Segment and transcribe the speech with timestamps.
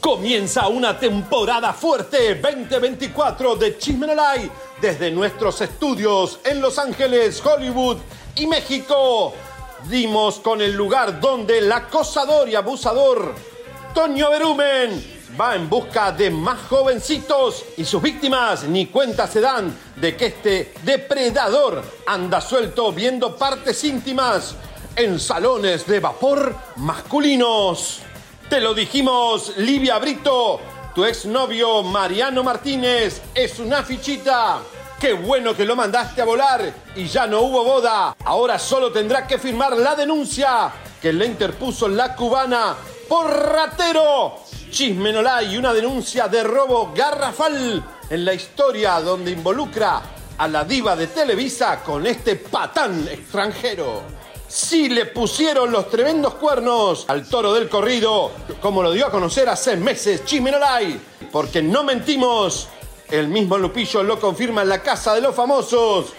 [0.00, 4.50] Comienza una temporada fuerte 2024 de Chismenolay
[4.80, 7.98] desde nuestros estudios en Los Ángeles, Hollywood
[8.36, 9.34] y México.
[9.88, 13.34] Dimos con el lugar donde el acosador y abusador
[13.94, 19.76] Toño Berumen va en busca de más jovencitos y sus víctimas ni cuenta se dan
[19.96, 24.54] de que este depredador anda suelto viendo partes íntimas
[24.98, 28.00] en salones de vapor masculinos.
[28.50, 30.60] Te lo dijimos, Livia Brito,
[30.92, 34.58] tu exnovio Mariano Martínez es una fichita.
[34.98, 38.16] Qué bueno que lo mandaste a volar y ya no hubo boda.
[38.24, 42.74] Ahora solo tendrá que firmar la denuncia que le interpuso la cubana
[43.08, 44.40] por ratero.
[44.68, 50.02] Chismenola y una denuncia de robo garrafal en la historia donde involucra
[50.36, 54.17] a la diva de Televisa con este patán extranjero.
[54.48, 58.30] Sí le pusieron los tremendos cuernos al toro del corrido,
[58.62, 60.98] como lo dio a conocer hace meses Chimenolay.
[61.30, 62.68] Porque no mentimos,
[63.10, 66.14] el mismo Lupillo lo confirma en la casa de los famosos.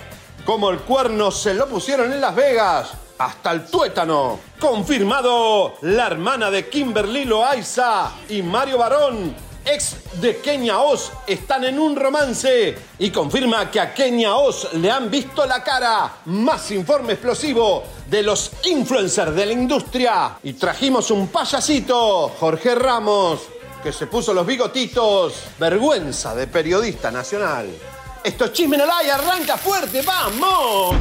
[0.46, 4.40] Como el cuerno se lo pusieron en Las Vegas, hasta el tuétano.
[4.59, 11.80] Confirmado, la hermana de Kimberly Loaiza y Mario Barón ex de Kenia Oz están en
[11.80, 16.18] un romance y confirma que a Kenia Oz le han visto la cara.
[16.25, 20.38] Más informe explosivo de los influencers de la industria.
[20.44, 23.41] Y trajimos un payasito, Jorge Ramos,
[23.84, 25.34] que se puso los bigotitos.
[25.59, 27.69] Vergüenza de periodista nacional.
[28.24, 30.02] Esto es Chisme y arranca fuerte.
[30.02, 30.96] ¡Vamos!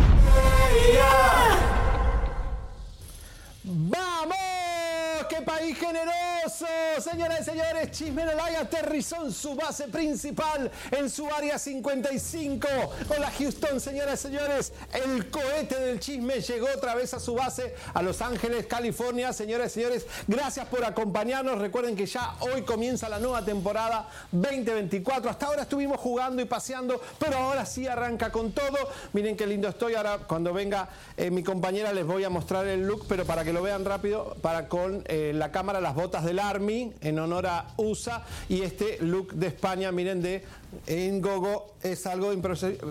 [5.59, 6.67] ¡Qué país generoso!
[7.01, 12.69] Señoras y señores, Chismenolay aterrizó en su base principal, en su área 55.
[13.09, 14.73] Hola Houston, señoras y señores.
[14.93, 19.33] El cohete del chisme llegó otra vez a su base, a Los Ángeles, California.
[19.33, 21.59] Señoras y señores, gracias por acompañarnos.
[21.59, 25.31] Recuerden que ya hoy comienza la nueva temporada 2024.
[25.31, 28.77] Hasta ahora estuvimos jugando y paseando, pero ahora sí arranca con todo.
[29.13, 29.95] Miren qué lindo estoy.
[29.95, 33.53] Ahora cuando venga eh, mi compañera les voy a mostrar el look, pero para que
[33.53, 35.05] lo vean rápido, para con...
[35.07, 39.49] Eh, la cámara las botas del Army en honor a USA y este look de
[39.49, 40.45] España, miren, de
[40.87, 42.33] en Gogo es algo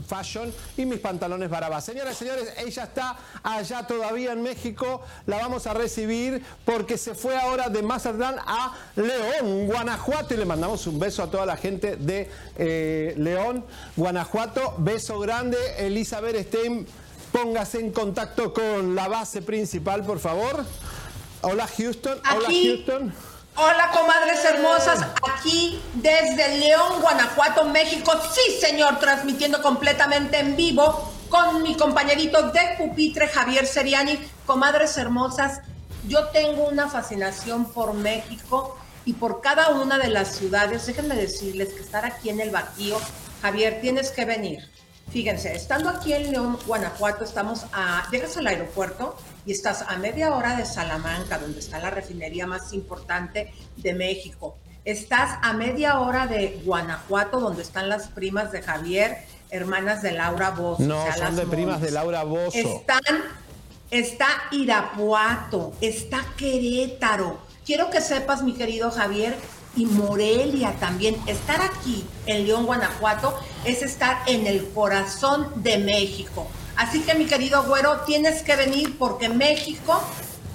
[0.07, 1.85] fashion y mis pantalones barabas.
[1.85, 7.13] Señoras y señores, ella está allá todavía en México, la vamos a recibir porque se
[7.13, 11.57] fue ahora de Mazatlán a León, Guanajuato y le mandamos un beso a toda la
[11.57, 13.63] gente de eh, León,
[13.95, 14.75] Guanajuato.
[14.79, 16.85] Beso grande, Elizabeth Stein,
[17.31, 20.65] póngase en contacto con la base principal, por favor.
[21.49, 22.19] Hola Houston.
[22.35, 23.13] Hola Houston.
[23.55, 24.99] Hola comadres hermosas,
[25.33, 28.11] aquí desde León, Guanajuato, México.
[28.33, 34.19] Sí, señor, transmitiendo completamente en vivo con mi compañerito de pupitre Javier Seriani.
[34.45, 35.61] Comadres hermosas,
[36.09, 40.85] yo tengo una fascinación por México y por cada una de las ciudades.
[40.85, 42.99] Déjenme decirles que estar aquí en el Bajío,
[43.41, 44.69] Javier, tienes que venir.
[45.11, 49.15] Fíjense, estando aquí en León, Guanajuato, estamos a, llegas al aeropuerto
[49.47, 54.57] y estás a media hora de Salamanca, donde está la refinería más importante de México.
[54.83, 60.49] Estás a media hora de Guanajuato, donde están las primas de Javier, hermanas de Laura
[60.49, 60.83] Bozo.
[60.83, 62.57] No, son de primas de Laura Bozo.
[62.57, 63.23] Están,
[63.89, 67.39] está Irapuato, está Querétaro.
[67.65, 69.33] Quiero que sepas, mi querido Javier,
[69.77, 71.15] y Morelia también.
[71.25, 73.33] Estar aquí en León, Guanajuato,
[73.63, 76.47] es estar en el corazón de México.
[76.77, 80.01] Así que mi querido güero, tienes que venir porque México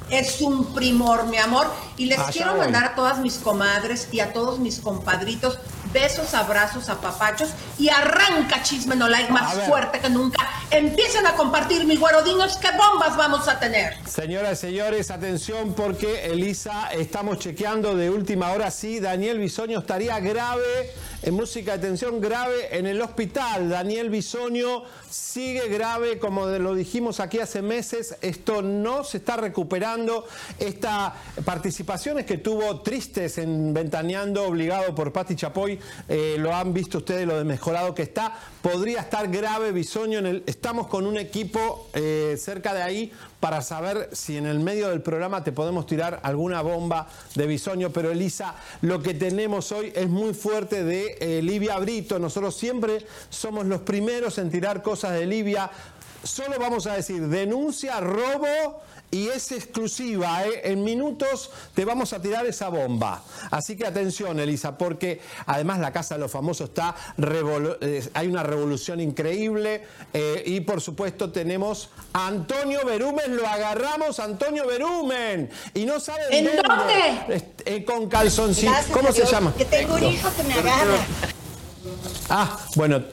[0.09, 1.67] es un primor, mi amor.
[1.97, 5.59] Y les quiero mandar a todas mis comadres y a todos mis compadritos
[5.93, 10.49] besos, abrazos, apapachos y arranca Chisme No Like más fuerte que nunca.
[10.71, 13.95] Empiecen a compartir, mi güero, dinos qué bombas vamos a tener.
[14.07, 20.19] Señoras y señores, atención porque Elisa, estamos chequeando de última hora si Daniel Bisoño estaría
[20.21, 20.91] grave
[21.23, 23.69] en música de tensión grave en el hospital.
[23.69, 30.27] Daniel Bisoño sigue grave, como lo dijimos aquí hace meses, esto no se está recuperando.
[30.59, 31.13] Estas
[31.45, 37.27] participaciones que tuvo tristes en Ventaneando, obligado por Patti Chapoy, eh, lo han visto ustedes,
[37.27, 38.35] lo desmejorado que está.
[38.61, 43.61] Podría estar grave Bisoño, en el, estamos con un equipo eh, cerca de ahí para
[43.61, 47.91] saber si en el medio del programa te podemos tirar alguna bomba de bisoño.
[47.91, 52.19] Pero Elisa, lo que tenemos hoy es muy fuerte de eh, Livia Brito.
[52.19, 55.71] Nosotros siempre somos los primeros en tirar cosas de Livia.
[56.23, 58.81] Solo vamos a decir denuncia, robo
[59.13, 60.45] y es exclusiva.
[60.47, 60.63] ¿eh?
[60.65, 63.23] En minutos te vamos a tirar esa bomba.
[63.51, 66.97] Así que atención, Elisa, porque además la Casa de los Famosos está,
[67.81, 69.83] eh, hay una revolución increíble
[70.15, 76.23] eh, y por supuesto tenemos a Antonio Berumen, lo agarramos, Antonio Berumen, y no sabe
[76.31, 77.85] ¿En dónde?
[77.85, 78.73] con calzoncito.
[78.93, 79.53] ¿Cómo se llama?
[79.57, 81.07] Que tengo un hijo que me agarra.
[82.31, 83.05] Ah, bueno.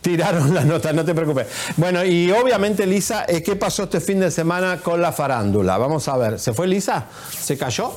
[0.00, 1.46] Tiraron la nota, no te preocupes.
[1.76, 5.76] Bueno, y obviamente, Lisa, eh, ¿qué pasó este fin de semana con la farándula?
[5.76, 7.06] Vamos a ver, ¿se fue Lisa?
[7.38, 7.92] ¿Se cayó?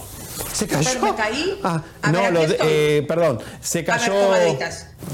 [0.52, 1.02] ¿Se cayó?
[1.02, 1.60] ¿Me caí?
[1.64, 4.14] Ah, no, eh, perdón, se cayó.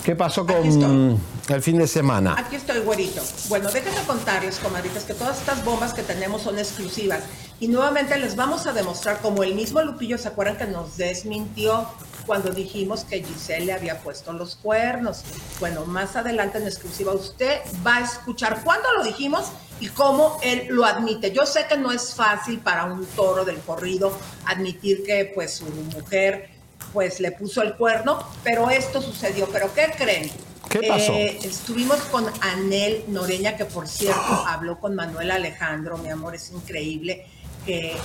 [0.03, 1.19] ¿Qué pasó con
[1.49, 2.35] el fin de semana?
[2.37, 3.21] Aquí estoy, güerito.
[3.47, 7.23] Bueno, déjenme contarles, comadritas, que todas estas bombas que tenemos son exclusivas.
[7.59, 11.87] Y nuevamente les vamos a demostrar, como el mismo Lupillo, ¿se acuerdan que nos desmintió
[12.29, 15.23] cuando dijimos que Giselle le había puesto los cuernos.
[15.59, 19.47] Bueno, más adelante en exclusiva usted va a escuchar cuándo lo dijimos
[19.79, 21.31] y cómo él lo admite.
[21.31, 24.15] Yo sé que no es fácil para un toro del corrido
[24.45, 26.58] admitir que pues su mujer
[26.93, 29.47] pues le puso el cuerno, pero esto sucedió.
[29.49, 30.31] ¿Pero qué creen?
[30.69, 31.13] ¿Qué pasó?
[31.13, 36.51] Eh, estuvimos con Anel Noreña, que por cierto habló con Manuel Alejandro, mi amor, es
[36.51, 37.25] increíble
[37.65, 37.95] que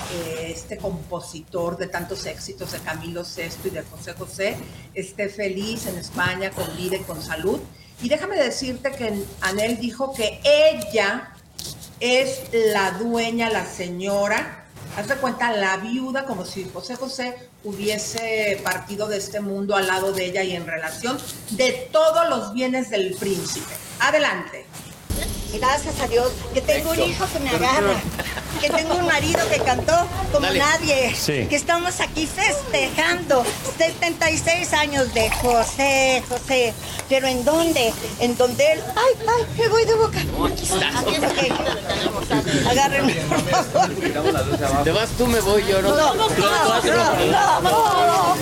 [0.46, 4.56] este compositor de tantos éxitos de Camilo Sesto y de José José
[4.94, 7.60] esté feliz en España, con vida y con salud.
[8.02, 11.34] Y déjame decirte que Anel dijo que ella
[12.00, 14.63] es la dueña, la señora,
[14.96, 19.86] haz de cuenta, la viuda, como si José José hubiese partido de este mundo al
[19.86, 21.18] lado de ella y en relación
[21.50, 23.74] de todos los bienes del príncipe.
[24.00, 24.66] Adelante.
[25.52, 27.94] Gracias a Dios que tengo un hijo que me agarra,
[28.60, 33.44] que tengo un marido que cantó como nadie, que estamos aquí festejando
[33.78, 36.74] 76 años de José, José.
[37.08, 37.92] Pero ¿en dónde?
[38.20, 38.80] En donde él.
[38.96, 39.44] ¡Ay, ay!
[39.58, 40.18] Me voy de boca.
[40.18, 41.16] aquí
[42.68, 43.90] Agárrenme, por favor.
[44.84, 45.90] Te vas tú, me voy yo, ¿no?
[45.90, 48.36] No, no, no, no,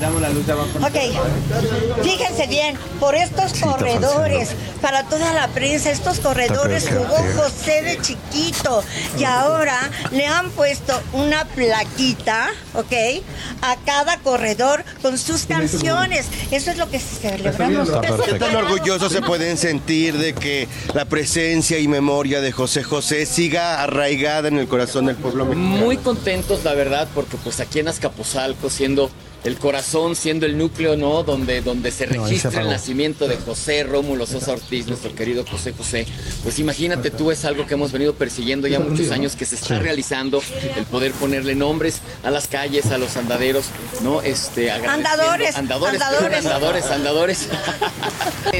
[0.00, 0.68] Damos la luz abajo.
[0.78, 4.50] Ok, fíjense bien, por estos corredores,
[4.80, 8.84] para toda la prensa, estos corredores jugó José de chiquito
[9.18, 13.22] y ahora le han puesto una plaquita, ¿ok?
[13.62, 16.26] A cada corredor con sus canciones.
[16.50, 17.90] Eso es lo que celebramos.
[18.24, 23.26] ¿Qué tan orgullosos se pueden sentir de que la presencia y memoria de José José
[23.26, 25.76] siga arraigada en el corazón del pueblo mexicano?
[25.84, 29.10] Muy contentos, la verdad, porque pues aquí en Azcapotzalco, siendo
[29.44, 31.22] el corazón siendo el núcleo, ¿no?
[31.22, 36.06] Donde, donde se registra el nacimiento de José Rómulo Sosa Ortiz, nuestro querido José José.
[36.42, 39.78] Pues imagínate tú, es algo que hemos venido persiguiendo ya muchos años, que se está
[39.78, 40.42] realizando,
[40.76, 43.66] el poder ponerle nombres a las calles, a los andaderos,
[44.02, 44.22] ¿no?
[44.22, 47.48] Este, andadores, andadores, andadores, andadores, andadores.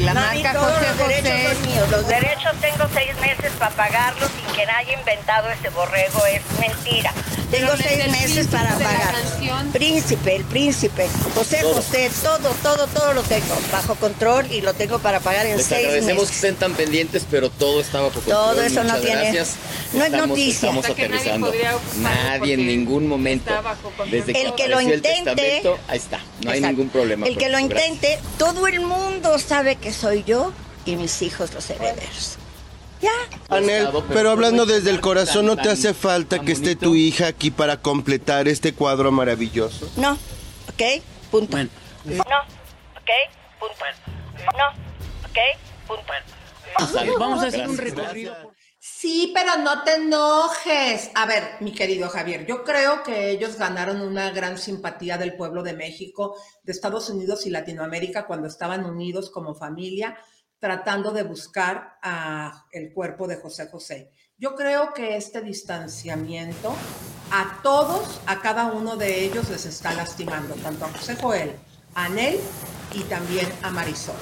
[0.01, 1.57] La marca José José.
[1.91, 7.13] Los derechos tengo seis meses para pagarlos que nadie haya inventado ese borrego, es mentira.
[7.51, 9.15] Tengo seis meses para pagar.
[9.73, 14.99] Príncipe, el príncipe José José, todo, todo, todo lo tengo bajo control y lo tengo
[14.99, 16.29] para pagar en Les seis agradecemos meses.
[16.31, 18.35] que estén tan pendientes, pero todo está bajo control.
[18.37, 19.23] Todo eso no tiene.
[19.23, 19.55] Gracias.
[19.95, 20.69] No es Estamos- noticia.
[20.69, 21.53] Estamos aterrizando.
[21.97, 23.51] Nadie en ningún momento.
[24.11, 26.21] Desde que El que lo el intente- ahí está.
[26.45, 27.27] No hay ningún problema.
[27.27, 30.53] El que lo intente, todo el mundo sabe que soy yo
[30.85, 32.37] y mis hijos los herederos.
[33.01, 33.13] Ya.
[33.49, 37.29] Anel, pero hablando fue desde el corazón, ¿no te hace falta que esté tu hija
[37.29, 39.91] aquí para completar este cuadro maravilloso?
[39.97, 40.13] No.
[40.69, 41.03] ¿Ok?
[41.31, 41.53] Punto.
[41.53, 41.71] Bueno.
[42.05, 42.15] No.
[42.15, 43.11] ¿Ok?
[43.61, 43.85] Punto.
[44.57, 44.69] No.
[45.29, 45.39] ¿Ok?
[45.87, 47.19] Punto.
[47.19, 48.35] Vamos a hacer un recorrido.
[48.81, 51.11] Sí, pero no te enojes.
[51.15, 55.63] A ver, mi querido Javier, yo creo que ellos ganaron una gran simpatía del pueblo
[55.63, 60.17] de México, de Estados Unidos y Latinoamérica cuando estaban unidos como familia,
[60.59, 64.11] tratando de buscar a el cuerpo de José José.
[64.37, 66.75] Yo creo que este distanciamiento
[67.31, 71.55] a todos, a cada uno de ellos les está lastimando, tanto a José Joel,
[71.95, 72.39] a Anel
[72.93, 74.17] y también a Marisol.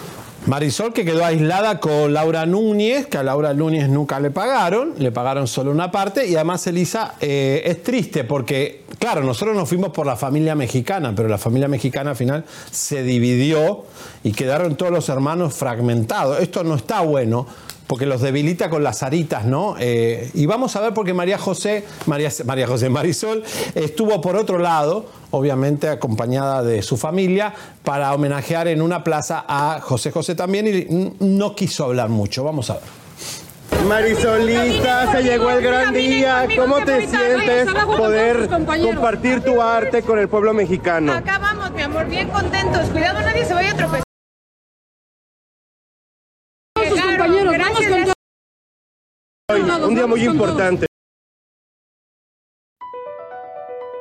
[0.46, 5.10] Marisol que quedó aislada con Laura Núñez, que a Laura Núñez nunca le pagaron, le
[5.10, 9.90] pagaron solo una parte y además Elisa eh, es triste porque, claro, nosotros nos fuimos
[9.90, 13.86] por la familia mexicana, pero la familia mexicana al final se dividió
[14.22, 16.38] y quedaron todos los hermanos fragmentados.
[16.38, 17.48] Esto no está bueno
[17.88, 19.76] porque los debilita con las aritas, ¿no?
[19.78, 23.42] Eh, y vamos a ver porque María José, María, María José Marisol
[23.74, 27.52] estuvo por otro lado, obviamente acompañada de su familia,
[27.84, 32.44] para homenajear en una plaza a José José también y no quiso hablar mucho.
[32.44, 33.86] Vamos a ver.
[33.88, 36.48] Marisolita, se llegó el gran día.
[36.56, 41.12] ¿Cómo te sientes poder compartir tu arte con el pueblo mexicano?
[41.12, 42.88] Acá vamos, mi amor, bien contentos.
[42.90, 44.02] Cuidado, nadie se vaya a tropezar.
[49.84, 50.86] un día muy importante.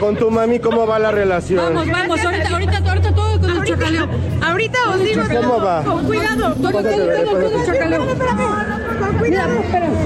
[0.00, 1.74] Con tu mami, ¿cómo va la relación?
[1.74, 4.08] Vamos, vamos, ahorita, ahorita, ahorita todo con el chacaleo.
[4.42, 5.22] Ahorita os digo.
[5.40, 5.82] ¿Cómo va?
[5.82, 8.06] Con cuidado, todo, todo, todo, todo el chacaleo.
[8.06, 9.54] Con cuidado,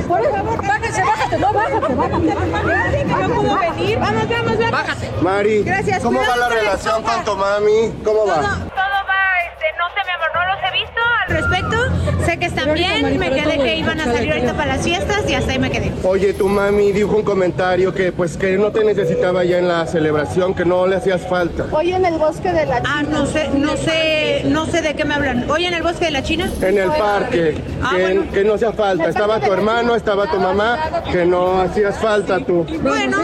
[0.08, 3.04] por favor, bájate, bájate, no, bájate, bájate.
[3.04, 3.98] No pudo venir.
[3.98, 4.70] Vamos, vamos, vamos.
[4.70, 5.10] Bájate.
[5.22, 7.92] Mari, Gracias, ¿cómo va la con la relación con tu mami?
[8.04, 8.34] ¿Cómo va?
[8.34, 11.75] Todo va, este, no sé, mi amor, no los he visto al respecto.
[12.24, 15.34] Sé que están bien, me quedé que iban a salir ahorita para las fiestas y
[15.34, 15.92] hasta ahí me quedé.
[16.02, 19.86] Oye, tu mami dijo un comentario que pues que no te necesitaba ya en la
[19.86, 21.66] celebración, que no le hacías falta.
[21.70, 25.04] Hoy en el bosque de la Ah, no sé, no sé, no sé de qué
[25.04, 25.48] me hablan.
[25.50, 26.50] Hoy en el bosque de la China.
[26.60, 28.24] En el parque, Ah, que, bueno.
[28.32, 29.08] que no hacía falta.
[29.08, 32.64] Estaba tu hermano, estaba tu mamá, que no hacías falta tú.
[32.82, 33.18] Bueno,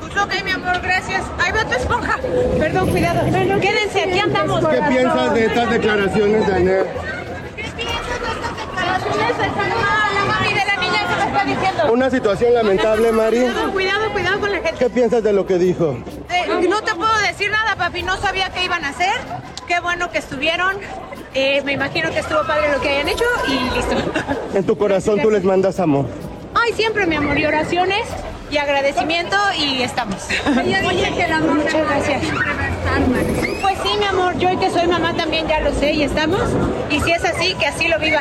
[0.00, 1.22] pues ok, mi amor, gracias.
[1.38, 2.18] Ahí va tu esponja.
[2.58, 3.20] Perdón, cuidado.
[3.60, 4.64] Quédense, aquí andamos.
[4.68, 6.84] ¿Qué piensas de estas declaraciones de
[11.90, 13.38] Una situación lamentable, Mari.
[13.40, 14.76] Cuidado, cuidado, cuidado con la gente.
[14.78, 15.96] ¿Qué piensas de lo que dijo?
[16.30, 18.02] Eh, no te puedo decir nada, papi.
[18.02, 19.14] No sabía qué iban a hacer.
[19.66, 20.76] Qué bueno que estuvieron.
[21.34, 23.96] Eh, me imagino que estuvo padre lo que hayan hecho y listo.
[24.54, 26.06] En tu corazón tú les mandas amor.
[26.54, 28.06] Ay, siempre, mi amor, y oraciones
[28.50, 30.26] y agradecimiento y estamos.
[30.86, 32.22] Oye, que el amor Muchas gracias.
[33.60, 36.40] Pues sí, mi amor, yo y que soy mamá también ya lo sé y estamos.
[36.90, 38.20] Y si es así, que así lo viva.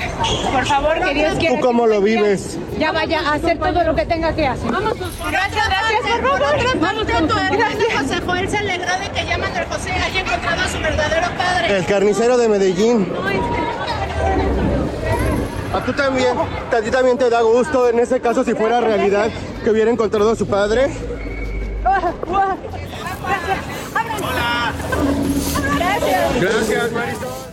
[0.52, 1.56] Por favor, que Dios quiera.
[1.56, 2.58] ¿Tú cómo lo vives?
[2.78, 4.70] Ya vaya a hacer todo lo que tenga que hacer.
[4.72, 4.94] Vamos,
[5.32, 6.80] gracias, gracias, por favor.
[6.80, 10.80] Vamos pronto, José Joel se alegró de que ya Manuel José haya encontrado a su
[10.80, 11.78] verdadero padre.
[11.78, 13.08] El carnicero de Medellín.
[15.74, 16.38] ¿A tú también?
[16.38, 19.30] ¿A ti también te da gusto, en ese caso, si fuera realidad,
[19.64, 20.90] que hubiera encontrado a su padre?
[26.40, 27.48] Gracias, Marisol.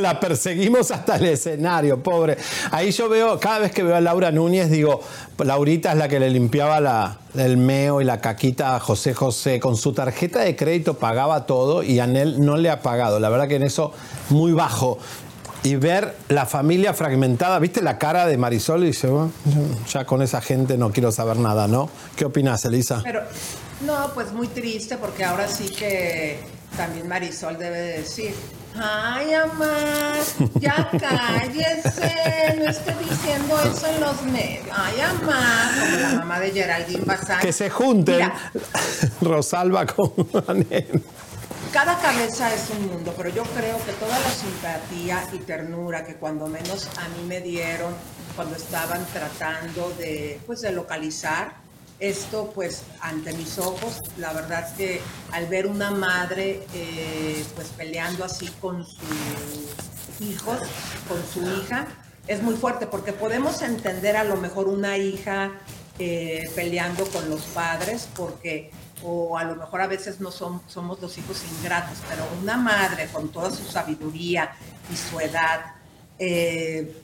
[0.00, 2.38] La perseguimos hasta el escenario, pobre.
[2.70, 5.00] Ahí yo veo, cada vez que veo a Laura Núñez, digo,
[5.38, 9.60] Laurita es la que le limpiaba la, el meo y la caquita a José José.
[9.60, 13.20] Con su tarjeta de crédito pagaba todo y Anel no le ha pagado.
[13.20, 13.92] La verdad que en eso
[14.30, 14.98] muy bajo.
[15.64, 18.82] Y ver la familia fragmentada, ¿viste la cara de Marisol?
[18.82, 19.30] Y dice, "Bueno,
[19.88, 21.88] ya con esa gente no quiero saber nada, ¿no?
[22.16, 23.00] ¿Qué opinas, Elisa?
[23.04, 23.22] Pero,
[23.86, 26.40] no, pues muy triste porque ahora sí que
[26.76, 28.34] también Marisol debe de decir,
[28.74, 30.14] ay, mamá,
[30.60, 34.66] ya cállese, no esté diciendo eso en los medios.
[34.74, 37.40] Ay, mamá, como la mamá de Geraldine Bazán.
[37.40, 38.34] Que se junten Mira,
[39.20, 40.12] Rosalba con
[40.48, 41.02] Anel.
[41.72, 46.16] Cada cabeza es un mundo, pero yo creo que toda la simpatía y ternura que
[46.16, 47.94] cuando menos a mí me dieron
[48.36, 51.54] cuando estaban tratando de, pues, de localizar
[51.98, 55.00] esto, pues ante mis ojos, la verdad es que
[55.30, 60.58] al ver una madre eh, pues peleando así con sus hijos,
[61.08, 61.86] con su hija,
[62.26, 65.52] es muy fuerte porque podemos entender a lo mejor una hija
[65.98, 68.72] eh, peleando con los padres porque
[69.04, 73.08] o a lo mejor a veces no son, somos los hijos ingratos, pero una madre
[73.12, 74.50] con toda su sabiduría
[74.92, 75.60] y su edad,
[76.18, 77.02] eh,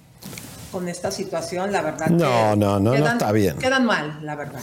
[0.71, 2.09] con esta situación, la verdad.
[2.09, 3.57] No, no, no, no está bien.
[3.59, 4.61] Quedan mal, la verdad.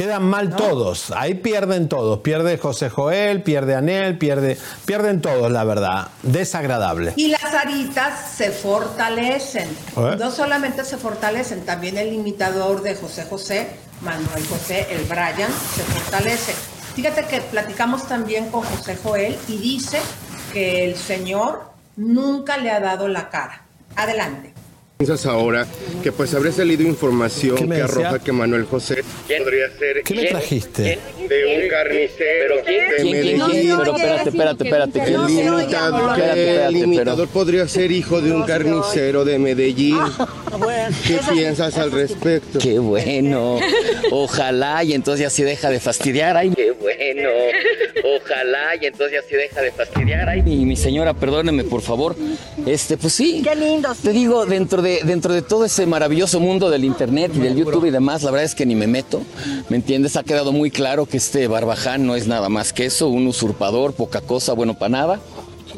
[0.00, 2.20] Quedan mal todos, ahí pierden todos.
[2.20, 4.56] Pierde José Joel, pierde Anel, pierde,
[4.86, 6.08] pierden todos, la verdad.
[6.22, 7.12] Desagradable.
[7.16, 9.68] Y las aritas se fortalecen.
[10.18, 13.68] No solamente se fortalecen, también el imitador de José José,
[14.02, 16.52] Manuel José, el Brian, se fortalece.
[16.94, 20.00] Fíjate que platicamos también con José Joel y dice
[20.52, 23.62] que el Señor nunca le ha dado la cara.
[23.96, 24.59] Adelante
[25.00, 25.66] piensas ahora
[26.02, 30.98] que pues habré salido información que arroja que Manuel José podría ser ¿Qué me trajiste?
[31.30, 33.76] de un carnicero de Medellín.
[33.78, 35.02] Pero espérate, espérate, espérate.
[35.04, 39.96] El limitador, el limitador podría ser hijo de un carnicero de Medellín.
[41.06, 42.58] ¿Qué piensas al respecto?
[42.58, 43.58] Qué bueno.
[44.10, 46.36] Ojalá y entonces ya se deja de fastidiar.
[46.36, 47.28] Ay, qué bueno.
[48.04, 50.28] Ojalá y entonces ya se deja de fastidiar.
[50.28, 52.16] Ay, mi, mi señora, perdóneme por favor.
[52.66, 53.40] Este, pues sí.
[53.44, 53.94] Qué lindo.
[54.02, 57.86] Te digo, dentro de dentro de todo ese maravilloso mundo del internet y del YouTube
[57.86, 59.22] y demás, la verdad es que ni me meto,
[59.68, 60.16] ¿me entiendes?
[60.16, 63.92] Ha quedado muy claro que este Barbaján no es nada más que eso, un usurpador,
[63.92, 65.20] poca cosa, bueno para nada.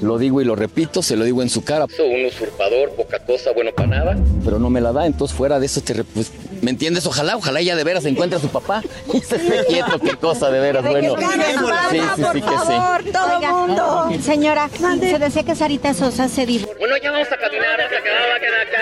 [0.02, 1.86] Lo digo y lo repito, se lo digo en su cara.
[1.86, 4.16] Un usurpador, poca cosa, bueno para nada.
[4.44, 6.02] Pero no me la da, entonces fuera de eso te...
[6.02, 7.06] Pues, ¿Me entiendes?
[7.06, 8.82] Ojalá, ojalá ella de veras encuentre a su papá
[9.12, 11.16] y se esté quieto, qué cosa de veras, bueno.
[11.16, 13.12] Sí, sí, sí, que sí.
[13.12, 14.08] todo mundo.
[14.22, 14.68] Señora,
[15.00, 16.78] se decía que Sarita Sosa se divorció.
[16.78, 18.78] Bueno, ya vamos a caminar, vamos a quedar, va a quedar acá,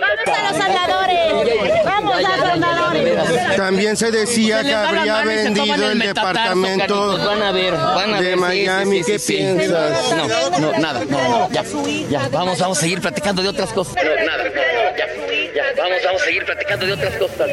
[0.00, 3.56] Vamos a los andadores, vamos a los andadores.
[3.56, 9.02] También se decía que habría vendido el departamento van a ver, van a de Miami,
[9.02, 9.85] ¿qué piensas?
[9.90, 11.64] No, no, nada, no, ya,
[12.08, 13.94] ya, vamos, vamos a seguir platicando de otras cosas.
[13.94, 15.06] No, nada, no, ya,
[15.54, 17.50] ya, vamos, vamos a seguir platicando de otras cosas.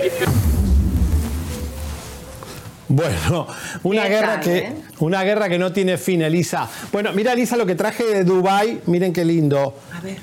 [2.87, 3.47] Bueno,
[3.83, 4.73] una guerra que eh?
[4.99, 6.69] una guerra que no tiene fin, Elisa.
[6.91, 9.79] Bueno, mira Elisa lo que traje de Dubai, miren qué lindo.
[9.91, 10.17] A ver.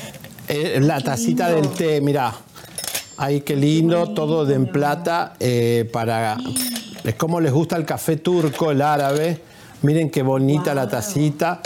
[0.48, 2.32] Eh, la tacita del té, mira.
[3.16, 6.38] Ay, qué lindo, todo de en plata eh, para
[7.04, 9.40] es como les gusta el café turco, el árabe.
[9.82, 11.60] Miren qué bonita la tacita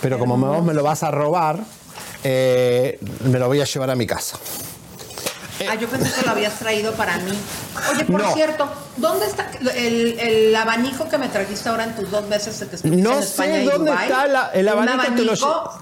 [0.00, 1.60] pero como vos me lo vas a robar,
[2.24, 4.38] eh, me lo voy a llevar a mi casa.
[5.68, 7.32] ah, yo pensé que lo habías traído para mí.
[7.92, 12.58] Oye, por cierto, ¿dónde está el, abanico que me trajiste ahora en tus dos veces
[12.58, 15.02] que estuviste no en España sé dónde está el abanico,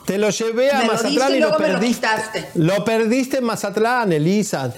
[0.07, 2.09] Te, lo, llevé a Mazatlán y, lo perdiste.
[2.55, 4.73] Lo, perdiste en Mazatlán, Elisa.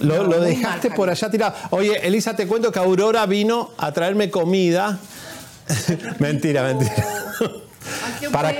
[0.00, 1.54] Lo, lo dejaste por allá tirado.
[1.70, 4.98] Oye, Elisa, te cuento que Aurora vino a traerme comida.
[6.18, 6.94] mentira, mentira
[8.32, 8.54] para,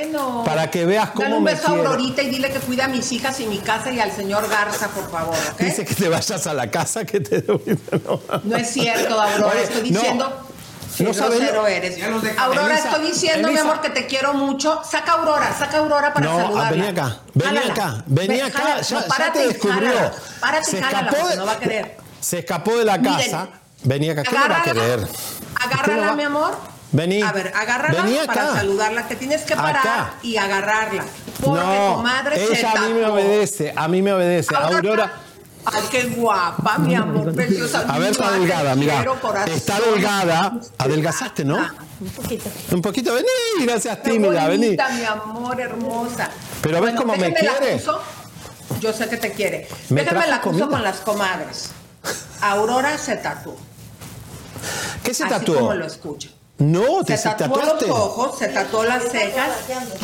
[0.44, 3.10] para que veas cómo Dale un beso a Aurorita y dile que cuida a mis
[3.12, 5.36] hijas y mi casa y al señor Garza, por favor.
[5.58, 7.44] Dice que te vayas a la casa que te
[8.04, 8.20] no.
[8.42, 10.44] no es cierto, Aurora, estoy diciendo.
[11.00, 11.98] No, sabes eres.
[12.38, 14.80] Aurora, estoy diciendo, mi amor, que te quiero mucho.
[14.88, 18.80] Saca Aurora, saca Aurora para no, ah, Vení acá, vení acá, vení acá.
[18.80, 19.92] Ya, ya, te descubrió.
[20.40, 21.96] Párate, se escapó de, no va a querer.
[22.20, 23.48] Se escapó de la casa.
[23.82, 25.08] vení acá, ¿qué no va a querer?
[25.60, 26.73] Agárrala, mi amor.
[26.94, 27.22] Vení.
[27.22, 29.08] A ver, agárrala para saludarla.
[29.08, 31.04] Te tienes que parar y agarrarla.
[31.40, 33.72] Porque no, tu madre ella a mí me obedece.
[33.74, 34.54] A mí me obedece.
[34.54, 35.12] Aurora.
[35.66, 37.84] Ay, qué guapa, mi amor preciosa.
[37.88, 39.04] A ver, está delgada, mira.
[39.46, 40.60] Está delgada.
[40.78, 41.56] Adelgazaste, ¿no?
[41.56, 42.50] Ah, un poquito.
[42.70, 44.76] Un poquito, vení, gracias tímida, vení.
[44.76, 46.30] mi amor hermosa.
[46.62, 47.82] Pero ves cómo me quiere.
[48.80, 49.68] Yo sé que te quiere.
[49.88, 51.70] déjame la acuso con las comadres.
[52.40, 53.56] Aurora se tatuó.
[55.02, 55.56] ¿Qué se Así tatuó?
[55.56, 56.28] Como lo escucho.
[56.58, 59.50] No, te se tatuó los ojos, se tatuó las cejas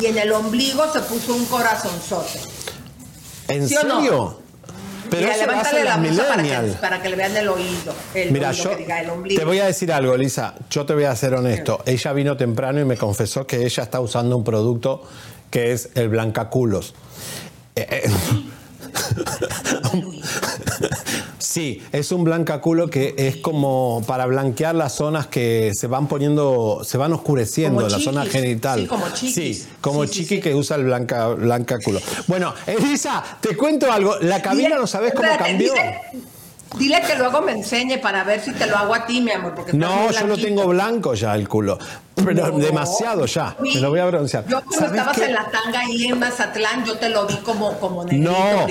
[0.01, 2.41] y en el ombligo se puso un corazonzote.
[3.49, 4.39] ¿En serio?
[5.09, 7.93] Pero Mira, levántale la blusa para que, para que, le vean el oído.
[8.15, 10.55] El Mira, yo te voy a decir algo, Lisa.
[10.71, 11.83] Yo te voy a ser honesto.
[11.85, 15.03] Ella vino temprano y me confesó que ella está usando un producto
[15.51, 16.95] que es el blancaculos.
[17.75, 18.11] Eh, eh,
[21.40, 26.83] Sí, es un blancaculo que es como para blanquear las zonas que se van poniendo,
[26.85, 28.81] se van oscureciendo, la zona genital.
[28.81, 29.35] Sí, como chiquis.
[29.35, 32.00] Sí, como chiqui que usa el blanca, blancaculo.
[32.26, 34.18] Bueno, Elisa, te cuento algo.
[34.20, 35.72] La cabina no sabes cómo cambió.
[36.79, 39.55] Dile, que luego me enseñe para ver si te lo hago a ti, mi amor.
[39.57, 41.79] Porque no, yo lo tengo blanco ya el culo.
[42.14, 43.57] Pero demasiado ya.
[43.61, 44.46] Me lo voy a broncear.
[44.46, 48.05] Yo cuando estabas en la tanga ahí en Mazatlán, yo te lo vi como, como
[48.05, 48.66] negrito, No.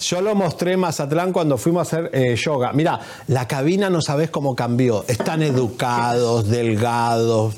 [0.00, 2.72] Yo lo mostré en Mazatlán cuando fuimos a hacer eh, yoga.
[2.72, 5.04] Mira, la cabina no sabes cómo cambió.
[5.06, 7.56] Están educados, delgados,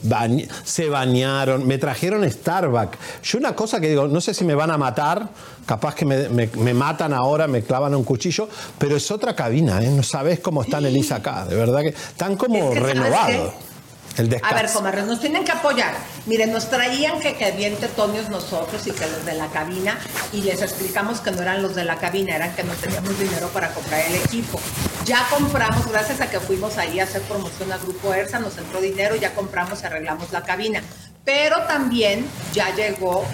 [0.64, 2.98] se bañaron, me trajeron Starbucks.
[3.22, 5.28] Yo una cosa que digo, no sé si me van a matar,
[5.66, 9.90] capaz que me, matan ahora, me clavan un cuchillo, pero es otra cabina, ¿eh?
[9.90, 13.71] No sabes cómo están Elisa acá, de verdad que están como renovados.
[14.18, 15.94] El A ver, comadres, nos tienen que apoyar.
[16.26, 19.98] Miren, nos traían que, que bien tetonios nosotros y que los de la cabina,
[20.32, 23.48] y les explicamos que no eran los de la cabina, eran que no teníamos dinero
[23.48, 24.60] para comprar el equipo.
[25.04, 28.80] Ya compramos, gracias a que fuimos ahí a hacer promoción al Grupo ERSA, nos entró
[28.80, 30.82] dinero, ya compramos y arreglamos la cabina.
[31.24, 33.24] Pero también ya llegó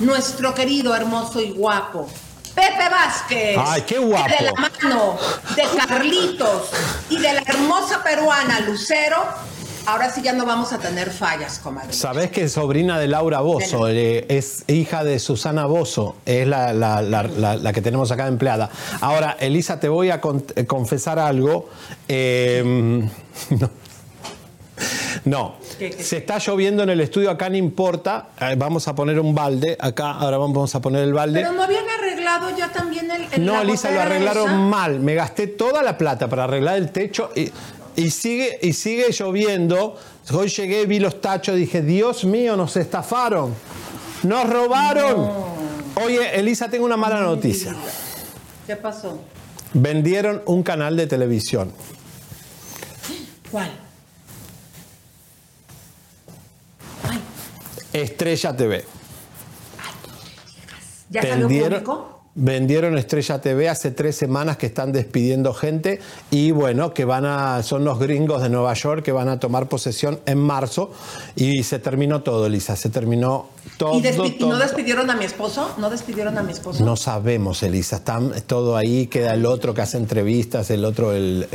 [0.00, 2.08] nuestro querido, hermoso y guapo
[2.56, 3.58] Pepe Vázquez.
[3.62, 4.28] Ay, qué guapo.
[4.28, 5.18] De la mano
[5.54, 6.70] de Carlitos
[7.10, 9.22] y de la hermosa peruana Lucero.
[9.86, 11.92] Ahora sí ya no vamos a tener fallas, comadre.
[11.92, 16.72] Sabes que es sobrina de Laura Bozo, eh, es hija de Susana Bozo, es la,
[16.72, 18.68] la, la, que tenemos acá empleada.
[19.00, 20.20] Ahora, Elisa, te voy a
[20.56, 21.68] eh, confesar algo.
[22.08, 22.62] Eh,
[23.50, 23.70] no.
[25.24, 28.28] No, se está lloviendo en el estudio, acá no importa.
[28.58, 31.40] Vamos a poner un balde, acá ahora vamos a poner el balde.
[31.40, 33.44] Pero no habían arreglado ya también el...
[33.44, 35.00] no, Elisa, lo arreglaron mal.
[35.00, 37.50] Me gasté toda la plata para arreglar el techo y,
[38.10, 39.96] sigue, y sigue lloviendo.
[40.32, 43.54] Hoy llegué, vi los tachos, dije, Dios mío, nos estafaron.
[44.22, 45.30] Nos robaron.
[46.04, 47.74] Oye, Elisa, tengo una mala noticia.
[48.66, 49.18] ¿Qué pasó?
[49.72, 51.72] Vendieron un canal de televisión.
[53.50, 53.70] ¿Cuál?
[57.92, 58.84] Estrella TV.
[61.08, 67.06] ¿Ya salió Vendieron Estrella TV hace tres semanas que están despidiendo gente y bueno, que
[67.06, 70.92] van a, son los gringos de Nueva York que van a tomar posesión en marzo
[71.34, 73.98] y se terminó todo, Elisa, se terminó todo.
[73.98, 74.02] ¿Y,
[74.38, 75.74] no despidieron a mi esposo?
[75.78, 76.84] ¿No despidieron a mi esposo?
[76.84, 81.46] No sabemos, Elisa, está todo ahí, queda el otro que hace entrevistas, el otro, el,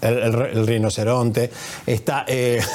[0.00, 1.50] el, rinoceronte,
[1.86, 2.24] está...
[2.26, 2.62] Eh,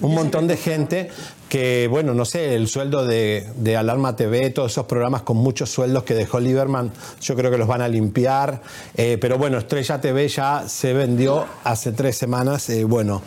[0.00, 1.10] un montón de gente
[1.48, 6.04] que, bueno, no sé, el sueldo de, Alarma TV, todos esos programas con muchos sueldos
[6.04, 8.60] que dejó Lieberman, yo creo que los van a limpiar.
[8.96, 13.22] Eh, pero bueno, Estrella TV ya se vendió hace tres semanas, eh, bueno,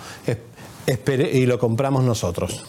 [0.87, 2.63] y lo compramos nosotros.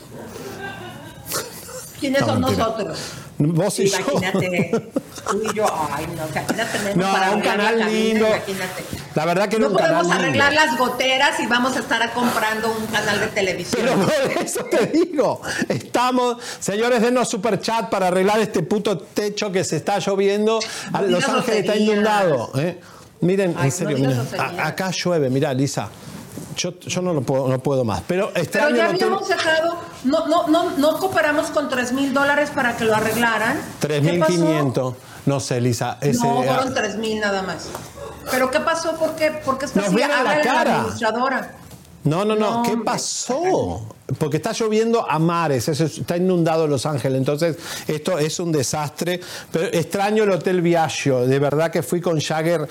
[2.00, 2.98] ¿Quiénes son nosotros?
[3.38, 4.90] Vos y imagínate,
[5.30, 8.26] tú y yo, ay, no, o sea, tenemos no, para un canal lindo.
[8.26, 9.01] imagínate.
[9.14, 12.86] La verdad que no un podemos arreglar las goteras y vamos a estar comprando un
[12.86, 13.82] canal de televisión.
[13.82, 19.52] Pero por eso te digo, estamos, señores, denos super chat para arreglar este puto techo
[19.52, 20.60] que se está lloviendo.
[21.08, 22.50] Los Ángeles está inundado.
[22.56, 22.80] ¿eh?
[23.20, 24.20] Miren, en serio, miren,
[24.60, 25.88] acá llueve, mira, Lisa.
[26.56, 28.02] Yo, yo no, lo puedo, no puedo más.
[28.06, 32.76] Pero, Pero ya habíamos sacado, no, no, no, no cooperamos con 3 mil dólares para
[32.76, 33.58] que lo arreglaran.
[33.80, 34.94] 3.500.
[35.26, 35.98] No sé, Lisa.
[36.00, 37.68] Ese, no, fueron 3 mil nada más.
[38.30, 38.94] ¿Pero qué pasó?
[38.96, 40.80] ¿Por qué, ¿Por qué Nos a la cara.
[40.80, 41.52] administradora?
[42.04, 43.86] No, no, no, ¿Qué pasó?
[44.18, 47.56] Porque está lloviendo a mares, está inundado Los Ángeles, entonces
[47.86, 49.20] esto es un desastre.
[49.52, 52.66] Pero extraño el Hotel Viaggio, de verdad que fui con Jagger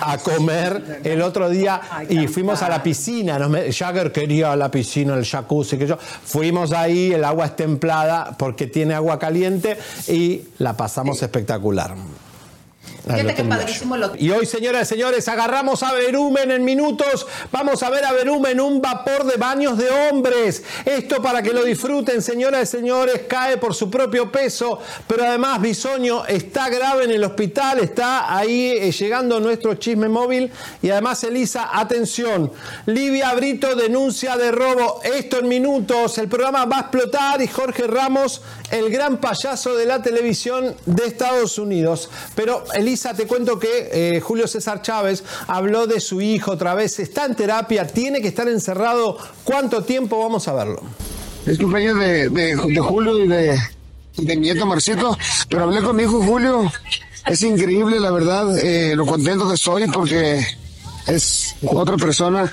[0.00, 3.38] a comer el otro día y fuimos a la piscina.
[3.70, 5.96] Jagger quería la piscina, el jacuzzi, que yo.
[5.98, 9.76] Fuimos ahí, el agua es templada porque tiene agua caliente
[10.08, 11.94] y la pasamos espectacular.
[14.18, 17.24] Y hoy, señoras y señores, agarramos a Verumen en minutos.
[17.52, 20.64] Vamos a ver a Verumen un vapor de baños de hombres.
[20.84, 24.80] Esto para que lo disfruten, señoras y señores, cae por su propio peso.
[25.06, 30.50] Pero además, Bisoño está grave en el hospital, está ahí eh, llegando nuestro chisme móvil.
[30.82, 32.50] Y además, Elisa, atención,
[32.86, 35.00] Livia Brito denuncia de robo.
[35.04, 36.18] Esto en minutos.
[36.18, 38.42] El programa va a explotar y Jorge Ramos,
[38.72, 42.10] el gran payaso de la televisión de Estados Unidos.
[42.34, 46.98] Pero Elisa te cuento que eh, Julio César Chávez habló de su hijo otra vez.
[46.98, 49.18] Está en terapia, tiene que estar encerrado.
[49.44, 50.18] ¿Cuánto tiempo?
[50.18, 50.82] Vamos a verlo.
[51.46, 53.58] Es cumpleaños de, de, Julio y de,
[54.16, 55.16] de mi nieto Marcito,
[55.48, 56.70] pero hablé con mi hijo Julio.
[57.26, 60.44] Es increíble, la verdad, eh, lo contento que estoy porque
[61.06, 62.52] es otra persona.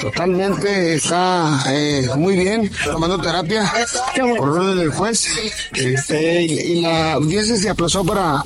[0.00, 3.72] Totalmente está eh, muy bien tomando terapia.
[4.36, 5.28] Por orden del juez
[5.72, 8.42] este, y la audiencia se aplazó para,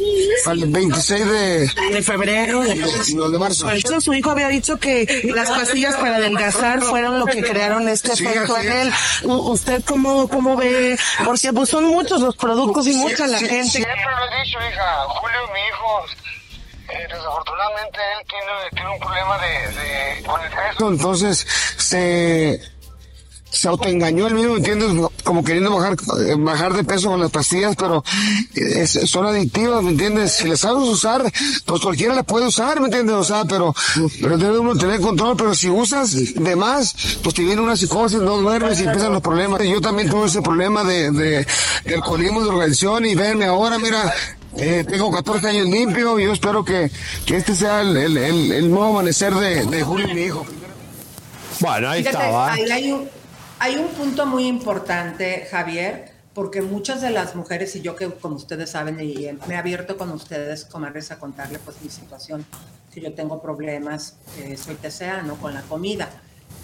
[0.50, 3.68] el 26 de, febrero de, marzo.
[4.00, 8.58] su hijo había dicho que las pastillas para adelgazar fueron lo que crearon este efecto
[8.58, 8.92] en él.
[9.24, 13.70] usted cómo, cómo ve porque pues son muchos los productos y mucha la gente.
[13.70, 15.04] siempre lo he dicho hija.
[15.08, 16.21] Julio mi hijo
[16.92, 21.46] eh, desafortunadamente él tiene, un problema de, con el peso, entonces
[21.78, 22.72] se
[23.52, 25.10] se autoengañó él mismo, ¿entiendes?
[25.22, 25.94] Como queriendo bajar,
[26.26, 28.02] eh, bajar de peso con las pastillas, pero
[29.06, 30.32] son adictivas, ¿me entiendes?
[30.32, 31.22] Si las sabes usar,
[31.66, 33.14] pues cualquiera la puede usar, ¿me entiendes?
[33.14, 33.74] O sea, pero,
[34.20, 38.20] pero debe uno tener control, pero si usas de más, pues te viene una psicosis,
[38.20, 39.62] no duermes y empiezan los problemas.
[39.62, 41.46] Yo también tuve ese problema de, de,
[41.84, 44.12] de alcoholismo, de organización y verme ahora, mira,
[44.56, 46.90] eh, tengo 14 años limpio y yo espero que,
[47.26, 50.44] este sea el, nuevo amanecer de, Julio y mi hijo.
[51.60, 52.52] Bueno, ahí estaba.
[52.52, 53.08] Ahí hay,
[53.58, 58.36] Hay un punto muy importante, Javier, porque muchas de las mujeres, y yo que como
[58.36, 62.44] ustedes saben, y me he abierto con ustedes, comadres, a contarle pues mi situación,
[62.92, 64.76] que yo tengo problemas, eh, soy
[65.24, 65.36] ¿no?
[65.36, 66.10] con la comida.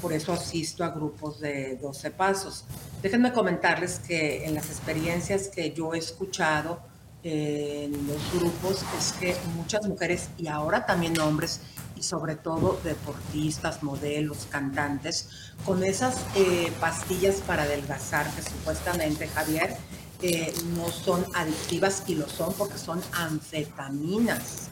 [0.03, 2.65] Por eso asisto a grupos de 12 pasos.
[3.03, 6.81] Déjenme comentarles que en las experiencias que yo he escuchado
[7.23, 11.61] en los grupos es que muchas mujeres y ahora también hombres
[11.97, 15.29] y sobre todo deportistas, modelos, cantantes,
[15.65, 19.77] con esas eh, pastillas para adelgazar que supuestamente, Javier,
[20.23, 24.69] eh, no son adictivas y lo son porque son anfetaminas.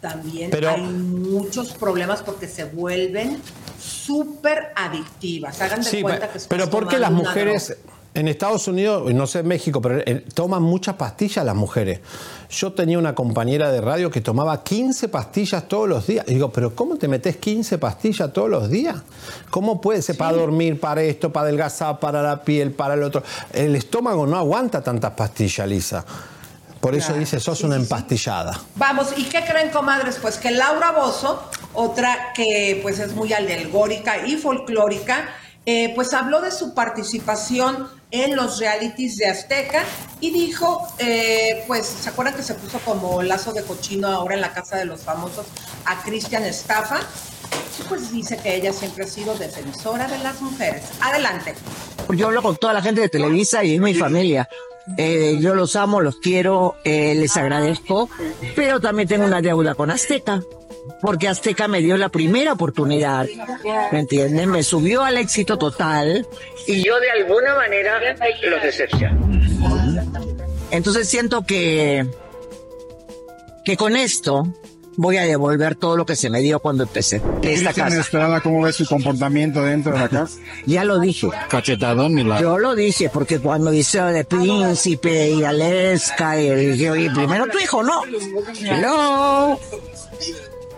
[0.00, 3.40] También hay muchos problemas porque se vuelven
[3.80, 5.60] súper adictivas.
[5.60, 7.76] Hagan de cuenta que Pero ¿por qué las mujeres...
[8.14, 11.98] En Estados Unidos, no sé México, pero eh, toman muchas pastillas las mujeres.
[12.48, 16.24] Yo tenía una compañera de radio que tomaba 15 pastillas todos los días.
[16.28, 18.98] Y digo, pero ¿cómo te metes 15 pastillas todos los días?
[19.50, 23.24] ¿Cómo puede ser para dormir, para esto, para adelgazar, para la piel, para el otro?
[23.52, 26.04] El estómago no aguanta tantas pastillas, Lisa.
[26.80, 28.60] Por eso dice, sos una empastillada.
[28.76, 30.18] Vamos, ¿y qué creen, comadres?
[30.22, 35.30] Pues que Laura Bozo, otra que pues es muy alegórica y folclórica,
[35.66, 39.82] eh, pues habló de su participación en los realities de Azteca
[40.20, 44.42] y dijo, eh, pues, ¿se acuerdan que se puso como lazo de cochino ahora en
[44.42, 45.46] la casa de los famosos
[45.86, 47.00] a Cristian Estafa?
[47.88, 50.82] Pues dice que ella siempre ha sido defensora de las mujeres.
[51.00, 51.54] Adelante.
[52.10, 54.48] Yo hablo con toda la gente de Televisa y es mi familia.
[54.98, 58.10] Eh, yo los amo, los quiero, les agradezco,
[58.54, 60.42] pero también tengo una deuda con Azteca
[61.00, 63.26] porque Azteca me dio la primera oportunidad,
[63.92, 64.50] ¿me entienden?
[64.50, 66.26] Me subió al éxito total
[66.66, 68.00] y yo de alguna manera
[68.42, 69.18] los decepcioné.
[70.70, 72.06] Entonces siento que,
[73.64, 74.46] que con esto
[74.96, 77.20] voy a devolver todo lo que se me dio cuando empecé.
[77.42, 78.40] Esta casa.
[78.42, 80.38] ¿Cómo ves su comportamiento dentro de la casa?
[80.66, 81.28] Ya lo dije.
[81.48, 82.40] Cachetadón ni la...
[82.40, 87.82] Yo lo dije, porque cuando hice de Príncipe y Aleska y, y primero tu hijo,
[87.82, 88.02] no.
[88.80, 89.58] No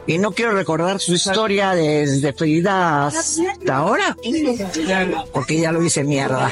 [0.07, 4.17] y no quiero recordar su historia desde Frida hasta ahora,
[5.33, 6.51] porque ya lo hice mierda.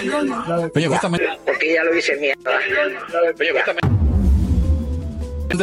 [1.44, 2.50] Porque ya lo hice mierda.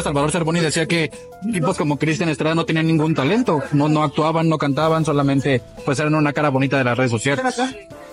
[0.01, 1.11] Salvador Cervoni decía que
[1.51, 5.99] tipos como Cristian Estrada no tenían ningún talento, no, no actuaban, no cantaban, solamente pues
[5.99, 7.43] eran una cara bonita de las redes sociales.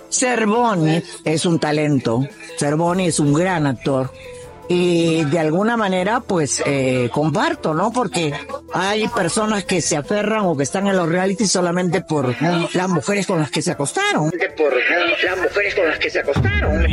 [0.09, 4.11] Cervoni es un talento, Cervoni es un gran actor,
[4.71, 7.91] y de alguna manera pues eh, comparto, ¿no?
[7.91, 8.31] Porque
[8.71, 13.25] hay personas que se aferran o que están en los reality solamente por las mujeres
[13.25, 14.29] con las que se acostaron.
[14.29, 14.73] Por
[15.23, 16.85] las mujeres con las que se acostaron.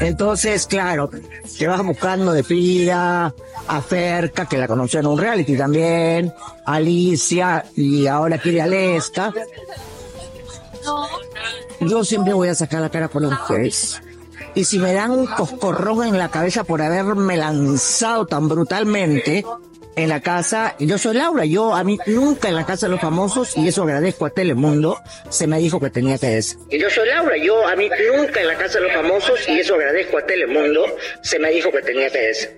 [0.00, 1.10] Entonces, claro,
[1.58, 3.34] te vas buscando de Frida,
[3.68, 6.32] a Ferca, que la conoció en un reality también,
[6.64, 9.34] Alicia y ahora quiere Aleska.
[11.80, 14.00] Yo siempre voy a sacar la cara por las mujeres
[14.54, 19.44] y si me dan un coscorrón en la cabeza por haberme lanzado tan brutalmente
[19.96, 23.00] en la casa, yo soy Laura, yo a mí nunca en la casa de los
[23.00, 26.58] famosos, y eso agradezco a Telemundo, se me dijo que tenía que decir.
[26.70, 29.74] Yo soy Laura, yo a mí nunca en la casa de los famosos, y eso
[29.74, 30.84] agradezco a Telemundo,
[31.22, 32.50] se me dijo que tenía que decir.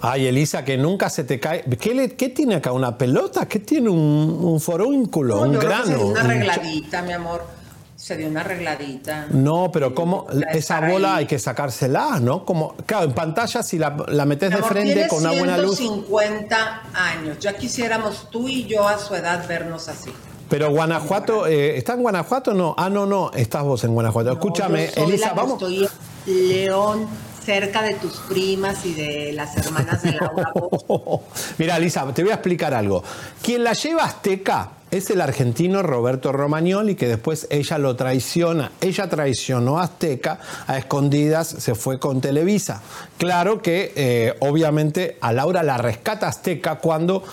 [0.00, 1.64] Ay, Elisa, que nunca se te cae.
[1.80, 2.72] ¿Qué, qué tiene acá?
[2.72, 3.48] ¿Una pelota?
[3.48, 5.40] ¿Qué tiene un, un forúnculo?
[5.40, 6.08] un grano.
[6.08, 7.63] Una arregladita, mi amor
[8.04, 9.28] se dio una arregladita.
[9.30, 12.44] No, pero como esa bola hay que sacársela, ¿no?
[12.44, 15.78] Como, claro, en pantalla si la, la metes de frente con una buena luz.
[15.78, 17.38] 50 años.
[17.38, 20.12] Ya quisiéramos tú y yo a su edad vernos así.
[20.50, 22.74] Pero Guanajuato, eh, ¿está en Guanajuato o no?
[22.76, 24.32] Ah, no, no, estás vos en Guanajuato.
[24.32, 25.54] Escúchame, Elisa, vamos.
[25.54, 25.88] Estoy
[26.26, 27.06] León,
[27.42, 30.52] cerca de tus primas y de las hermanas de Laura.
[31.56, 33.02] Mira, Elisa, te voy a explicar algo.
[33.40, 38.70] Quien la lleva Azteca es el argentino Roberto Romagnoli, que después ella lo traiciona.
[38.80, 42.80] Ella traicionó a Azteca, a escondidas se fue con Televisa.
[43.18, 47.24] Claro que eh, obviamente a Laura la rescata Azteca cuando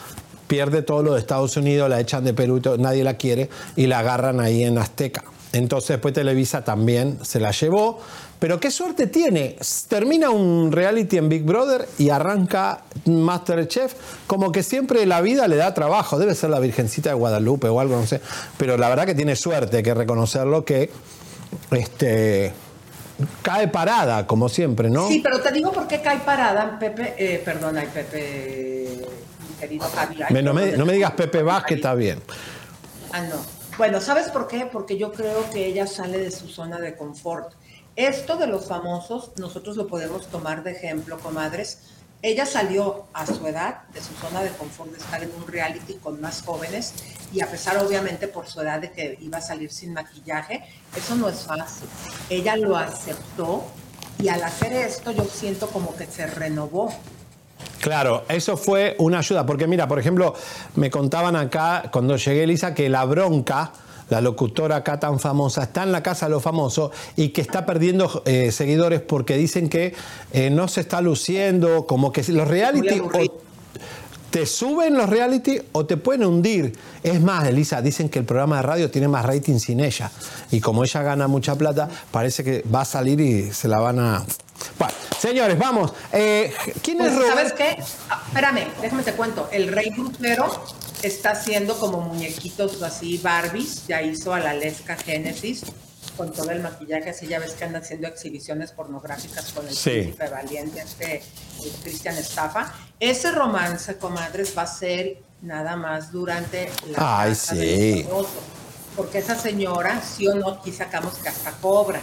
[0.48, 4.00] pierde todo lo de Estados Unidos, la echan de Perú, nadie la quiere y la
[4.00, 5.24] agarran ahí en Azteca.
[5.54, 8.00] Entonces después Televisa también se la llevó.
[8.40, 9.58] Pero qué suerte tiene.
[9.88, 13.94] Termina un reality en Big Brother y arranca Masterchef.
[14.26, 16.18] Como que siempre la vida le da trabajo.
[16.18, 18.20] Debe ser la Virgencita de Guadalupe o algo, no sé.
[18.58, 20.90] Pero la verdad que tiene suerte, hay que reconocerlo que
[21.72, 22.54] este,
[23.42, 25.08] cae parada, como siempre, ¿no?
[25.08, 27.14] Sí, pero te digo por qué cae parada, Pepe.
[27.18, 29.06] Eh, perdona, Pepe,
[29.60, 30.44] querido Javier.
[30.44, 32.20] no, me, no me digas Pepe Vázquez, está bien.
[33.12, 33.61] Ah, no.
[33.78, 34.66] Bueno, ¿sabes por qué?
[34.66, 37.54] Porque yo creo que ella sale de su zona de confort.
[37.96, 41.80] Esto de los famosos, nosotros lo podemos tomar de ejemplo, comadres.
[42.22, 45.96] Ella salió a su edad de su zona de confort de estar en un reality
[45.96, 46.94] con más jóvenes
[47.34, 50.64] y a pesar obviamente por su edad de que iba a salir sin maquillaje,
[50.96, 51.88] eso no es fácil.
[52.30, 53.64] Ella lo aceptó
[54.20, 56.94] y al hacer esto yo siento como que se renovó.
[57.80, 60.36] Claro, eso fue una ayuda, porque mira, por ejemplo,
[60.76, 63.72] me contaban acá cuando llegué, Elisa, que la bronca,
[64.10, 67.66] la locutora acá tan famosa, está en la casa de los famosos y que está
[67.66, 69.96] perdiendo eh, seguidores porque dicen que
[70.32, 73.02] eh, no se está luciendo, como que los reality
[74.32, 76.78] te suben los reality o te pueden hundir.
[77.04, 80.10] Es más, Elisa, dicen que el programa de radio tiene más rating sin ella.
[80.52, 84.00] Y como ella gana mucha plata, parece que va a salir y se la van
[84.00, 84.26] a...
[84.80, 85.92] Bueno, señores, vamos.
[86.14, 87.36] Eh, ¿Quién Pues, es Robert?
[87.36, 87.84] ¿Sabes qué?
[88.10, 89.50] Ah, espérame, déjame te cuento.
[89.52, 90.50] El Rey Brujero
[91.02, 95.64] está haciendo como muñequitos así Barbies, ya hizo a la Lesca Génesis
[96.16, 99.90] con todo el maquillaje, así ya ves que anda haciendo exhibiciones pornográficas con el Sí.
[99.90, 101.24] príncipe valiente, este
[101.84, 102.72] Cristian Estafa.
[103.02, 107.60] Ese romance, comadres, va a ser nada más durante la Ay, casa sí.
[108.04, 108.06] del.
[108.96, 112.00] Porque esa señora, sí o no, aquí sacamos que hasta cobra.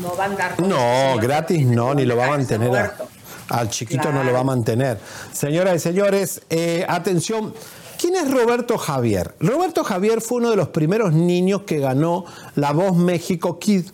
[0.00, 2.76] No va a andar No, gratis no, ni lo va a mantener.
[2.76, 2.94] a-
[3.48, 5.00] al chiquito no lo va a mantener.
[5.32, 7.54] Señoras y señores, eh, atención.
[7.98, 9.34] ¿Quién es Roberto Javier?
[9.40, 13.86] Roberto Javier fue uno de los primeros niños que ganó la Voz México Kid.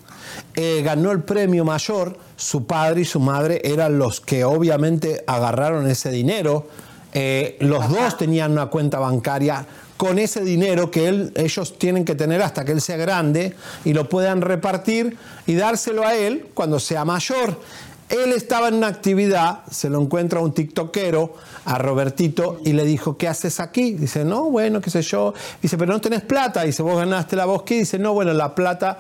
[0.57, 2.19] Eh, ganó el premio mayor.
[2.37, 6.67] Su padre y su madre eran los que obviamente agarraron ese dinero.
[7.13, 9.65] Eh, los dos tenían una cuenta bancaria
[9.97, 13.93] con ese dinero que él- ellos tienen que tener hasta que él sea grande y
[13.93, 15.17] lo puedan repartir
[15.47, 17.61] y dárselo a él cuando sea mayor.
[18.09, 23.17] Él estaba en una actividad, se lo encuentra un tiktokero, a Robertito, y le dijo,
[23.17, 23.93] ¿qué haces aquí?
[23.95, 25.33] Dice, no, bueno, qué sé yo.
[25.63, 26.63] Dice, pero no tenés plata.
[26.65, 27.77] Dice, vos ganaste la voz ¿qué?
[27.79, 28.99] Dice, no, bueno, la plata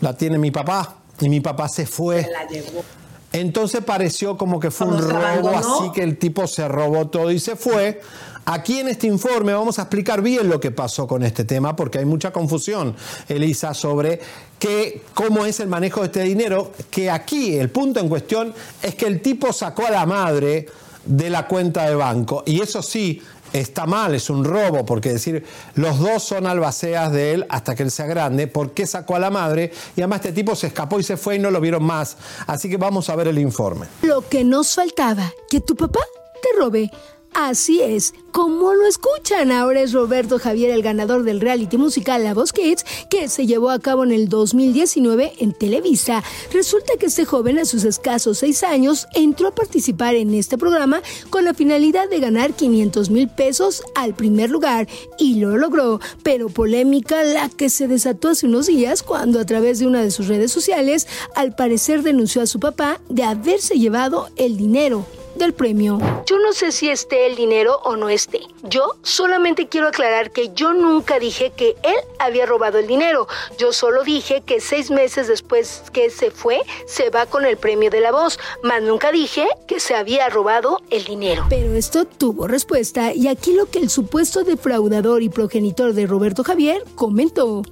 [0.00, 0.94] la tiene mi papá.
[1.20, 2.24] Y mi papá se fue.
[2.24, 2.84] Se la llevó.
[3.32, 5.58] Entonces pareció como que fue un Cuando robo, abandonó.
[5.80, 8.00] así que el tipo se robó todo y se fue.
[8.46, 11.98] Aquí en este informe vamos a explicar bien lo que pasó con este tema, porque
[11.98, 12.96] hay mucha confusión,
[13.28, 14.20] Elisa, sobre
[14.58, 18.94] qué, cómo es el manejo de este dinero, que aquí el punto en cuestión es
[18.94, 20.66] que el tipo sacó a la madre
[21.04, 23.20] de la cuenta de banco, y eso sí,
[23.52, 27.82] está mal, es un robo, porque decir, los dos son albaceas de él hasta que
[27.82, 29.72] él sea grande, ¿por qué sacó a la madre?
[29.96, 32.16] Y además este tipo se escapó y se fue y no lo vieron más.
[32.46, 33.86] Así que vamos a ver el informe.
[34.02, 36.00] Lo que nos faltaba, que tu papá
[36.42, 36.90] te robe.
[37.32, 42.34] Así es, como lo escuchan, ahora es Roberto Javier el ganador del reality musical La
[42.34, 46.22] Voz Kids, que se llevó a cabo en el 2019 en Televisa.
[46.52, 51.00] Resulta que este joven a sus escasos seis años entró a participar en este programa
[51.30, 54.88] con la finalidad de ganar 500 mil pesos al primer lugar
[55.18, 59.78] y lo logró, pero polémica la que se desató hace unos días cuando a través
[59.78, 64.28] de una de sus redes sociales al parecer denunció a su papá de haberse llevado
[64.36, 65.06] el dinero
[65.38, 65.98] del premio.
[66.26, 68.40] Yo no sé si esté el dinero o no esté.
[68.64, 73.28] Yo solamente quiero aclarar que yo nunca dije que él había robado el dinero.
[73.58, 77.90] Yo solo dije que seis meses después que se fue, se va con el premio
[77.90, 78.38] de la voz.
[78.62, 81.46] Mas nunca dije que se había robado el dinero.
[81.48, 86.44] Pero esto tuvo respuesta y aquí lo que el supuesto defraudador y progenitor de Roberto
[86.44, 87.62] Javier comentó.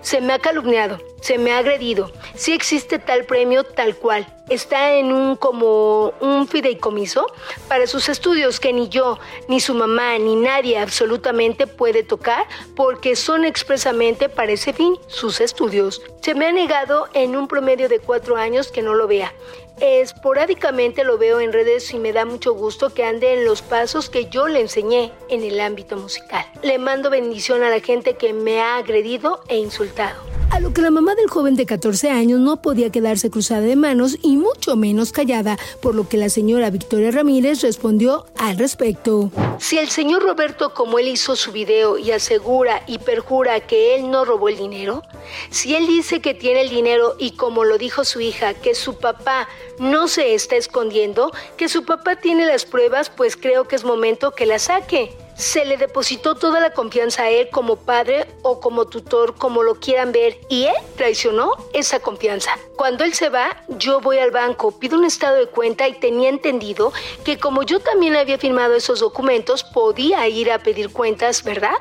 [0.00, 2.10] Se me ha calumniado, se me ha agredido.
[2.34, 4.26] Sí existe tal premio tal cual.
[4.48, 7.26] Está en un como un fideicomiso
[7.68, 13.14] para sus estudios que ni yo, ni su mamá, ni nadie absolutamente puede tocar porque
[13.14, 16.00] son expresamente para ese fin sus estudios.
[16.22, 19.34] Se me ha negado en un promedio de cuatro años que no lo vea.
[19.80, 24.10] Esporádicamente lo veo en redes y me da mucho gusto que ande en los pasos
[24.10, 26.44] que yo le enseñé en el ámbito musical.
[26.62, 30.28] Le mando bendición a la gente que me ha agredido e insultado.
[30.50, 33.76] A lo que la mamá del joven de 14 años no podía quedarse cruzada de
[33.76, 39.30] manos y mucho menos callada, por lo que la señora Victoria Ramírez respondió al respecto.
[39.58, 44.10] Si el señor Roberto, como él hizo su video y asegura y perjura que él
[44.10, 45.02] no robó el dinero,
[45.50, 48.94] si él dice que tiene el dinero y como lo dijo su hija, que su
[48.94, 53.84] papá no se está escondiendo, que su papá tiene las pruebas, pues creo que es
[53.84, 55.16] momento que las saque.
[55.36, 59.76] Se le depositó toda la confianza a él como padre o como tutor, como lo
[59.76, 62.58] quieran ver, y él traicionó esa confianza.
[62.74, 66.28] Cuando él se va, yo voy al banco, pido un estado de cuenta y tenía
[66.28, 66.92] entendido
[67.24, 71.76] que como yo también había firmado esos documentos, podía ir a pedir cuentas, ¿verdad?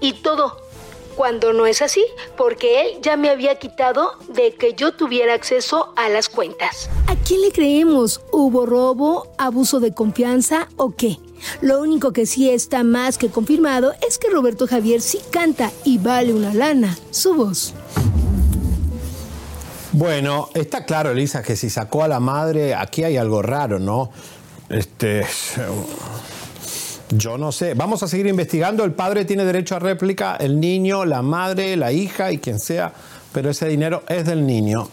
[0.00, 0.69] Y todo,
[1.20, 2.02] cuando no es así,
[2.38, 6.88] porque él ya me había quitado de que yo tuviera acceso a las cuentas.
[7.08, 8.22] ¿A quién le creemos?
[8.32, 11.18] ¿Hubo robo, abuso de confianza o qué?
[11.60, 15.98] Lo único que sí está más que confirmado es que Roberto Javier sí canta y
[15.98, 17.74] vale una lana su voz.
[19.92, 24.10] Bueno, está claro, Elisa, que si sacó a la madre, aquí hay algo raro, ¿no?
[24.70, 25.26] Este.
[27.10, 27.74] Yo no sé.
[27.74, 28.84] Vamos a seguir investigando.
[28.84, 32.92] El padre tiene derecho a réplica, el niño, la madre, la hija y quien sea,
[33.32, 34.88] pero ese dinero es del niño.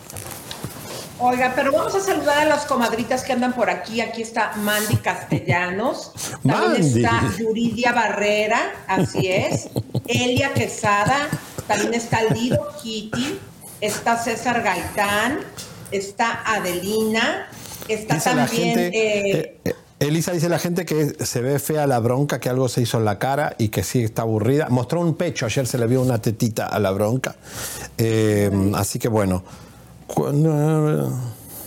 [1.19, 4.01] Oiga, pero vamos a saludar a las comadritas que andan por aquí.
[4.01, 6.11] Aquí está Mandy Castellanos.
[6.45, 9.69] También está Yuridia Barrera, así es.
[10.07, 11.27] Elia Quesada.
[11.67, 13.39] También está Lido Kitty.
[13.81, 15.39] Está César Gaitán.
[15.91, 17.47] Está Adelina.
[17.87, 18.77] Está también.
[18.77, 22.69] Eh, eh, eh, Elisa dice la gente que se ve fea la bronca, que algo
[22.69, 24.67] se hizo en la cara y que sí está aburrida.
[24.69, 27.35] Mostró un pecho, ayer se le vio una tetita a la bronca.
[28.75, 29.43] así que bueno.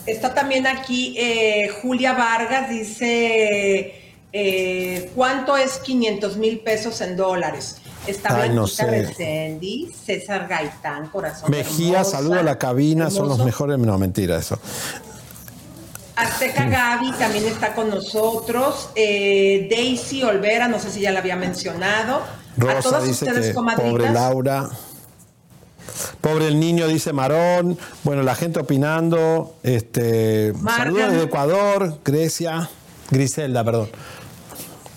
[0.07, 3.95] Está también aquí eh, Julia Vargas, dice,
[4.33, 7.77] eh, ¿cuánto es 500 mil pesos en dólares?
[8.07, 13.79] Está Ay, no César Gaitán, Corazón Mejía, saluda a la cabina, son los mejores.
[13.79, 14.59] No, mentira eso.
[16.23, 18.91] Azteca Gaby también está con nosotros.
[18.95, 22.23] Eh, Daisy Olvera, no sé si ya la había mencionado.
[22.69, 23.91] a todas ustedes, comadritas.
[23.91, 24.71] Pobre Laura.
[26.21, 27.79] Pobre el niño, dice Marón.
[28.05, 29.55] Bueno, la gente opinando.
[29.63, 32.69] Este, saludos de Ecuador, Grecia.
[33.11, 33.89] Griselda, perdón.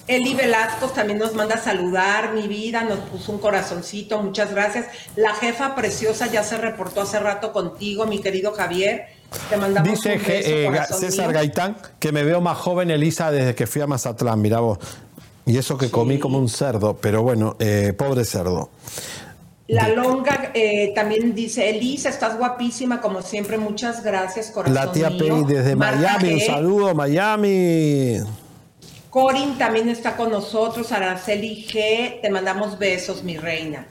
[0.06, 4.88] Eli Velasco también nos manda a saludar, mi vida, nos puso un corazoncito, muchas gracias.
[5.16, 9.08] La jefa preciosa ya se reportó hace rato contigo, mi querido Javier.
[9.50, 13.56] Te mandamos Dice un beso, eh, César Gaitán que me veo más joven, Elisa, desde
[13.56, 14.80] que fui a Mazatlán, mira vos.
[15.46, 18.70] Y eso que comí como un cerdo, pero bueno, eh, pobre cerdo.
[19.68, 25.10] La longa eh, también dice, Elisa, estás guapísima como siempre, muchas gracias, corazón La tía
[25.10, 28.18] Pei desde Miami, un saludo, Miami.
[29.10, 33.88] Corin también está con nosotros, Araceli G, te mandamos besos, mi reina.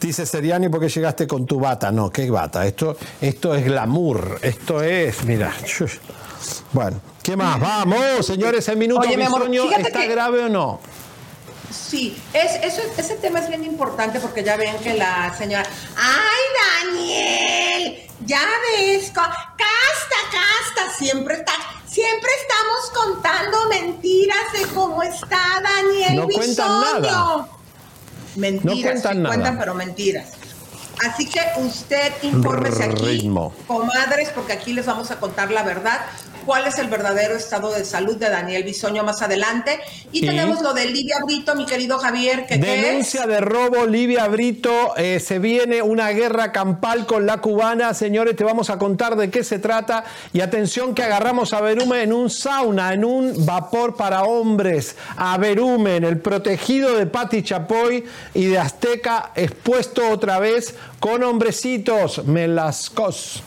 [0.00, 1.90] Dice Seriani, ¿por qué llegaste con tu bata?
[1.90, 2.66] No, ¿qué bata?
[2.66, 5.52] Esto, esto es glamour, esto es, mira.
[6.72, 7.58] Bueno, ¿qué más?
[7.58, 10.80] Vamos, señores, el minuto Oye, mi ¿está grave o no?
[11.70, 15.66] Sí, es, eso, ese tema es bien importante porque ya ven que la señora,
[15.96, 18.40] ay Daniel, ya
[18.78, 19.34] ves, casta,
[20.30, 21.52] casta, siempre está,
[21.88, 27.48] siempre estamos contando mentiras de cómo está Daniel No cuentan nada.
[28.36, 30.28] Mentiras, no cuentan, pero mentiras.
[31.04, 33.30] Así que usted infórmese aquí,
[33.66, 36.00] comadres, porque aquí les vamos a contar la verdad
[36.46, 39.80] cuál es el verdadero estado de salud de Daniel Bisoño más adelante.
[40.12, 42.46] Y, tenemos lo de Livia Brito, mi querido Javier.
[42.46, 44.96] Que, Denuncia de robo, Livia Brito.
[44.96, 47.92] Eh, se viene una guerra campal con la cubana.
[47.92, 50.04] Señores, te vamos a contar de qué se trata.
[50.32, 54.96] Y atención que agarramos a Berumen en un sauna, en un vapor para hombres.
[55.16, 62.24] A Berumen, el protegido de Pati Chapoy y de Azteca, expuesto otra vez con hombrecitos.
[62.24, 63.42] Melascos.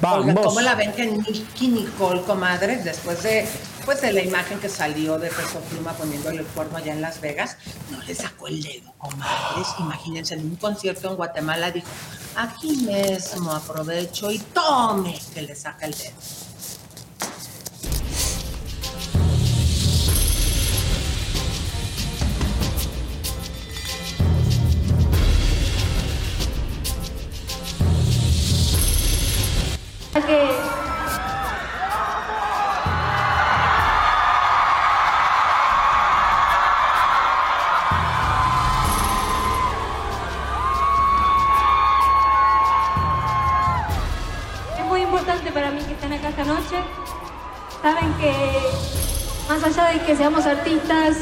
[0.00, 0.46] Vamos.
[0.46, 3.46] ¿cómo la ven que Nicky Nicole, comadres, después de,
[3.84, 7.20] pues, de la imagen que salió de Peso Pluma poniéndole el cuerno allá en Las
[7.20, 7.58] Vegas,
[7.90, 9.68] no le sacó el dedo, comadres?
[9.78, 11.88] Imagínense, en un concierto en Guatemala dijo,
[12.36, 16.49] aquí mismo aprovecho y tome que le saca el dedo.
[30.12, 30.24] Es
[44.88, 46.76] muy importante para mí que estén acá esta noche.
[47.80, 48.34] Saben que
[49.48, 51.18] más allá de que seamos artistas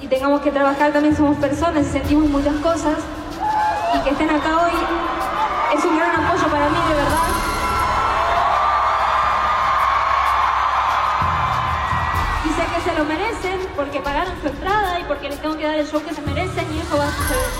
[0.00, 2.98] y tengamos que trabajar, también somos personas y sentimos muchas cosas.
[3.96, 4.72] Y que estén acá hoy
[5.76, 7.33] es un gran apoyo para mí, de verdad.
[13.84, 16.64] Porque pagaron su entrada y porque les tengo que dar el show que se merecen
[16.74, 17.50] y eso va a suceder.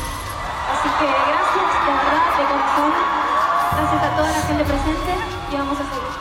[0.73, 2.93] Así que gracias, de verdad, de corazón.
[3.77, 5.13] Gracias a toda la gente presente
[5.53, 6.15] y vamos a seguir.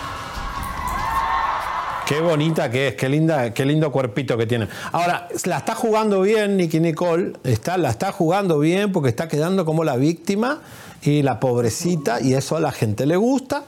[2.05, 4.67] Qué bonita que es, qué linda, qué lindo cuerpito que tiene.
[4.91, 9.63] Ahora, la está jugando bien Nicky Nicole, está, la está jugando bien porque está quedando
[9.63, 10.59] como la víctima
[11.01, 13.63] y la pobrecita, y eso a la gente le gusta.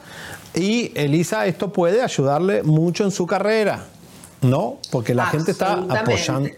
[0.54, 3.86] Y Elisa, esto puede ayudarle mucho en su carrera,
[4.42, 4.80] ¿no?
[4.92, 6.50] Porque la gente está apoyando.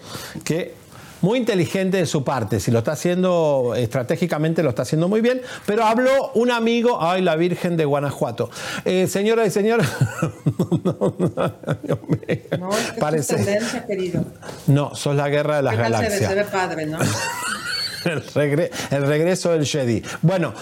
[0.44, 0.74] Que
[1.22, 5.42] muy inteligente de su parte, si lo está haciendo estratégicamente, lo está haciendo muy bien.
[5.66, 8.50] Pero habló un amigo, ay, la Virgen de Guanajuato.
[8.86, 9.82] Eh, señora y señor.
[10.84, 11.16] no,
[12.28, 13.60] es que Parece...
[14.68, 16.30] No, sos la guerra de las galaxias.
[16.30, 17.00] Se ve padre, ¿no?
[18.06, 20.02] El, regreso del Jedi.
[20.22, 20.54] Bueno,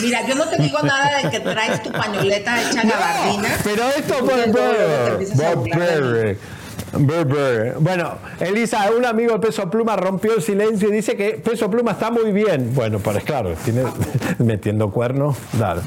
[0.00, 3.48] Mira, yo no te digo nada de que traes tu pañoleta hecha gabardina.
[3.64, 4.14] Pero esto,
[6.92, 11.92] Bueno, Elisa, un amigo de Peso Pluma rompió el silencio y dice que Peso Pluma
[11.92, 12.72] está muy bien.
[12.74, 13.84] Bueno, pues claro, tiene
[14.38, 15.82] metiendo cuernos, dale.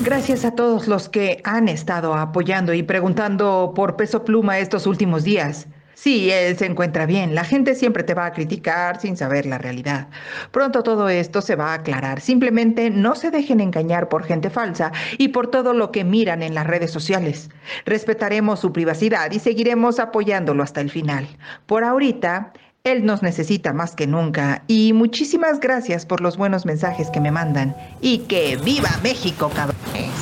[0.00, 5.22] Gracias a todos los que han estado apoyando y preguntando por Peso Pluma estos últimos
[5.22, 5.68] días.
[5.94, 7.34] Sí, él se encuentra bien.
[7.34, 10.08] La gente siempre te va a criticar sin saber la realidad.
[10.50, 12.20] Pronto todo esto se va a aclarar.
[12.20, 16.54] Simplemente no se dejen engañar por gente falsa y por todo lo que miran en
[16.54, 17.48] las redes sociales.
[17.86, 21.26] Respetaremos su privacidad y seguiremos apoyándolo hasta el final.
[21.66, 22.52] Por ahorita,
[22.86, 27.30] él nos necesita más que nunca y muchísimas gracias por los buenos mensajes que me
[27.30, 27.74] mandan.
[28.02, 30.12] Y que viva México, cabrones.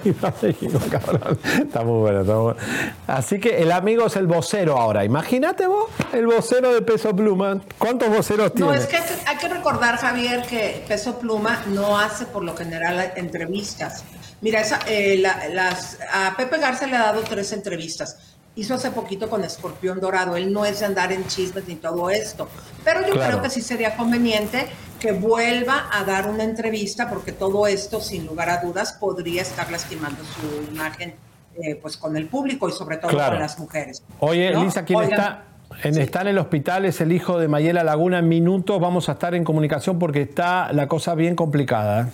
[0.02, 1.38] viva México, cabrón.
[1.44, 2.60] Está muy bueno, está muy bueno.
[3.06, 5.04] Así que el amigo es el vocero ahora.
[5.04, 7.60] Imagínate vos, el vocero de Peso Pluma.
[7.76, 8.70] ¿Cuántos voceros tiene?
[8.70, 13.12] No, es que hay que recordar, Javier, que Peso Pluma no hace por lo general
[13.14, 14.04] entrevistas.
[14.40, 15.18] Mira, esa, eh,
[15.52, 20.36] las, a Pepe Garza le ha dado tres entrevistas hizo hace poquito con Escorpión Dorado.
[20.36, 22.48] Él no es de andar en chismes ni todo esto.
[22.84, 24.66] Pero yo creo que sí sería conveniente
[24.98, 29.70] que vuelva a dar una entrevista porque todo esto, sin lugar a dudas, podría estar
[29.70, 31.14] lastimando su imagen
[31.54, 34.02] eh, pues con el público y sobre todo con las mujeres.
[34.18, 35.44] Oye, Lisa, ¿quién está?
[35.84, 38.18] En, Está en el hospital, es el hijo de Mayela Laguna.
[38.18, 42.08] En minutos vamos a estar en comunicación porque está la cosa bien complicada.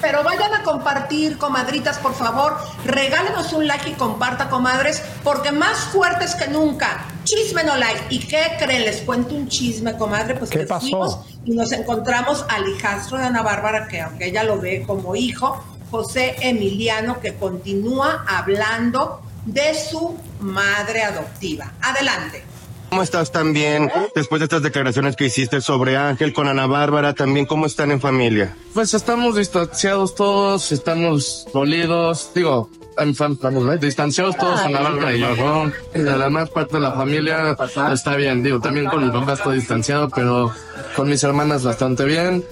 [0.00, 2.56] Pero vayan a compartir, comadritas, por favor.
[2.84, 7.04] Regálenos un like y comparta, comadres, porque más fuertes que nunca.
[7.24, 8.06] Chisme no like.
[8.08, 8.84] ¿Y qué creen?
[8.84, 10.34] Les cuento un chisme, comadre.
[10.34, 11.24] Pues ¿Qué pasó?
[11.44, 15.62] y nos encontramos al hijastro de Ana Bárbara, que aunque ella lo ve como hijo,
[15.90, 21.72] José Emiliano, que continúa hablando de su madre adoptiva.
[21.82, 22.44] Adelante.
[22.90, 27.14] ¿Cómo estás también después de estas declaraciones que hiciste sobre Ángel con Ana Bárbara?
[27.14, 28.56] También, ¿cómo están en familia?
[28.74, 32.68] Pues estamos distanciados todos, estamos dolidos, digo,
[32.98, 35.72] estamos distanciados todos, Ana Bárbara y yo, ¿no?
[35.94, 37.56] La más parte de la familia
[37.92, 40.52] está bien, digo, también con mi papá estoy distanciado, pero
[40.96, 42.44] con mis hermanas bastante bien.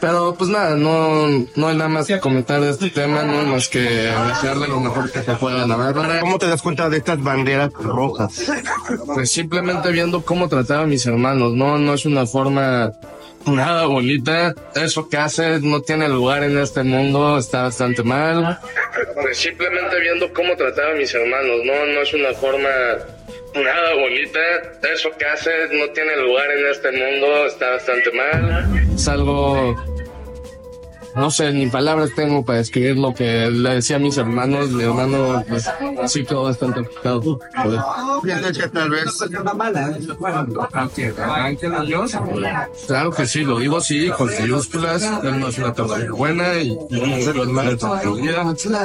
[0.00, 3.68] Pero pues nada, no, no hay nada más que comentar de este tema, no más
[3.68, 6.20] que desearle lo mejor que se pueda la Bárbara.
[6.20, 8.50] ¿Cómo te das cuenta de estas banderas rojas?
[9.14, 12.92] Pues simplemente viendo cómo trataba a mis hermanos, no, no es una forma
[13.46, 14.54] nada bonita.
[14.74, 18.58] Eso que hace no tiene lugar en este mundo, está bastante mal.
[19.14, 22.68] Pues simplemente viendo cómo trataba a mis hermanos, no, no es una forma
[23.54, 24.40] nada bonita.
[24.92, 28.66] Eso que hace no tiene lugar en este mundo, está bastante mal.
[28.94, 29.76] Es algo
[31.14, 34.70] no sé, ni palabras tengo para describir lo que le decía a mis hermanos.
[34.70, 35.68] Mi hermano, pues,
[36.06, 37.38] sí quedó bastante afectado.
[38.22, 39.04] ¿Piensas que tal vez
[42.86, 45.02] Claro que sí, lo digo así, con mayúsculas.
[45.22, 47.44] Él no es una persona buena y no sé lo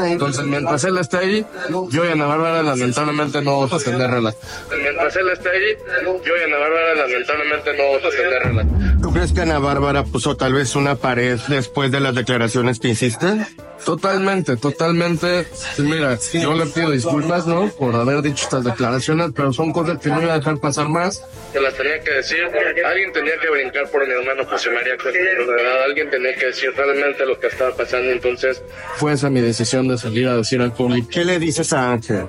[0.06, 1.46] Entonces, mientras él esté ahí,
[1.90, 4.52] yo y Ana Bárbara lamentablemente no vamos a tener relación.
[4.82, 9.02] Mientras él esté ahí, yo y Ana Bárbara lamentablemente no vamos a tener relación.
[9.02, 12.90] ¿Tú crees que Ana Bárbara puso tal vez una pared después de las declaraciones que
[12.90, 13.46] hiciste?
[13.86, 15.46] Totalmente, totalmente.
[15.78, 17.68] Mira, yo le pido disculpas, ¿no?
[17.70, 21.24] Por haber dicho estas declaraciones, pero son cosas que no iba a dejar pasar más.
[21.54, 22.40] Que las tenía que decir.
[22.86, 26.72] Alguien tenía que brincar por mi hermano José María de verdad, alguien tenía que decir
[26.76, 28.12] realmente lo que estaba pasando.
[28.12, 28.62] Entonces,
[28.96, 31.08] fue esa mi decisión de salir a decir al público.
[31.12, 32.26] ¿Qué le dices a Ángel?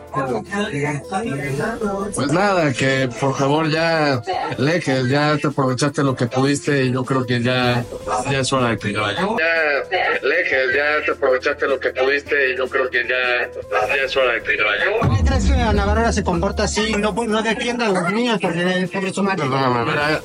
[2.14, 4.22] Pues nada, que por favor ya,
[4.84, 7.84] que ya te aprovechaste lo que pudiste y yo creo que ya,
[8.30, 9.20] ya es hora de que vaya.
[9.20, 9.75] Ya,
[10.22, 13.50] Leque, ya te aprovechaste lo que pudiste y yo creo que ya,
[13.88, 14.84] ya es hora de que vaya.
[15.00, 18.12] ¿Por qué crees que Ana Bárbara se comporta así y no, no defienda a los
[18.12, 19.44] niños por, por su madre?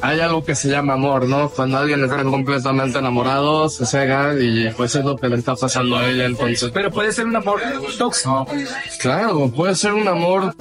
[0.02, 1.50] Hay algo que se llama amor, ¿no?
[1.50, 5.98] Cuando alguien está completamente enamorado, se cega y pues es lo que le está pasando
[5.98, 6.72] a ella entonces.
[6.74, 7.62] Pero puede ser un amor
[7.98, 8.48] tóxico.
[9.00, 10.54] Claro, puede ser un amor,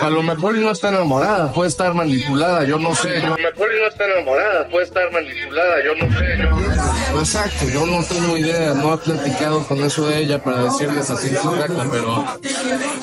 [0.00, 3.18] a lo mejor no está enamorada, puede estar manipulada, yo no sé.
[3.18, 6.38] A lo mejor no está enamorada, puede estar manipulada, yo no sé.
[6.38, 7.20] Yo...
[7.20, 11.28] Exacto, yo no tengo idea, no he platicado con eso de ella para decirles así
[11.28, 12.24] exacta, pero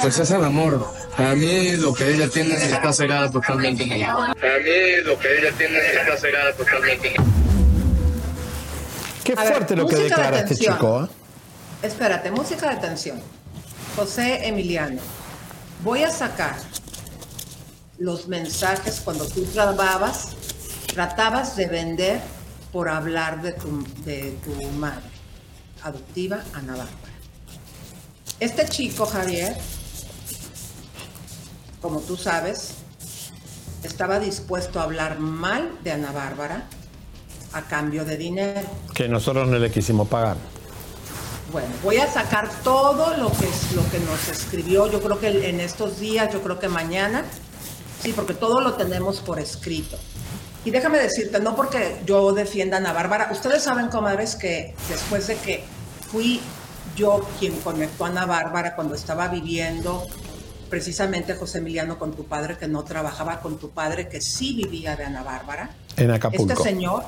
[0.01, 0.85] pues es el amor.
[1.17, 3.83] A mí lo que ella tiene está cegada totalmente.
[4.03, 7.15] A mí lo que ella tiene está cegada totalmente.
[9.23, 11.03] Qué fuerte lo que declara este chico.
[11.03, 11.87] ¿eh?
[11.87, 13.21] Espérate, música de tensión.
[13.95, 15.01] José Emiliano,
[15.83, 16.55] voy a sacar
[17.97, 20.29] los mensajes cuando tú trabajabas,
[20.93, 22.21] tratabas de vender
[22.71, 25.18] por hablar de tu, de tu madre
[25.83, 27.13] adoptiva, Ana Bárbara.
[28.39, 29.55] Este chico, Javier,
[31.81, 32.75] como tú sabes,
[33.83, 36.67] estaba dispuesto a hablar mal de Ana Bárbara
[37.53, 38.61] a cambio de dinero.
[38.93, 40.37] Que nosotros no le quisimos pagar.
[41.51, 45.49] Bueno, voy a sacar todo lo que, es, lo que nos escribió, yo creo que
[45.49, 47.25] en estos días, yo creo que mañana,
[48.03, 49.97] sí, porque todo lo tenemos por escrito.
[50.65, 55.27] Y déjame decirte, no porque yo defienda a Ana Bárbara, ustedes saben, comadres, que después
[55.27, 55.63] de que
[56.11, 56.41] fui
[56.95, 60.05] yo quien conectó a Ana Bárbara cuando estaba viviendo
[60.69, 64.95] precisamente José Emiliano con tu padre, que no trabajaba con tu padre, que sí vivía
[64.95, 65.71] de Ana Bárbara.
[65.97, 66.53] En Acapulco.
[66.53, 67.05] Este señor,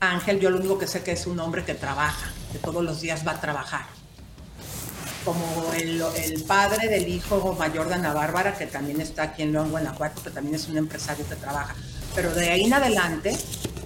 [0.00, 3.00] Ángel, yo lo único que sé que es un hombre que trabaja, que todos los
[3.00, 3.86] días va a trabajar.
[5.24, 9.52] Como el, el padre del hijo mayor de Ana Bárbara, que también está aquí en
[9.52, 11.74] León, Guanajuato, que también es un empresario que trabaja.
[12.14, 13.36] Pero de ahí en adelante,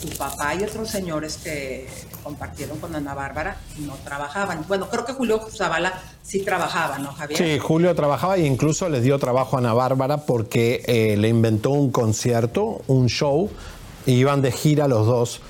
[0.01, 1.89] tu papá y otros señores que
[2.22, 4.64] compartieron con Ana Bárbara no trabajaban.
[4.68, 7.39] Bueno, creo que Julio Zavala sí trabajaba, ¿no, Javier?
[7.39, 11.70] Sí, Julio trabajaba e incluso le dio trabajo a Ana Bárbara porque eh, le inventó
[11.70, 13.51] un concierto, un show,
[14.05, 15.41] y iban de gira los dos,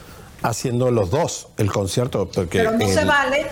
[0.43, 2.29] haciendo los dos el concierto.
[2.33, 3.47] Porque Pero no el- se vale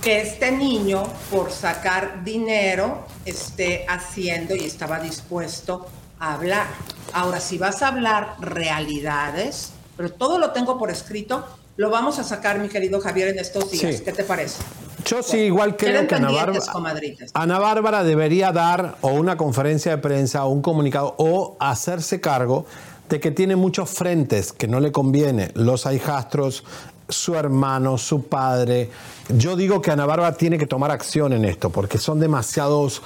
[0.00, 5.86] que este niño, por sacar dinero, esté haciendo y estaba dispuesto
[6.22, 6.66] a hablar.
[7.12, 11.44] Ahora, si vas a hablar realidades, pero todo lo tengo por escrito,
[11.76, 13.96] lo vamos a sacar, mi querido Javier, en estos días.
[13.96, 14.04] Sí.
[14.04, 14.62] ¿Qué te parece?
[15.04, 16.60] Yo sí, igual creo que Ana Bárbara.
[17.34, 22.66] Ana Bárbara debería dar o una conferencia de prensa o un comunicado o hacerse cargo
[23.08, 25.50] de que tiene muchos frentes que no le conviene.
[25.54, 26.62] Los hijastros,
[27.12, 28.90] su hermano, su padre.
[29.28, 33.02] Yo digo que Ana Bárbara tiene que tomar acción en esto porque son demasiados.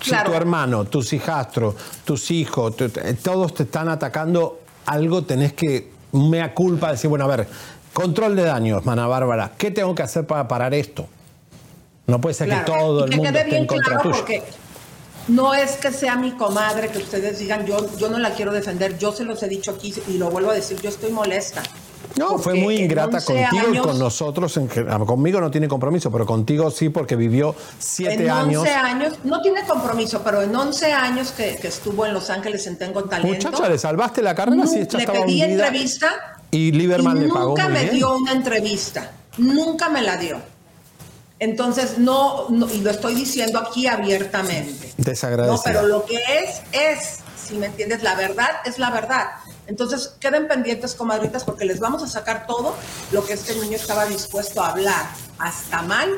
[0.00, 0.30] Si Claro.
[0.30, 2.90] tu hermano, tus hijastros, tus hijos, tu-
[3.22, 7.48] todos te están atacando, algo tenés que, mea culpa, decir, bueno, a ver,
[7.92, 11.06] control de daños, Ana Bárbara, ¿qué tengo que hacer para parar esto?
[12.06, 12.64] No puede ser Claro.
[12.64, 14.42] que todo el que mundo esté en bien contra claro tuyo.
[15.28, 18.96] no es que sea mi comadre que ustedes digan, yo, yo no la quiero defender,
[18.96, 21.62] yo se los he dicho aquí y lo vuelvo a decir, yo estoy molesta.
[22.18, 24.56] No, fue muy ingrata 11 contigo y con nosotros.
[24.56, 28.62] En, gen- conmigo no tiene compromiso, pero contigo sí, porque vivió siete en años.
[28.62, 32.66] 11 años, no tiene compromiso, pero en 11 años que, que estuvo en Los Ángeles
[32.66, 33.48] en Tengo Talento.
[33.48, 34.56] Muchacha, ¿le salvaste la carrera?
[34.56, 35.44] nu- Sí, ella le pedí hundida.
[35.66, 36.08] entrevista
[36.50, 37.94] Y Lieberman y le pagó nunca muy me bien.
[37.96, 40.38] dio una entrevista, nunca me la dio.
[41.38, 44.94] Entonces, no, no- y lo estoy diciendo aquí abiertamente.
[44.96, 45.60] No, Desagradecida.
[45.64, 49.26] pero lo que es, es, si me entiendes, la verdad es la verdad.
[49.66, 52.74] Entonces, queden pendientes, comadritas, porque les vamos a sacar todo
[53.12, 55.06] lo que este niño estaba dispuesto a hablar,
[55.38, 56.10] hasta mal,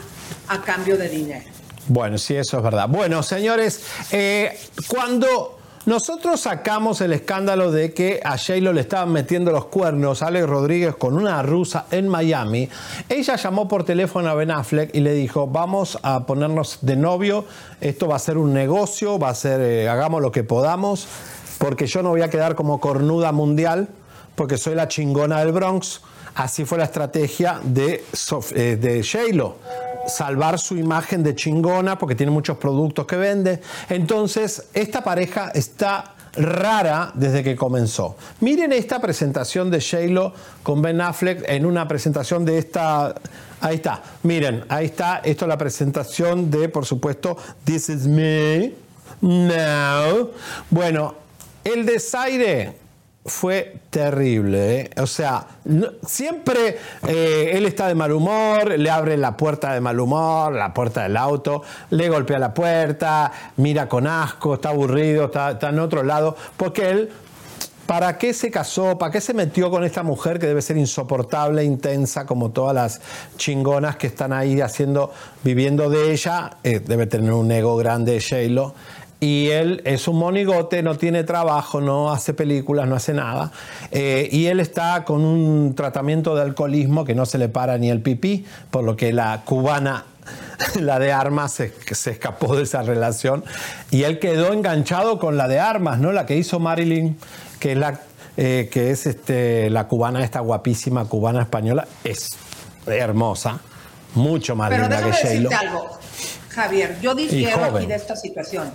[0.49, 1.45] a cambio de dinero.
[1.89, 2.89] Bueno, sí, eso es verdad.
[2.89, 3.83] Bueno, señores,
[4.13, 10.21] eh, cuando nosotros sacamos el escándalo de que a J-Lo le estaban metiendo los cuernos
[10.21, 12.69] Alex Rodríguez con una rusa en Miami,
[13.09, 17.47] ella llamó por teléfono a Ben Affleck y le dijo, vamos a ponernos de novio,
[17.81, 21.09] esto va a ser un negocio, va a ser, eh, hagamos lo que podamos,
[21.59, 23.89] porque yo no voy a quedar como cornuda mundial,
[24.35, 26.01] porque soy la chingona del Bronx.
[26.35, 28.05] Así fue la estrategia de,
[28.55, 29.57] eh, de J-Lo
[30.09, 33.61] salvar su imagen de chingona porque tiene muchos productos que vende.
[33.89, 38.17] Entonces, esta pareja está rara desde que comenzó.
[38.41, 40.33] Miren esta presentación de J-Lo
[40.63, 43.15] con Ben Affleck en una presentación de esta...
[43.61, 48.73] Ahí está, miren, ahí está, esto es la presentación de, por supuesto, This Is Me.
[49.21, 50.31] No.
[50.71, 51.15] Bueno,
[51.73, 52.75] el desaire
[53.29, 54.81] fue terrible.
[54.81, 54.91] ¿eh?
[55.01, 55.47] O sea,
[56.07, 60.73] siempre eh, él está de mal humor, le abre la puerta de mal humor, la
[60.73, 66.03] puerta del auto, le golpea la puerta, mira con asco, está aburrido, está, en otro
[66.03, 67.11] lado, porque él...
[67.87, 68.99] ¿Para qué se casó?
[68.99, 73.01] ¿Para qué se metió con esta mujer que debe ser insoportable, intensa, como todas las
[73.39, 75.11] chingonas que están ahí haciendo,
[75.43, 76.59] viviendo de ella?
[76.64, 78.75] Eh, debe tener un ego grande, J-Lo.
[79.21, 83.51] Y él es un monigote, no tiene trabajo, no hace películas, no hace nada.
[83.91, 87.91] Eh, y él está con un tratamiento de alcoholismo que no se le para ni
[87.91, 90.05] el pipí, por lo que la cubana
[90.81, 93.45] la de armas se, se escapó de esa relación
[93.91, 96.12] y él quedó enganchado con la de armas, ¿no?
[96.12, 97.16] La que hizo Marilyn,
[97.59, 98.01] que es la
[98.41, 102.29] eh, que es este, la cubana, esta guapísima cubana española, es
[102.87, 103.59] hermosa,
[104.14, 105.51] mucho más Pero linda que J-Lo.
[105.51, 105.99] algo,
[106.51, 107.01] Javier.
[107.01, 108.71] Yo difiero aquí de esta situación.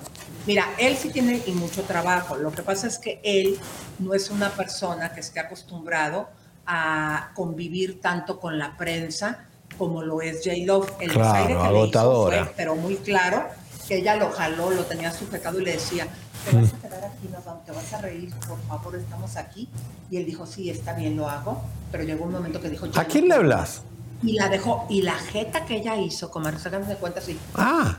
[0.46, 2.36] Mira, él sí tiene y mucho trabajo.
[2.36, 3.58] Lo que pasa es que él
[4.00, 6.28] no es una persona que esté acostumbrado
[6.66, 9.46] a convivir tanto con la prensa
[9.78, 10.86] como lo es J-Lo.
[11.00, 12.46] El Claro, desaire que le hizo agotadora.
[12.46, 13.46] fue, pero muy claro,
[13.88, 16.08] que ella lo jaló, lo tenía sujetado y le decía,
[16.50, 19.70] te vas a quedar aquí, nos vamos, te vas a reír, por favor, estamos aquí.
[20.12, 21.62] Y él dijo, sí, está bien, lo hago.
[21.91, 23.41] Pero llegó un momento que dijo, "Ya ¿A quién le puedo".
[23.41, 23.82] hablas?
[24.22, 27.38] Y la dejó, y la jeta que ella hizo, como ságanse de cuenta así.
[27.56, 27.98] Ah.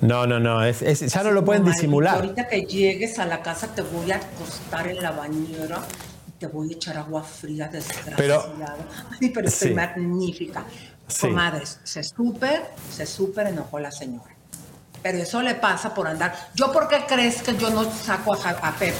[0.00, 2.18] No, no, no, es- es- ya no lo pueden Como, disimular.
[2.18, 5.80] "Maldito, Ahorita que llegues a la casa te voy a acostar en la bañera,
[6.38, 8.16] te voy a echar agua fría, desgraciado.
[8.16, 8.56] Pero-
[9.20, 9.74] Ay, pero estoy Sí.
[9.74, 10.64] magnífica.
[11.08, 11.28] Sí.
[11.28, 12.62] Comadres, se súper,
[12.94, 14.34] se súper enojó la señora.
[15.02, 16.34] Pero eso le pasa por andar.
[16.54, 18.96] ¿Yo por qué crees que yo no saco a, a Pepe?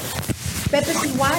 [0.70, 1.34] Pepe es igual.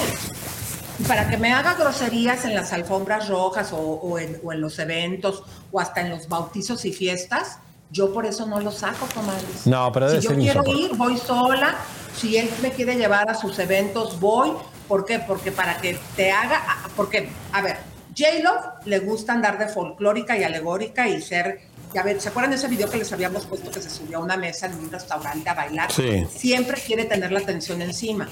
[0.99, 4.59] Y para que me haga groserías en las alfombras rojas o, o en, o en
[4.61, 7.59] los eventos o hasta en los bautizos y fiestas,
[7.91, 9.65] yo por eso no lo saco, comadres.
[9.65, 11.75] No, pero debe si yo ser quiero ir, voy sola.
[12.15, 14.51] Si él me quiere llevar a sus eventos, voy.
[14.87, 15.19] ¿Por qué?
[15.19, 16.61] Porque para que te haga.
[16.67, 17.77] ah, Porque, a ver,
[18.17, 18.51] J-Lo
[18.85, 21.61] le gusta andar de folclórica y alegórica y ser.
[21.93, 24.21] Ya ver, ¿se acuerdan de ese video que les habíamos puesto que se subió a
[24.21, 25.91] una mesa en un restaurante a bailar?
[25.91, 26.25] Sí.
[26.29, 28.27] Siempre quiere tener la atención encima.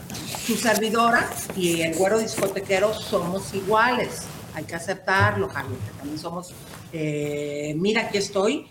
[0.45, 4.23] Su servidora y el güero discotequero somos iguales.
[4.55, 5.79] Hay que aceptarlo, Javier.
[5.79, 6.53] que También somos.
[6.91, 8.67] eh, mira, aquí estoy.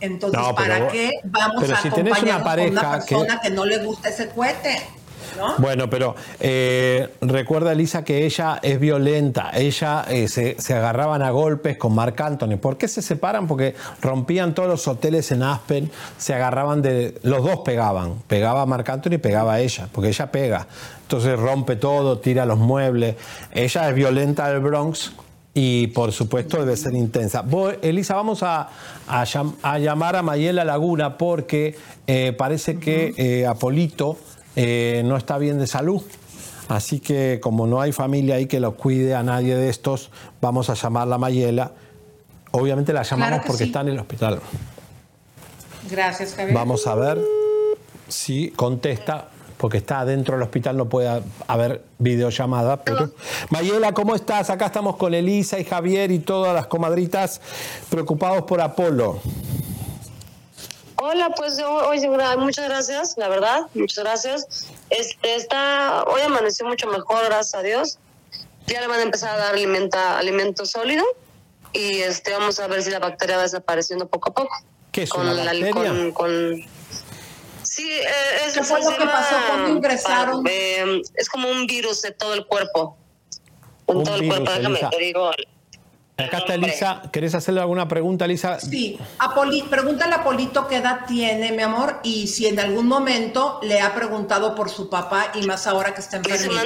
[0.00, 3.40] Entonces, No, pero ¿para qué vamos pero a si una con pareja una que- persona
[3.40, 3.50] que...
[3.50, 4.80] no le gusta ese cohete?
[5.36, 5.54] ¿No?
[5.58, 9.50] Bueno, pero eh, recuerda, Elisa, que ella es violenta.
[9.54, 12.56] Ella eh, se, se agarraban a golpes con Marc Anthony.
[12.56, 13.46] ¿Por qué se separan?
[13.46, 15.88] Porque rompían todos los hoteles en Aspen,
[16.18, 17.16] se agarraban de.
[17.22, 18.14] Los dos pegaban.
[18.26, 20.66] Pegaba a Marc Anthony y pegaba a ella, porque ella pega.
[21.02, 23.14] Entonces rompe todo, tira los muebles.
[23.52, 25.12] Ella es violenta del Bronx.
[25.52, 27.42] Y por supuesto debe ser intensa.
[27.42, 28.68] Vos, Elisa, vamos a,
[29.08, 31.76] a llam- a llamar a Mayela Laguna porque
[32.06, 34.16] eh, parece que eh, Apolito
[34.54, 36.02] eh, no está bien de salud.
[36.68, 40.70] Así que como no hay familia ahí que lo cuide a nadie de estos, vamos
[40.70, 41.72] a llamarla a Mayela.
[42.52, 43.70] Obviamente la llamamos Claro porque sí.
[43.70, 44.38] está en el hospital.
[45.90, 46.54] Gracias, Javier.
[46.54, 47.18] Vamos a ver
[48.06, 49.29] si contesta,
[49.60, 52.82] porque está adentro del hospital, no puede ha- haber videollamada.
[52.82, 53.10] Pero...
[53.50, 54.48] Mayela, ¿cómo estás?
[54.48, 57.42] Acá estamos con Elisa y Javier y todas las comadritas
[57.90, 59.20] preocupados por Apolo.
[60.96, 64.66] Hola, pues gra- muchas gracias, la verdad, muchas gracias.
[64.88, 67.98] Este está, hoy amaneció mucho mejor, gracias a Dios.
[68.66, 71.04] Ya le van a empezar a dar alimenta, alimento sólido
[71.72, 74.54] y este vamos a ver si la bacteria va desapareciendo poco a poco.
[74.92, 75.72] ¿Qué es con una la- bacteria?
[75.72, 76.64] con- con-
[77.70, 78.04] sí, eh,
[78.46, 80.42] es, ¿Qué fue lo que pasó cuando ingresaron?
[80.42, 82.96] pa- eh, es como un virus de todo el cuerpo.
[83.86, 84.90] En Un todo el virus, cuerpo, déjame Elisa.
[84.90, 85.30] te digo.
[86.18, 87.02] Acá está Elisa.
[87.12, 88.60] ¿Querés hacerle alguna pregunta, Elisa?
[88.60, 93.58] Sí, Apoli, pregúntale a Polito qué edad tiene, mi amor, y si en algún momento
[93.62, 96.60] le ha preguntado por su papá y más ahora que está enfermo.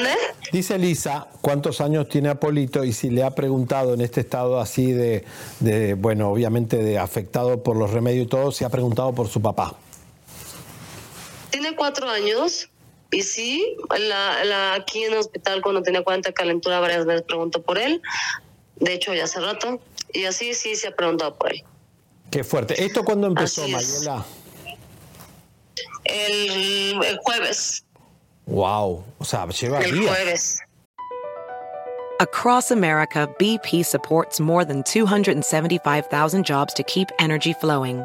[0.50, 4.90] Dice Elisa cuántos años tiene Apolito y si le ha preguntado en este estado así
[4.90, 5.24] de,
[5.60, 9.40] de, bueno, obviamente de afectado por los remedios y todo, si ha preguntado por su
[9.40, 9.74] papá.
[11.54, 12.68] Tiene cuatro años
[13.12, 17.22] y sí, la, la- aquí en el hospital cuando tenía 40 de calentura varias veces
[17.22, 18.02] preguntó por él.
[18.76, 19.80] De hecho, ya hace rato.
[20.12, 21.62] Y así sí se ha preguntado por él.
[22.32, 22.84] Qué fuerte.
[22.84, 23.70] ¿Esto cuándo empezó, es.
[23.70, 24.24] Mayela?
[26.04, 27.84] El, el jueves.
[28.46, 29.04] Wow.
[29.18, 30.10] O sea, lleva El días.
[30.12, 30.58] jueves.
[32.18, 38.04] Across America, BP supports more than 275,000 jobs to keep energy flowing.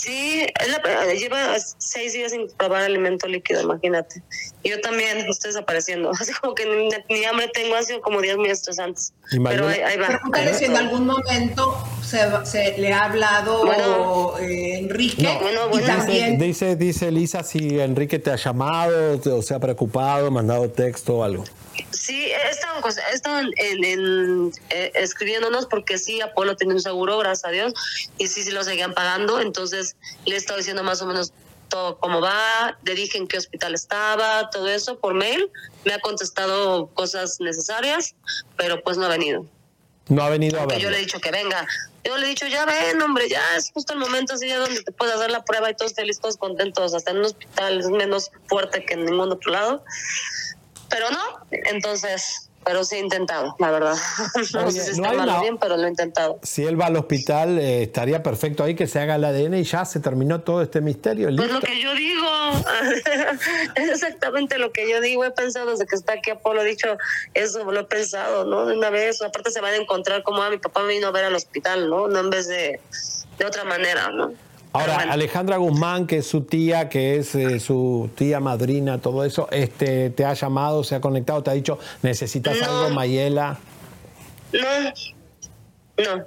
[0.00, 4.22] Sí, es la- lleva seis días sin probar alimento líquido, imagínate.
[4.62, 6.10] Y yo también estoy desapareciendo.
[6.18, 9.12] Así como que ni, ni hambre tengo, ha sido como días muy estresantes.
[9.30, 10.06] Pero ahí, ahí va.
[10.06, 14.38] Pregúntale si en algún momento se, se le ha hablado Bueno.
[14.40, 19.42] eh, Enrique No, y también dice, dice, dice Elisa si Enrique te ha llamado o
[19.42, 21.44] se ha preocupado, mandado texto o algo.
[21.90, 27.44] Sí, en cosa- he estado en, eh, escribiéndonos porque sí, Apolo tenía un seguro, gracias
[27.44, 27.72] a Dios,
[28.18, 29.40] y sí, sí lo seguían pagando.
[29.40, 31.32] Entonces le he estado diciendo más o menos
[31.68, 35.50] todo cómo va, le dije en qué hospital estaba, todo eso por mail.
[35.84, 38.14] Me ha contestado cosas necesarias,
[38.56, 39.46] pero pues no ha venido.
[40.08, 40.82] No ha venido a verlo.
[40.82, 41.64] yo le he dicho que venga.
[42.02, 44.82] Yo le he dicho, ya ven, hombre, ya es justo el momento así ya donde
[44.82, 46.94] te puedes hacer la prueba y todos felices, todos contentos.
[46.94, 49.84] Hasta en un hospital es menos fuerte que en ningún otro lado.
[50.90, 53.96] Pero no, entonces pero sí he intentado, la verdad.
[54.52, 56.38] no sé si está mal o bien, pero lo he intentado.
[56.42, 59.64] Si él va al hospital, eh, estaría perfecto ahí que se haga el ADN y
[59.64, 61.34] ya se terminó todo este misterio.
[61.34, 62.28] Pues lo que yo digo,
[63.76, 65.24] es exactamente lo que yo digo.
[65.24, 66.98] He pensado desde que está aquí Apolo, he dicho
[67.32, 68.66] eso, lo he pensado, ¿no?
[68.66, 71.12] De una vez, aparte se van a encontrar como a mi papá me vino a
[71.12, 72.08] ver al hospital, ¿no?
[72.08, 72.78] No en vez de,
[73.38, 74.32] de otra manera, ¿no?
[74.72, 79.48] Ahora, Alejandra Guzmán, que es su tía, que es eh, su tía madrina, todo eso,
[79.50, 83.58] este, ¿te ha llamado, se ha conectado, te ha dicho, necesitas algo, Mayela?
[84.52, 84.92] No,
[86.04, 86.26] no,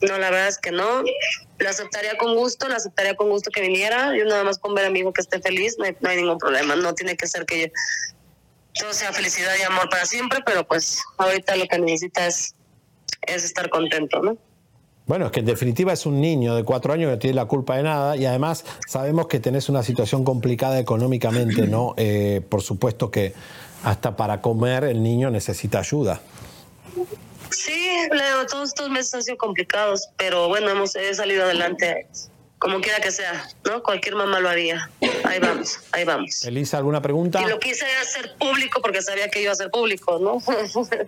[0.00, 1.04] no, la verdad es que no.
[1.58, 4.16] La aceptaría con gusto, la aceptaría con gusto que viniera.
[4.16, 6.16] Yo nada más con ver a mi hijo que esté feliz, no hay, no hay
[6.16, 6.74] ningún problema.
[6.74, 7.72] No tiene que ser que
[8.78, 12.54] todo sea felicidad y amor para siempre, pero pues ahorita lo que necesita es,
[13.22, 14.36] es estar contento, ¿no?
[15.06, 17.44] Bueno, es que en definitiva es un niño de cuatro años que no tiene la
[17.44, 21.94] culpa de nada y además sabemos que tenés una situación complicada económicamente, ¿no?
[22.08, 23.32] Eh, por supuesto que
[23.82, 26.20] hasta para comer el niño necesita ayuda.
[27.50, 32.06] Sí, Leo, todos estos meses han sido complicados, pero bueno, hemos salido adelante
[32.58, 33.82] como quiera que sea, ¿no?
[33.82, 34.90] Cualquier mamá lo haría.
[35.24, 36.44] Ahí vamos, ahí vamos.
[36.44, 37.40] Elisa, ¿alguna pregunta?
[37.42, 40.38] Y lo quise hacer público porque sabía que iba a ser público, ¿no?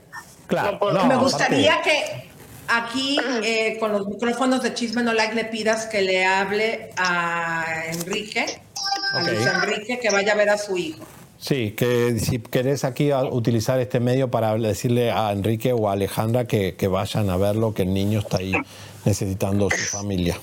[0.48, 0.78] Claro.
[1.06, 2.27] Me gustaría que
[2.68, 7.84] aquí eh, con los micrófonos de Chisme No Like le pidas que le hable a
[7.92, 8.46] Enrique,
[9.12, 11.04] a Luis Enrique, que vaya a ver a su hijo.
[11.40, 16.46] Sí, que si querés aquí utilizar este medio para decirle a Enrique o a Alejandra
[16.46, 18.52] que, vayan a verlo, que el niño está ahí
[19.04, 20.38] necesitando su familia.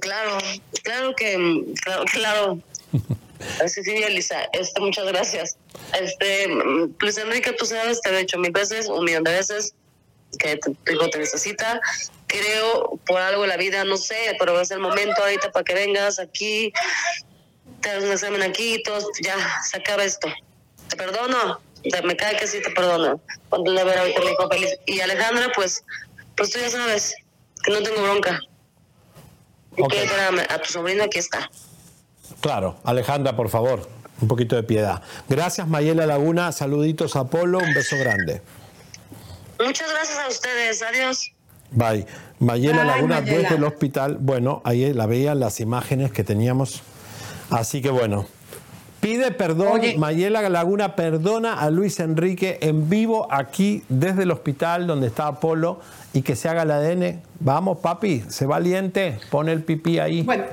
[0.00, 0.38] Claro,
[0.82, 2.58] claro que, claro, claro.
[3.66, 5.56] Sí, sí, Elisa, este, muchas gracias.
[6.00, 6.46] Este,
[6.98, 9.74] Luis Enrique, tú sabes, te lo he dicho mil veces, un millón de veces
[10.36, 11.80] que tu hijo te necesita.
[12.26, 15.74] Creo por algo en la vida, no sé, pero es el momento ahorita para que
[15.74, 16.72] vengas aquí,
[17.80, 20.28] te hagas un examen aquí, todo, ya, se acaba esto.
[20.88, 21.60] Te perdono,
[22.04, 23.20] me cae que sí te perdono.
[23.48, 24.78] Cuando le ver ahorita mi hijo feliz.
[24.86, 25.84] Y Alejandra, pues,
[26.36, 27.14] pues tú ya sabes
[27.62, 28.40] que no tengo bronca.
[29.76, 30.06] Y okay.
[30.48, 31.50] a tu sobrino, aquí está.
[32.40, 33.88] Claro, Alejandra, por favor,
[34.20, 35.02] un poquito de piedad.
[35.28, 36.52] Gracias, Mayela Laguna.
[36.52, 38.40] Saluditos a Apolo, un beso grande.
[39.58, 40.82] Muchas gracias a ustedes.
[40.82, 41.32] Adiós.
[41.70, 42.06] Bye.
[42.38, 44.18] Mayela Laguna desde el hospital.
[44.20, 46.82] Bueno, ahí la veían las imágenes que teníamos.
[47.50, 48.26] Así que bueno.
[49.00, 55.08] Pide perdón, Mayela Laguna perdona a Luis Enrique en vivo aquí desde el hospital donde
[55.08, 55.78] está Apolo
[56.14, 57.20] y que se haga el ADN.
[57.38, 60.22] Vamos, papi, sé valiente, pone el pipí ahí.
[60.22, 60.44] Bueno,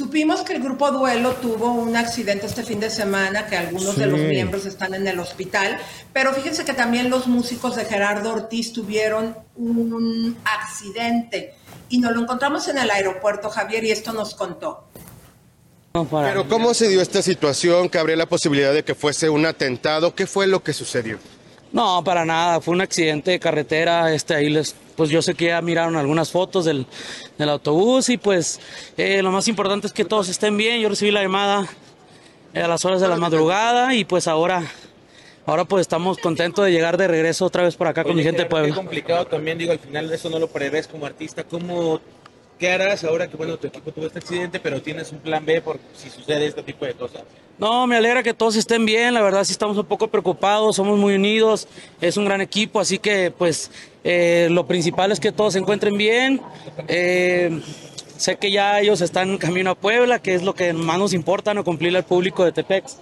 [0.00, 4.06] Supimos que el grupo Duelo tuvo un accidente este fin de semana, que algunos de
[4.06, 5.76] los miembros están en el hospital,
[6.14, 11.52] pero fíjense que también los músicos de Gerardo Ortiz tuvieron un accidente
[11.90, 14.84] y nos lo encontramos en el aeropuerto, Javier, y esto nos contó.
[15.92, 17.90] Pero ¿cómo se dio esta situación?
[17.90, 20.14] ¿Que habría la posibilidad de que fuese un atentado?
[20.14, 21.18] ¿Qué fue lo que sucedió?
[21.72, 25.46] No, para nada, fue un accidente de carretera, este, ahí les, pues yo sé que
[25.46, 26.84] ya miraron algunas fotos del,
[27.38, 28.60] autobús y pues
[28.98, 31.66] eh, lo más importante es que todos estén bien, yo recibí la llamada
[32.54, 34.62] a las horas de la madrugada y pues ahora,
[35.46, 38.42] ahora pues estamos contentos de llegar de regreso otra vez por acá con mi gente
[38.42, 38.68] de Puebla.
[38.68, 42.02] Es complicado también, digo, al final eso no lo prevés como artista, ¿cómo
[42.60, 45.62] ¿Qué harás ahora que bueno tu equipo tuvo este accidente, pero tienes un plan B
[45.62, 47.22] por si sucede este tipo de cosas?
[47.56, 50.98] No, me alegra que todos estén bien, la verdad sí estamos un poco preocupados, somos
[50.98, 51.66] muy unidos,
[52.02, 53.70] es un gran equipo, así que pues
[54.04, 56.42] eh, lo principal es que todos se encuentren bien.
[56.86, 57.62] Eh,
[58.18, 61.14] sé que ya ellos están en camino a Puebla, que es lo que más nos
[61.14, 62.98] importa, no cumplirle al público de Tepex.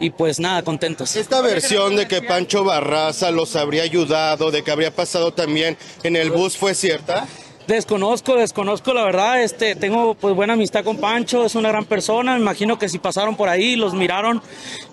[0.00, 1.14] Y pues nada, contentos.
[1.14, 6.16] Esta versión de que Pancho Barraza los habría ayudado, de que habría pasado también en
[6.16, 7.28] el bus, ¿fue cierta?
[7.66, 12.34] Desconozco, desconozco la verdad, este, tengo pues buena amistad con Pancho, es una gran persona,
[12.34, 14.42] me imagino que si pasaron por ahí, los miraron,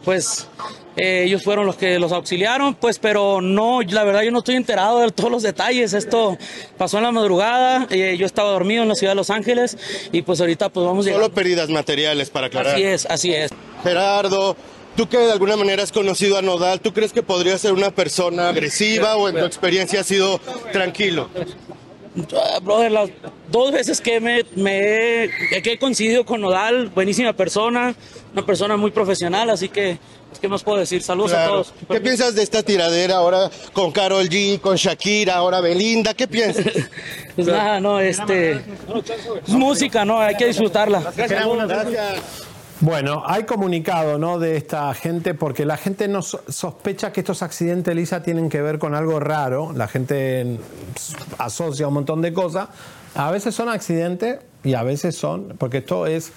[0.06, 0.48] pues
[0.96, 4.56] eh, ellos fueron los que los auxiliaron, pues pero no, la verdad yo no estoy
[4.56, 6.38] enterado de todos los detalles, esto
[6.78, 9.78] pasó en la madrugada, eh, yo estaba dormido en la ciudad de Los Ángeles
[10.14, 11.12] y pues ahorita pues vamos a...
[11.12, 12.76] Solo pérdidas materiales para aclarar.
[12.76, 13.52] Así es, así es.
[13.84, 14.56] Gerardo,
[14.96, 17.92] Tú que de alguna manera has conocido a Nodal, ¿tú crees que podría ser una
[17.92, 20.40] persona agresiva o en tu experiencia ha sido
[20.74, 21.30] tranquilo?
[22.36, 23.10] Ah, brother, las
[23.50, 25.30] dos veces que me, me
[25.64, 27.96] que he coincidido con Nodal, buenísima persona,
[28.34, 29.98] una persona muy profesional, así que
[30.42, 31.02] ¿qué más puedo decir?
[31.02, 31.74] Saludos a todos.
[31.90, 36.14] ¿Qué piensas de esta tiradera ahora con Carol G, con Shakira, ahora Belinda?
[36.14, 36.66] ¿Qué piensas?
[37.36, 41.14] pues nada, no, este es música, no, hay que disfrutarla.
[41.16, 42.41] Gracias.
[42.82, 44.40] Bueno, hay comunicado ¿no?
[44.40, 48.80] de esta gente porque la gente no sospecha que estos accidentes, Lisa, tienen que ver
[48.80, 49.72] con algo raro.
[49.72, 50.58] La gente
[51.38, 52.70] asocia un montón de cosas.
[53.14, 56.32] A veces son accidentes y a veces son, porque esto es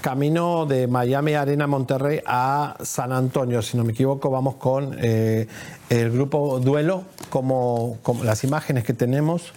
[0.00, 5.48] camino de Miami Arena Monterrey a San Antonio, si no me equivoco, vamos con eh,
[5.90, 9.52] el grupo Duelo, como, como las imágenes que tenemos.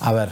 [0.00, 0.28] A ver.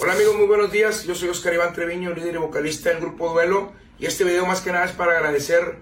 [0.00, 1.04] Hola amigos, muy buenos días.
[1.04, 3.79] Yo soy Oscar Iván Treviño, líder y vocalista del grupo Duelo.
[4.00, 5.76] Y este video más que nada es para agradecer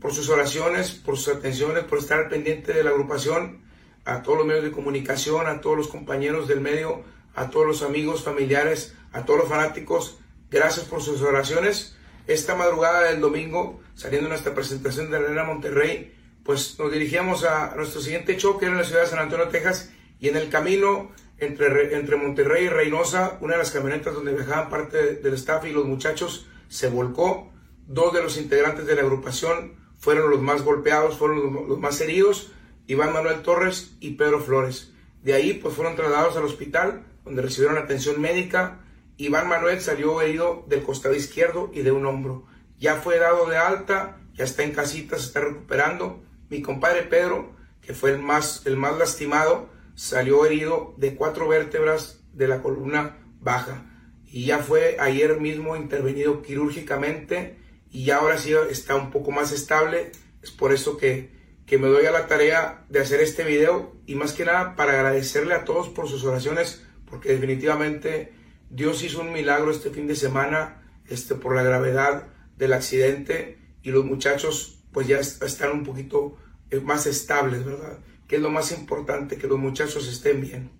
[0.00, 3.60] por sus oraciones, por sus atenciones, por estar pendiente de la agrupación,
[4.06, 7.02] a todos los medios de comunicación, a todos los compañeros del medio,
[7.34, 10.18] a todos los amigos, familiares, a todos los fanáticos.
[10.50, 11.94] Gracias por sus oraciones.
[12.26, 17.74] Esta madrugada del domingo, saliendo de nuestra presentación de Arena Monterrey, pues nos dirigíamos a
[17.76, 20.48] nuestro siguiente show, que era en la ciudad de San Antonio, Texas, y en el
[20.48, 25.66] camino entre, entre Monterrey y Reynosa, una de las camionetas donde viajaban parte del staff
[25.66, 27.52] y los muchachos se volcó
[27.88, 32.52] Dos de los integrantes de la agrupación fueron los más golpeados, fueron los más heridos,
[32.86, 34.92] Iván Manuel Torres y Pedro Flores.
[35.22, 38.80] De ahí pues fueron trasladados al hospital donde recibieron atención médica.
[39.16, 42.44] Iván Manuel salió herido del costado izquierdo y de un hombro.
[42.78, 46.22] Ya fue dado de alta, ya está en casita, se está recuperando.
[46.50, 52.20] Mi compadre Pedro, que fue el más, el más lastimado, salió herido de cuatro vértebras
[52.34, 53.86] de la columna baja.
[54.26, 57.57] Y ya fue ayer mismo intervenido quirúrgicamente
[57.90, 60.12] y ahora sí está un poco más estable.
[60.42, 61.30] Es por eso que,
[61.66, 64.92] que me doy a la tarea de hacer este video y más que nada para
[64.92, 68.32] agradecerle a todos por sus oraciones porque definitivamente
[68.70, 73.90] Dios hizo un milagro este fin de semana este, por la gravedad del accidente y
[73.90, 76.36] los muchachos pues ya están un poquito
[76.70, 77.98] eh, más estables, ¿verdad?
[78.26, 80.70] Que es lo más importante, que los muchachos estén bien.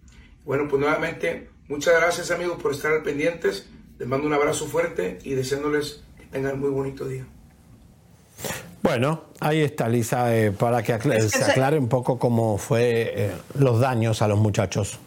[0.45, 3.69] Bueno, pues nuevamente, muchas gracias amigos por estar al pendientes.
[3.99, 7.24] Les mando un abrazo fuerte y deseándoles tengan muy bonito día.
[8.83, 10.99] Bueno, ahí está Lisa, eh, para que,
[11.29, 14.99] se aclare un poco cómo fue eh, los daños a los muchachos.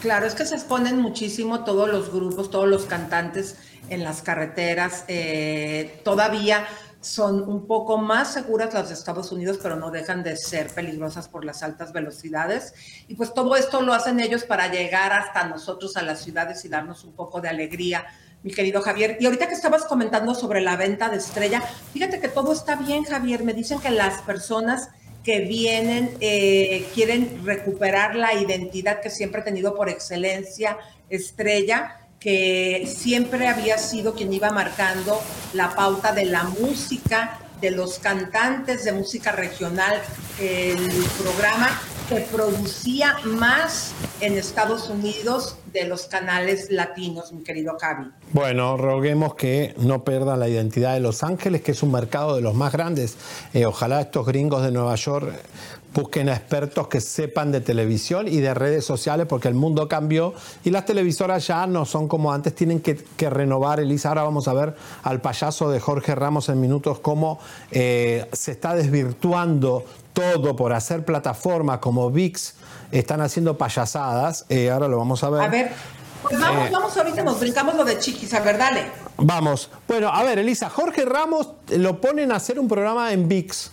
[0.00, 3.56] Claro, es que se exponen muchísimo todos los grupos, todos los cantantes
[3.90, 5.04] en las carreteras.
[5.08, 6.66] Eh, todavía
[7.00, 11.28] son un poco más seguras las de Estados Unidos, pero no dejan de ser peligrosas
[11.28, 12.74] por las altas velocidades.
[13.08, 16.68] Y pues todo esto lo hacen ellos para llegar hasta nosotros a las ciudades y
[16.68, 18.06] darnos un poco de alegría
[18.42, 19.16] mi querido Javier.
[19.20, 21.62] Y ahorita que estabas comentando sobre la venta de estrella,
[21.92, 23.44] fíjate que todo está bien, Javier.
[23.44, 24.90] Me dicen que las personas
[25.24, 30.78] que vienen eh, quieren recuperar la identidad que siempre ha tenido por excelencia
[31.10, 35.20] Estrella, que siempre había sido quien iba marcando
[35.52, 40.00] la pauta de la música, de los cantantes de música regional,
[40.40, 40.88] el
[41.22, 41.78] programa
[42.08, 48.10] que producía más en Estados Unidos de los canales latinos, mi querido Javi.
[48.32, 52.40] Bueno, roguemos que no pierdan la identidad de Los Ángeles, que es un mercado de
[52.40, 53.16] los más grandes.
[53.52, 55.34] Eh, ojalá estos gringos de Nueva York
[55.92, 60.34] busquen a expertos que sepan de televisión y de redes sociales, porque el mundo cambió
[60.64, 62.96] y las televisoras ya no son como antes, tienen que,
[63.28, 63.80] renovar.
[63.80, 67.38] Elisa, ahora vamos a ver al payaso de Jorge Ramos en minutos cómo
[67.70, 69.84] eh, se está desvirtuando
[70.18, 72.54] todo por hacer plataformas como VIX,
[72.90, 74.46] están haciendo payasadas.
[74.48, 75.42] Eh, ahora lo vamos a ver.
[75.42, 75.72] A ver,
[76.22, 78.90] pues vamos, eh, vamos ahorita, nos brincamos lo de Chiquis, a ver, dale.
[79.18, 79.70] Vamos.
[79.86, 83.70] Bueno, a ver, Elisa, Jorge Ramos lo ponen a hacer un programa en VIX.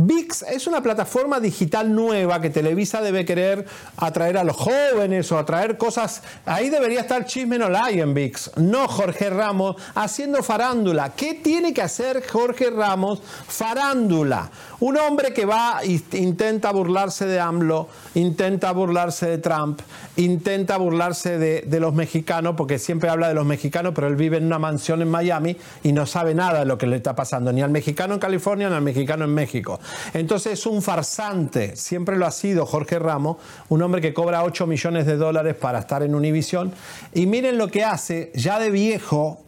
[0.00, 3.66] VIX es una plataforma digital nueva que Televisa debe querer
[3.96, 6.22] atraer a los jóvenes o atraer cosas.
[6.46, 11.14] Ahí debería estar Chisme No Lie en VIX, no Jorge Ramos haciendo farándula.
[11.16, 13.20] ¿Qué tiene que hacer Jorge Ramos?
[13.48, 14.48] Farándula.
[14.80, 19.80] Un hombre que va e intenta burlarse de AMLO, intenta burlarse de Trump,
[20.16, 24.46] intenta burlarse de, los mexicanos, porque siempre habla de los mexicanos, pero él vive en
[24.46, 27.60] una mansión en Miami y no sabe nada de lo que le está pasando, ni
[27.60, 29.80] al mexicano en California, ni al mexicano en México.
[30.14, 33.38] Entonces es un farsante, siempre lo ha sido Jorge Ramos,
[33.70, 36.72] un hombre que cobra 8 millones de dólares para estar en Univisión.
[37.14, 39.42] Y miren lo que hace, ya de viejo,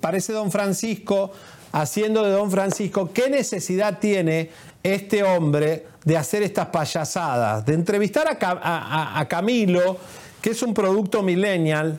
[0.00, 1.32] parece don Francisco,
[1.72, 4.50] haciendo de don Francisco, ¿qué necesidad tiene
[4.82, 7.64] este hombre de hacer estas payasadas?
[7.64, 9.98] De entrevistar a, Camilo,
[10.40, 11.98] que es un producto millennial,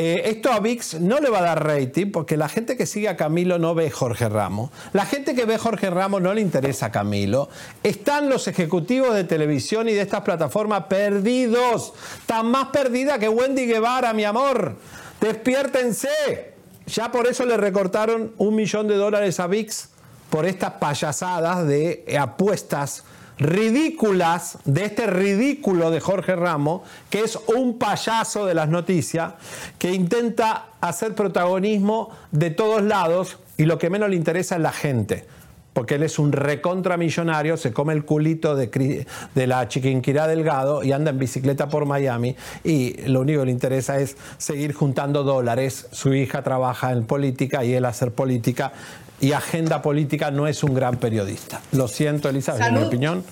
[0.00, 3.08] eh, esto a VIX no le va a dar rating porque la gente que sigue
[3.08, 4.70] a Camilo no ve Jorge Ramos.
[4.92, 7.48] La gente que ve Jorge Ramos no le interesa a Camilo.
[7.82, 11.94] Están los ejecutivos de televisión y de estas plataformas perdidos.
[12.26, 14.76] Tan más perdida que Wendy Guevara, mi amor.
[15.20, 16.47] Despiértense.
[16.88, 19.88] Ya por eso le recortaron un millón de dólares a VIX
[20.30, 23.04] por estas payasadas de apuestas
[23.38, 29.34] ridículas de este ridículo de Jorge Ramos, que es un payaso de las noticias,
[29.78, 34.72] que intenta hacer protagonismo de todos lados y lo que menos le interesa es la
[34.72, 35.26] gente.
[35.72, 40.92] Porque él es un recontramillonario, se come el culito de, de la chiquinquirá Delgado y
[40.92, 45.86] anda en bicicleta por Miami y lo único que le interesa es seguir juntando dólares.
[45.92, 48.72] Su hija trabaja en política y él hacer política
[49.20, 51.60] y agenda política no es un gran periodista.
[51.72, 53.24] Lo siento, Elizabeth, en mi opinión,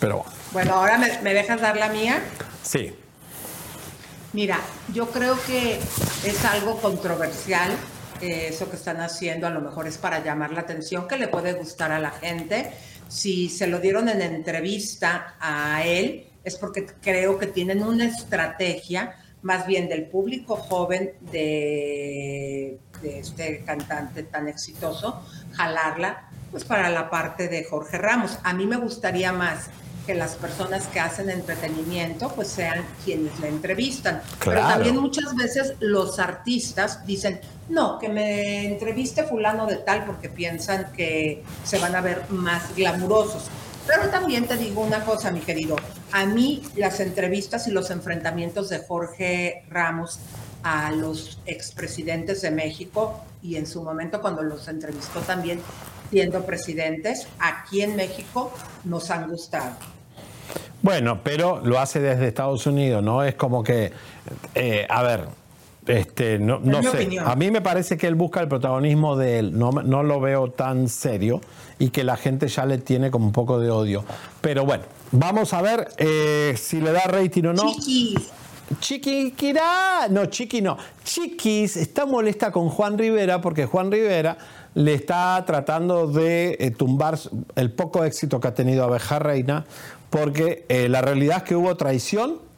[0.00, 0.30] pero bueno.
[0.52, 2.22] Bueno, ahora me, me dejas dar la mía.
[2.62, 2.94] Sí.
[4.32, 4.58] Mira,
[4.94, 5.78] yo creo que
[6.24, 7.70] es algo controversial
[8.20, 11.52] eso que están haciendo, a lo mejor es para llamar la atención, que le puede
[11.54, 12.70] gustar a la gente.
[13.08, 19.16] Si se lo dieron en entrevista a él, es porque creo que tienen una estrategia
[19.42, 27.48] más bien del público joven de, este cantante tan exitoso, jalarla pues para la parte
[27.48, 28.38] de Jorge Ramos.
[28.42, 29.68] A mí me gustaría más
[30.08, 34.22] que las personas que hacen entretenimiento pues sean quienes le entrevistan.
[34.42, 40.30] Pero también muchas veces los artistas dicen, no, que me entreviste fulano de tal porque
[40.30, 43.48] piensan que se van a ver más glamurosos.
[43.86, 45.76] Pero también te digo una cosa, mi querido.
[46.12, 50.20] A mí las entrevistas y los enfrentamientos de Jorge Ramos
[50.62, 55.60] a los expresidentes de México y en su momento cuando los entrevistó también
[56.08, 58.50] siendo presidentes, aquí en México
[58.84, 59.76] nos han gustado.
[60.82, 63.24] Bueno, pero lo hace desde Estados Unidos, ¿no?
[63.24, 63.92] Es como que,
[64.54, 65.24] eh, a ver,
[65.88, 67.08] este, no, no sé.
[67.24, 69.58] A mí me parece que él busca el protagonismo de él.
[69.58, 71.40] No, no lo veo tan serio
[71.78, 74.04] y que la gente ya le tiene como un poco de odio.
[74.40, 77.72] Pero bueno, vamos a ver eh, si le da rating o no.
[77.72, 78.30] Chiquis.
[78.80, 80.08] Chiquirá.
[80.10, 80.76] No, Chiqui no.
[81.04, 84.36] Chiquis está molesta con Juan Rivera porque Juan Rivera
[84.74, 87.18] le está tratando de eh, tumbar
[87.56, 89.64] el poco éxito que ha tenido Abeja Reina
[90.10, 92.48] porque eh, la realidad es que hubo traición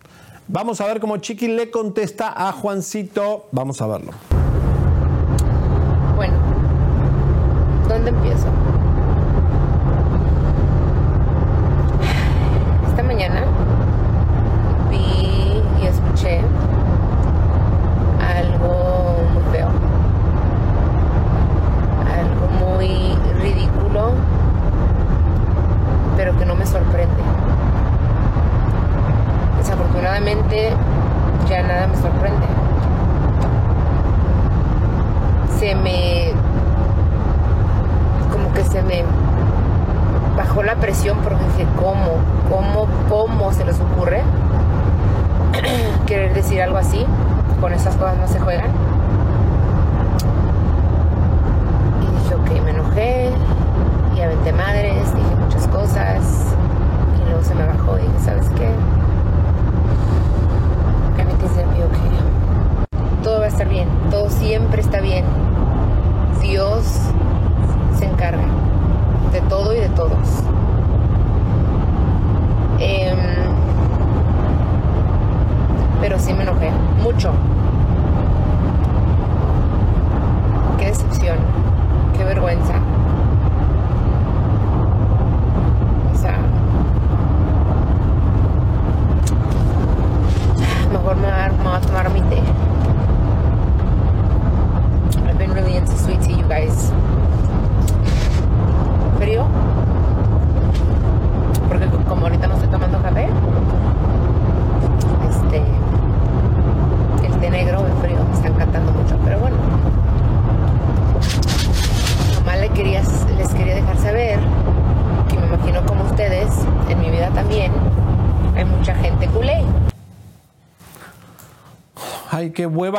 [0.52, 3.46] Vamos a ver cómo Chiqui le contesta a Juancito.
[3.52, 4.10] Vamos a verlo.
[6.16, 6.34] Bueno,
[7.88, 8.48] ¿dónde empiezo?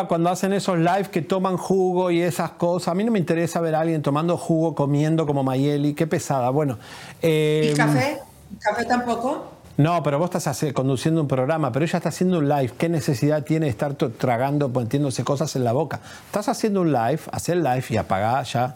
[0.08, 2.90] Cuando hacen esos live que toman jugo y esas cosas.
[2.90, 5.94] A mí no me interesa ver a alguien tomando jugo, comiendo como Mayeli.
[5.94, 6.50] Qué pesada.
[6.50, 6.78] Bueno.
[7.22, 8.20] ¿Y em, café?
[8.60, 9.62] ¿Café tampoco?
[9.78, 12.72] No, pero vos estás conduciendo un programa, pero ella está haciendo un live.
[12.78, 16.02] ¿Qué necesidad tiene de estar tragando, metiéndose cosas en la boca?
[16.26, 18.76] Estás haciendo un live, hacer live y apagá ya.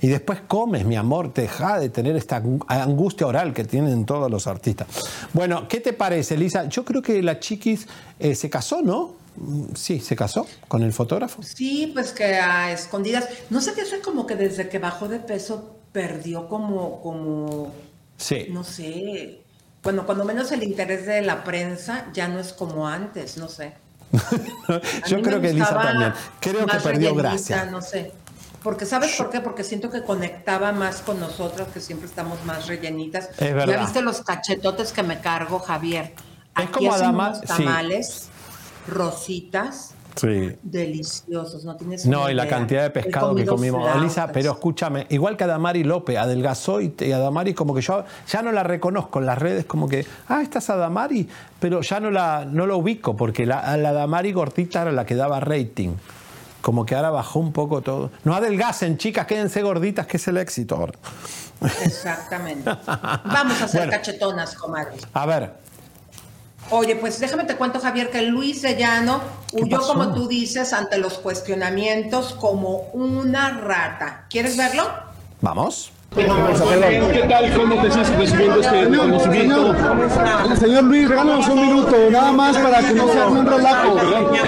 [0.00, 4.46] Y después comes, mi amor, deja de tener esta angustia oral que tienen todos los
[4.46, 4.86] artistas.
[5.32, 6.68] Bueno, ¿qué te parece, Lisa?
[6.68, 7.88] Yo creo que la chiquis
[8.18, 9.23] eh, se casó, ¿no?
[9.74, 11.42] Sí, se casó con el fotógrafo.
[11.42, 13.28] Sí, pues que a escondidas.
[13.50, 17.72] No sé qué fue como que desde que bajó de peso perdió como, como,
[18.16, 18.46] sí.
[18.50, 19.40] no sé.
[19.82, 23.74] Bueno, cuando menos el interés de la prensa ya no es como antes, no sé.
[25.06, 26.12] Yo creo que Elisa también.
[26.40, 27.66] Creo que perdió gracia.
[27.66, 28.12] No sé.
[28.62, 29.40] Porque ¿sabes por qué?
[29.40, 33.28] Porque siento que conectaba más con nosotras, que siempre estamos más rellenitas.
[33.38, 33.74] Es verdad.
[33.74, 36.14] Ya viste los cachetotes que me cargo, Javier.
[36.56, 37.64] Es como Adama- sí.
[38.86, 40.56] Rositas, Sí.
[40.62, 42.56] deliciosos, no tienes No, y la idea.
[42.56, 43.80] cantidad de pescado que comimos.
[43.82, 44.00] flautas.
[44.02, 48.40] Elisa, pero escúchame, igual que Adamari López, adelgazó y, y Adamari como que yo ya
[48.42, 51.28] no la reconozco en las redes, como que, ah, esta es Adamari,
[51.58, 55.16] pero ya no la, no la ubico, porque la, la Adamari gordita era la que
[55.16, 55.94] daba rating.
[56.62, 58.10] Como que ahora bajó un poco todo.
[58.22, 60.94] No adelgacen, chicas, quédense gorditas, que es el éxito ahora.
[61.82, 62.70] Exactamente.
[63.24, 63.92] Vamos a hacer Bueno.
[63.92, 65.02] cachetonas, comadres.
[65.12, 65.54] A ver,
[66.70, 69.20] Oye, pues déjame te cuento, Javier, que Luis de Llano
[69.52, 69.92] huyó, pasó?
[69.92, 74.26] como tú dices, ante los cuestionamientos como una rata.
[74.30, 74.84] ¿Quieres verlo?
[75.40, 75.92] vamos.
[76.14, 76.24] ¿Qué
[77.28, 77.52] tal?
[77.56, 79.74] ¿Cómo te estás recibiendo este reconocimiento?
[80.56, 83.98] Señor Luis, regálanos un minuto, nada más para que no se arme un relajo.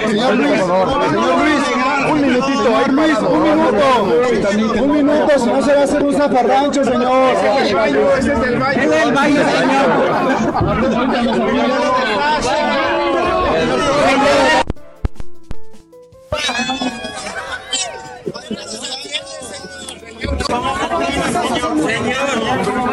[0.07, 1.61] Señor Luis, señor Luis,
[2.05, 3.87] un minutito, ahí Luis, un minuto.
[4.83, 7.35] Un minuto, si no se va a hacer un zafarrancho, señor.
[7.35, 8.83] Ese es el baño, ese es el baño.
[8.83, 9.41] Es el baño,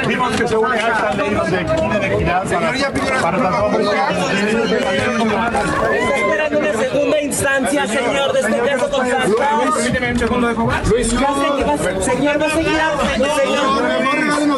[0.07, 0.55] Vimos que se
[2.07, 2.43] equidad
[3.21, 3.67] para, para
[6.15, 9.01] Esperando una segunda instancia, señor, de este caso con
[10.43, 10.55] de
[12.03, 12.79] Señor, va a seguir
[13.35, 13.69] Señor,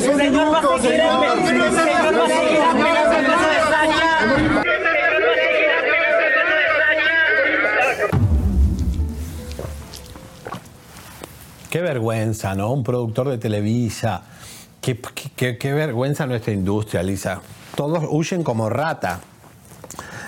[0.01, 1.01] señor, va a seguir
[1.75, 3.34] Señor, va a seguir
[11.75, 12.71] Qué vergüenza, ¿no?
[12.71, 14.21] Un productor de Televisa.
[14.79, 17.41] Qué, qué- qué- qué vergüenza nuestra industria, Lisa.
[17.75, 19.19] Todos huyen como rata.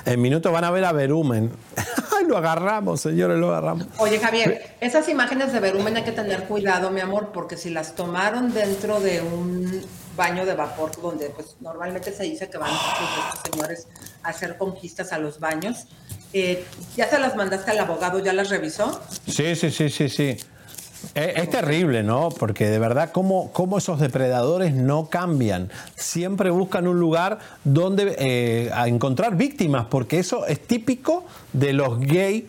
[0.04, 1.50] En minutos van a ver a Verumen.
[2.20, 3.88] Ay, lo agarramos, señores, lo agarramos.
[3.98, 7.96] Oye, Javier, esas imágenes de Verumen hay que tener cuidado, mi amor, porque si las
[7.96, 9.86] tomaron dentro de un
[10.18, 13.88] baño de vapor, donde pues normalmente se dice que van estos señores
[14.22, 15.86] a hacer conquistas a los baños,
[16.34, 16.66] eh,
[16.98, 18.20] ¿ya se las mandaste al abogado?
[18.20, 19.00] ¿Ya las revisó?
[19.26, 20.38] Sí, sí, sí, sí, sí.
[21.16, 22.30] Es, terrible, ¿no?
[22.30, 25.70] Porque de verdad, ¿cómo, cómo esos depredadores no cambian?
[25.96, 32.00] Siempre buscan un lugar donde eh, a encontrar víctimas, porque eso es típico de los
[32.00, 32.46] gays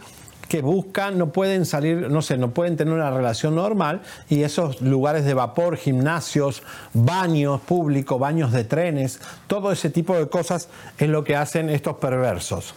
[0.48, 4.80] que buscan, no pueden salir, no sé, no pueden tener una relación normal y esos
[4.80, 6.62] lugares de vapor, gimnasios,
[6.94, 10.68] baños públicos, baños de trenes, todo ese tipo de cosas
[10.98, 12.74] es lo que hacen estos perversos.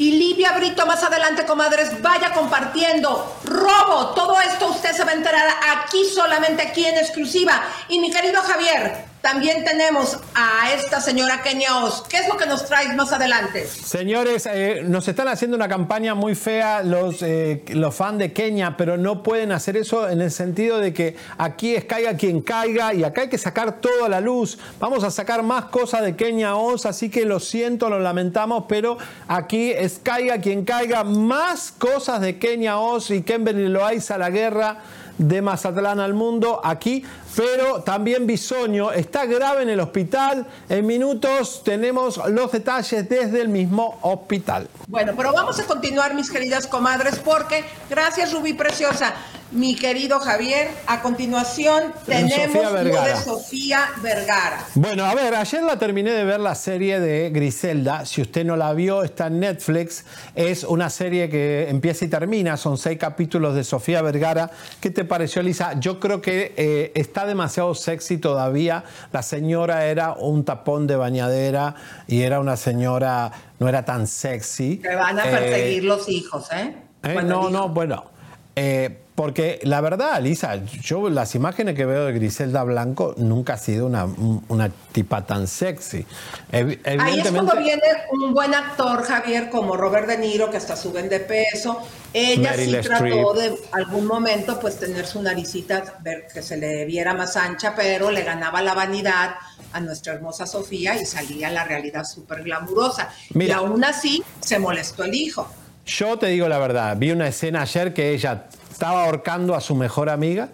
[0.00, 3.36] Y Livia Brito, más adelante, comadres, vaya compartiendo.
[3.44, 5.46] Robo, todo esto usted se va a enterar
[5.76, 7.62] aquí, solamente aquí en exclusiva.
[7.86, 12.04] Y mi querido Javier, también tenemos a esta señora Kenia Oz.
[12.08, 13.66] ¿Qué es lo que nos traes más adelante?
[13.66, 18.76] Señores, eh, nos están haciendo una campaña muy fea los, eh, los fans de Kenia,
[18.76, 22.94] pero no pueden hacer eso en el sentido de que aquí es caiga quien caiga
[22.94, 24.58] y acá hay que sacar todo a la luz.
[24.78, 28.96] Vamos a sacar más cosas de Kenia Oz, así que lo siento, lo lamentamos, pero
[29.28, 31.04] aquí es caiga quien caiga.
[31.04, 34.78] Más cosas de Kenia Oz y Kimberly Loaiza, la guerra
[35.20, 37.04] de Mazatlán al mundo aquí,
[37.36, 40.46] pero también Bisoño está grave en el hospital.
[40.68, 44.66] En minutos tenemos los detalles desde el mismo hospital.
[44.88, 49.14] Bueno, pero vamos a continuar, mis queridas comadres, porque gracias, Rubí Preciosa.
[49.52, 53.18] Mi querido Javier, a continuación tenemos Sofía lo Vergara.
[53.18, 54.64] de Sofía Vergara.
[54.76, 58.06] Bueno, a ver, ayer la terminé de ver la serie de Griselda.
[58.06, 60.04] Si usted no la vio, está en Netflix.
[60.36, 62.56] Es una serie que empieza y termina.
[62.56, 64.52] Son seis capítulos de Sofía Vergara.
[64.80, 65.72] ¿Qué te pareció, Lisa?
[65.80, 68.84] Yo creo que eh, está demasiado sexy todavía.
[69.12, 71.74] La señora era un tapón de bañadera
[72.06, 74.76] y era una señora, no era tan sexy.
[74.76, 76.72] Te van a Eh, perseguir los hijos, ¿eh?
[77.02, 78.09] eh, no, no, bueno.
[78.56, 83.58] Eh, porque la verdad, Lisa, yo las imágenes que veo de Griselda Blanco nunca ha
[83.58, 84.06] sido una,
[84.48, 86.06] una tipa tan sexy.
[86.50, 86.80] Ahí
[87.22, 87.82] es cuando viene
[88.12, 91.82] un buen actor, Javier, como Robert De Niro, que hasta suben de peso.
[92.14, 96.86] Ella Meryl sí trató de algún momento pues tener su naricita, ver que se le
[96.86, 99.34] viera más ancha, pero le ganaba la vanidad
[99.74, 103.10] a nuestra hermosa Sofía y salía la realidad súper glamurosa.
[103.28, 103.56] Y Mira.
[103.56, 105.46] aún así se molestó el hijo.
[105.90, 109.74] Yo te digo la verdad, vi una escena ayer que ella estaba ahorcando a su
[109.74, 110.50] mejor amiga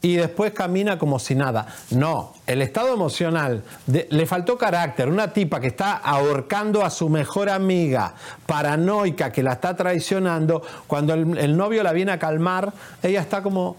[0.00, 1.68] y después camina como si nada.
[1.90, 5.08] No, el estado emocional, le faltó carácter.
[5.08, 8.14] Una tipa que está ahorcando a su mejor amiga,
[8.44, 12.72] paranoica, que la está traicionando, cuando el novio la viene a calmar,
[13.04, 13.76] ella está como,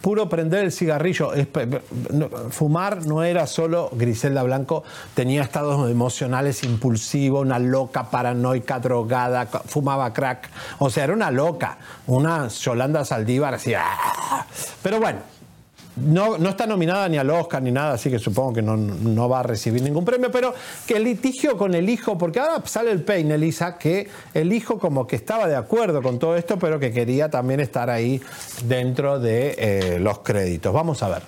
[0.00, 1.32] puro prender el cigarrillo.
[2.50, 4.84] Fumar no era solo Griselda Blanco,
[5.14, 10.50] tenía estados emocionales impulsivos, una loca paranoica, drogada, fumaba crack.
[10.78, 13.74] O sea, era una loca, una Yolanda Saldívar así.
[13.74, 14.46] ¡ah!
[14.82, 15.20] Pero bueno,
[15.96, 19.40] no, no, está nominada ni al Oscar ni nada, así que supongo que no, va
[19.40, 20.54] a recibir ningún premio, pero
[20.86, 24.78] que el litigio con el hijo, porque ahora sale el peine, Elisa, que el hijo
[24.78, 28.20] como que estaba de acuerdo con todo esto, pero que quería también estar ahí
[28.64, 30.72] dentro de eh, los créditos.
[30.72, 31.22] Vamos a ver.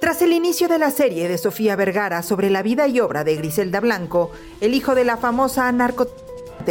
[0.00, 3.36] Tras el inicio de la serie de Sofía Vergara sobre la vida y obra de
[3.36, 6.23] Griselda Blanco, el hijo de la famosa narcotraficante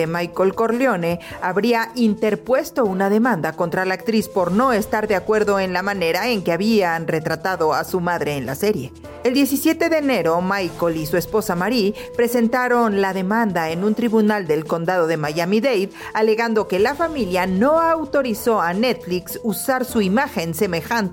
[0.07, 5.73] Michael Corleone habría interpuesto una demanda contra la actriz por no estar de acuerdo en
[5.73, 8.91] la manera en que habían retratado a su madre en la serie.
[9.23, 14.47] El 17 de enero, Michael y su esposa Marie presentaron la demanda en un tribunal
[14.47, 20.53] del condado de Miami-Dade, alegando que la familia no autorizó a Netflix usar su imagen
[20.53, 21.03] semejante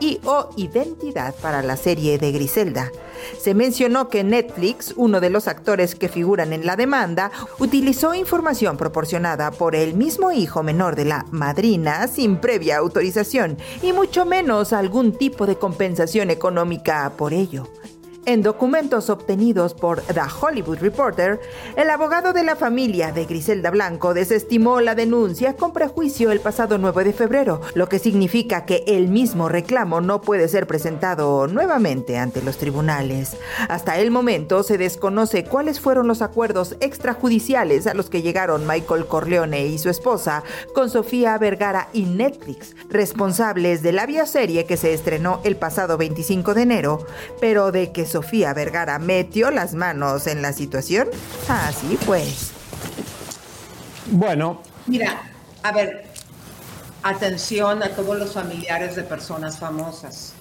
[0.00, 2.90] y o identidad para la serie de Griselda.
[3.40, 8.78] Se mencionó que Netflix, uno de los actores que figuran en la demanda, utilizó información
[8.78, 14.72] proporcionada por el mismo hijo menor de la madrina sin previa autorización y mucho menos
[14.72, 17.68] algún tipo de compensación económica por ello.
[18.26, 21.38] En documentos obtenidos por The Hollywood Reporter,
[21.76, 26.78] el abogado de la familia de Griselda Blanco desestimó la denuncia con prejuicio el pasado
[26.78, 32.16] 9 de febrero, lo que significa que el mismo reclamo no puede ser presentado nuevamente
[32.16, 33.36] ante los tribunales.
[33.68, 39.04] Hasta el momento se desconoce cuáles fueron los acuerdos extrajudiciales a los que llegaron Michael
[39.04, 40.44] Corleone y su esposa
[40.74, 46.54] con Sofía Vergara y Netflix, responsables de la bioserie que se estrenó el pasado 25
[46.54, 47.06] de enero,
[47.38, 51.08] pero de que Sofía Vergara metió las manos en la situación?
[51.48, 52.52] Así pues.
[54.06, 54.62] Bueno.
[54.86, 55.20] Mira,
[55.64, 56.04] a ver,
[57.02, 60.32] atención a todos los familiares de personas famosas.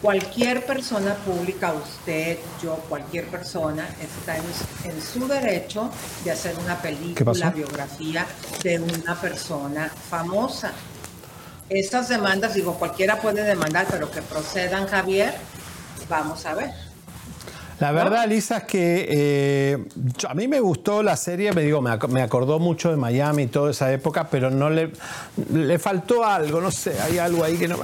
[0.00, 5.90] Cualquier persona pública, usted, yo, cualquier persona, está en, su derecho
[6.22, 8.24] de hacer una película, biografía
[8.62, 10.70] de una persona famosa.
[11.68, 15.34] Estas demandas, digo, cualquiera puede demandar, pero que procedan, Javier,
[16.08, 16.70] Vamos a ver.
[17.80, 19.88] La verdad, Lisa, es que eh,
[20.28, 23.70] a mí me gustó la serie, me digo, me, acordó mucho de Miami y toda
[23.70, 24.90] esa época, pero no le,
[25.52, 27.76] le faltó algo, no sé, hay algo ahí que no...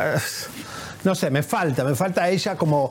[1.05, 2.91] No sé, me falta, me falta ella como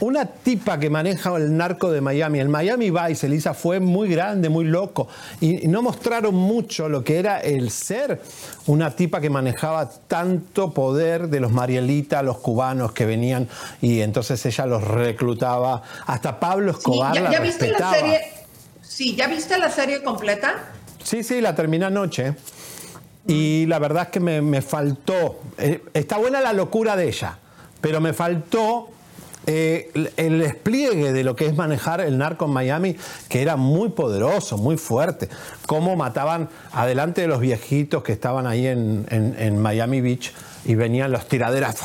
[0.00, 4.48] una tipa que maneja el narco de Miami, el Miami Vice, Elisa, fue muy grande,
[4.48, 5.08] muy loco.
[5.40, 8.20] Y, no mostraron mucho lo que era el ser
[8.66, 13.48] una tipa que manejaba tanto poder de los marielitas, los cubanos que venían
[13.80, 15.82] y entonces ella los reclutaba.
[16.06, 18.20] Hasta Pablo Escobar sí, ¿ya, la viste la serie?
[18.82, 20.72] Sí, ¿ya viste la serie completa?
[21.02, 22.34] Sí, sí, la terminé anoche.
[23.26, 25.40] Y la verdad es que me, faltó.
[25.58, 27.38] Eh, está buena la locura de ella,
[27.80, 28.88] pero me faltó
[29.46, 32.96] eh, el despliegue de lo que es manejar el narco en Miami,
[33.28, 35.28] que era muy poderoso, muy fuerte.
[35.66, 40.32] Cómo mataban adelante de los viejitos que estaban ahí en, Miami Beach
[40.64, 41.76] y venían los tiraderas.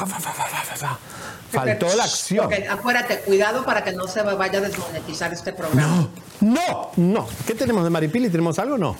[1.50, 2.50] Faltó la acción.
[2.70, 6.10] acuérdate, cuidado para que no se vaya a desmonetizar este programa.
[6.42, 7.28] No, no, no.
[7.48, 8.30] ¿Qué tenemos de Maripili?
[8.30, 8.96] ¿Tenemos algo o no?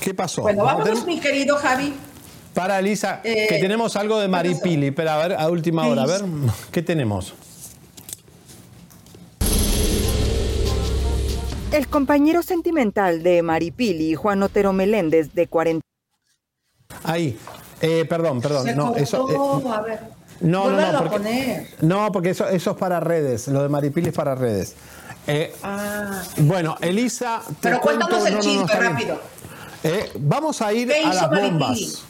[0.00, 0.42] ¿Qué pasó?
[0.42, 1.94] Bueno, vamos, mi querido Javi.
[2.54, 6.06] Para Elisa, que eh, tenemos algo de Maripili, pero a ver, a última hora, a
[6.06, 6.22] ver,
[6.70, 7.34] ¿qué tenemos?
[11.72, 15.84] El compañero sentimental de Maripili, Juan Otero Meléndez, de 40.
[17.02, 17.36] Ahí,
[17.80, 18.76] eh, perdón, perdón.
[18.76, 20.00] no, eso, eh, a ver.
[20.40, 23.48] No, no, no, porque, no, porque eso, eso es para redes.
[23.48, 24.76] Lo de Maripili es para redes.
[25.64, 26.22] ah.
[26.38, 27.42] Bueno, Elisa.
[27.46, 29.20] Te Pero cuéntanos el chisme rápido.
[30.20, 32.04] vamos a ir a las bombas.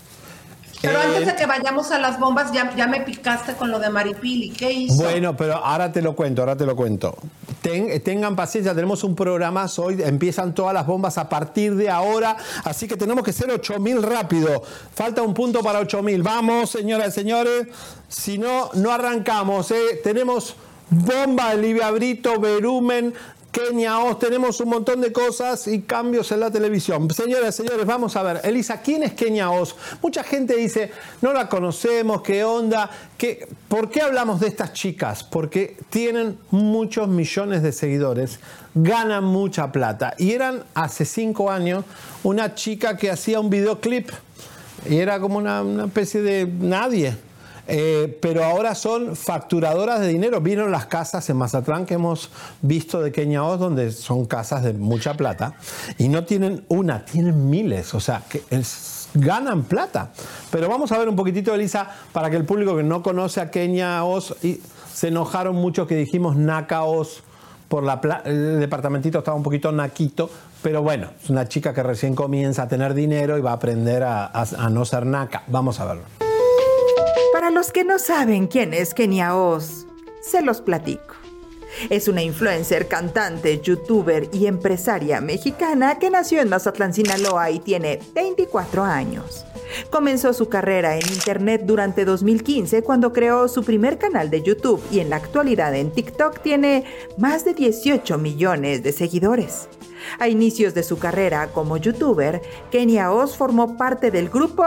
[0.85, 3.79] Pero antes de eh, que vayamos a las bombas, ya, ya me picaste con lo
[3.79, 4.51] de Maripili.
[4.51, 4.97] ¿Qué hizo?
[4.97, 7.17] Bueno, pero ahora te lo cuento, ahora te lo cuento.
[7.63, 12.87] tengan paciencia, tenemos un programa hoy, empiezan todas las bombas a partir de ahora, así
[12.87, 14.63] que tenemos que ser 8000 rápido.
[14.95, 16.23] Falta un punto para 8000.
[16.23, 17.67] Vamos, señoras y señores,
[18.09, 19.71] si no, no arrancamos.
[19.71, 20.01] ¿eh?
[20.03, 20.57] Tenemos
[20.91, 23.15] bomba de Livia Brito, Verumen,
[23.55, 27.09] Kenia Oz, tenemos un montón de cosas y cambios en la televisión.
[27.11, 28.41] Señoras señores, vamos a ver.
[28.43, 29.77] Elisa, ¿quién es Kenia Oz?
[30.03, 30.91] Mucha gente dice,
[31.23, 32.91] no la conocemos, qué onda.
[33.17, 33.47] ¿Qué?
[33.69, 35.23] ¿Por qué hablamos de estas chicas?
[35.23, 38.41] Porque tienen muchos millones de seguidores,
[38.75, 40.15] ganan mucha plata.
[40.19, 41.85] Y eran hace cinco años
[42.25, 44.11] una chica que hacía un videoclip
[44.91, 47.17] y era como una, una especie de nadie
[47.67, 50.41] eh, pero ahora son facturadoras de dinero.
[50.41, 52.31] Vieron las casas en Mazatlán que hemos
[52.63, 55.55] visto de Oz, donde son casas de mucha plata,
[55.99, 57.95] y no tienen una, tienen miles.
[57.95, 58.43] O sea, que
[59.15, 60.11] ganan plata.
[60.51, 63.51] Pero vamos a ver un poquitito, Elisa, para que el público que no conoce a
[63.51, 64.61] Kenia Os, y
[64.93, 67.23] se enojaron mucho que dijimos Nakaos
[67.69, 70.31] por la el departamentito estaba un poquito naquito,
[70.63, 74.03] pero bueno, es una chica que recién comienza a tener dinero y va a aprender
[74.05, 75.43] a- a no ser naca.
[75.49, 76.24] Vamos a verlo.
[77.35, 79.87] Para los que no saben quién es Kenia Oz,
[80.21, 81.17] se los platico.
[81.91, 87.99] Es una influencer, cantante, youtuber y empresaria mexicana que nació en Mazatlán, Sinaloa y tiene
[88.15, 89.45] 24 años.
[89.91, 95.01] Comenzó su carrera en Internet durante 2015 cuando creó su primer canal de YouTube y
[95.01, 96.85] en la actualidad en TikTok tiene
[97.19, 99.69] más de 18 millones de seguidores.
[100.21, 102.41] A inicios de su carrera como youtuber,
[102.71, 104.63] Kenia Oz formó parte del grupo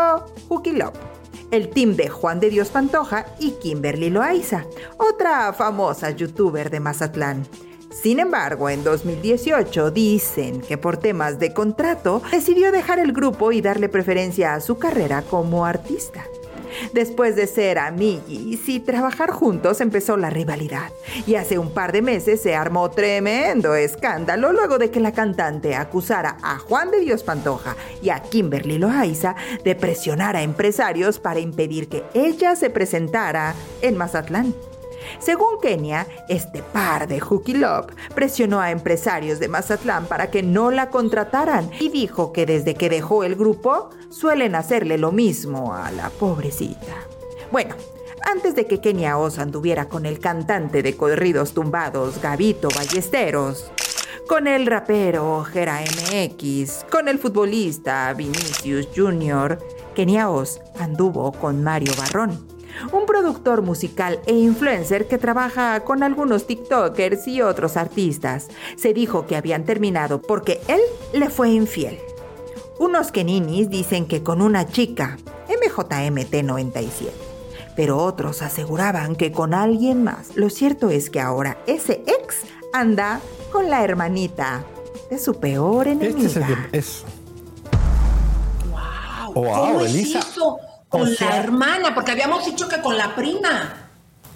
[0.49, 1.16] Hooky Love
[1.51, 4.65] el team de Juan de Dios Pantoja y Kimberly Loaiza,
[4.97, 7.45] otra famosa youtuber de Mazatlán.
[7.89, 13.61] Sin embargo, en 2018 dicen que por temas de contrato decidió dejar el grupo y
[13.61, 16.25] darle preferencia a su carrera como artista.
[16.93, 20.91] Después de ser amiguis y trabajar juntos empezó la rivalidad.
[21.25, 25.75] Y hace un par de meses se armó tremendo escándalo luego de que la cantante
[25.75, 31.39] acusara a Juan de Dios Pantoja y a Kimberly Loaiza de presionar a empresarios para
[31.39, 34.53] impedir que ella se presentara en Mazatlán.
[35.19, 40.71] Según Kenia, este par de Hooky Love presionó a empresarios de Mazatlán para que no
[40.71, 45.91] la contrataran y dijo que desde que dejó el grupo suelen hacerle lo mismo a
[45.91, 46.95] la pobrecita.
[47.51, 47.75] Bueno,
[48.23, 53.71] antes de que Kenia Oz anduviera con el cantante de corridos tumbados Gavito Ballesteros,
[54.27, 59.57] con el rapero Jera MX, con el futbolista Vinicius Jr.,
[59.95, 62.56] Kenia Oz anduvo con Mario Barrón
[62.91, 68.47] un productor musical e influencer que trabaja con algunos TikTokers y otros artistas.
[68.75, 70.81] Se dijo que habían terminado porque él
[71.13, 71.99] le fue infiel.
[72.79, 75.17] Unos keninis dicen que con una chica,
[75.47, 77.09] MJMT97,
[77.75, 80.35] pero otros aseguraban que con alguien más.
[80.35, 82.41] Lo cierto es que ahora ese ex
[82.73, 83.19] anda
[83.51, 84.63] con la hermanita
[85.09, 86.17] de su peor enemiga.
[86.17, 87.03] Este es el que es.
[89.33, 90.19] ¿Cómo Wow, Elisa.
[90.19, 90.57] eso?
[90.89, 93.87] Con O la hermana, porque habíamos dicho que con la prima.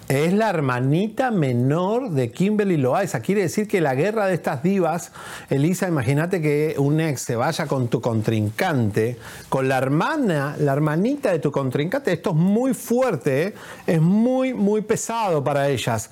[0.08, 3.20] Es la hermanita menor de Kimberly Loaiza.
[3.20, 5.12] Quiere decir que la guerra de estas divas,
[5.48, 9.16] Elisa, imagínate que un ex se vaya con tu contrincante,
[9.48, 12.12] con la hermana, la hermanita de tu contrincante.
[12.12, 13.54] Esto es muy fuerte, ¿eh?
[13.86, 16.10] es muy, muy pesado para ellas.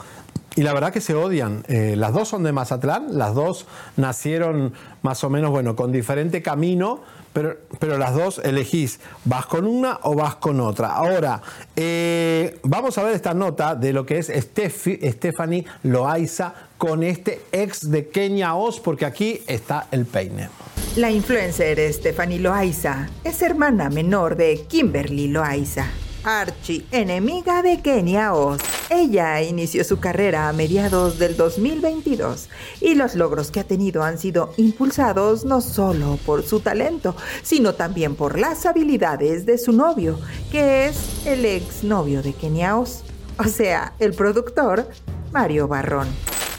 [0.60, 1.64] Y la verdad que se odian.
[1.68, 3.64] Eh, las dos son de Mazatlán, las dos
[3.96, 7.00] nacieron más o menos, bueno, con diferente camino,
[7.32, 10.88] pero, pero las dos elegís, vas con una o vas con otra.
[10.88, 11.40] Ahora,
[11.76, 17.40] eh, vamos a ver esta nota de lo que es Steffi- Stephanie Loaiza con este
[17.52, 20.50] ex de Kenia Oz, porque aquí está el peine.
[20.96, 25.86] La influencer Stephanie Loaiza es hermana menor de Kimberly Loaiza,
[26.24, 28.60] archi enemiga de Kenia Oz.
[28.90, 32.48] Ella inició su carrera a mediados del 2022
[32.80, 37.74] y los logros que ha tenido han sido impulsados no solo por su talento, sino
[37.74, 40.18] también por las habilidades de su novio,
[40.50, 43.02] que es el ex novio de Kenia Oz,
[43.38, 44.88] o sea, el productor
[45.32, 46.08] Mario Barrón,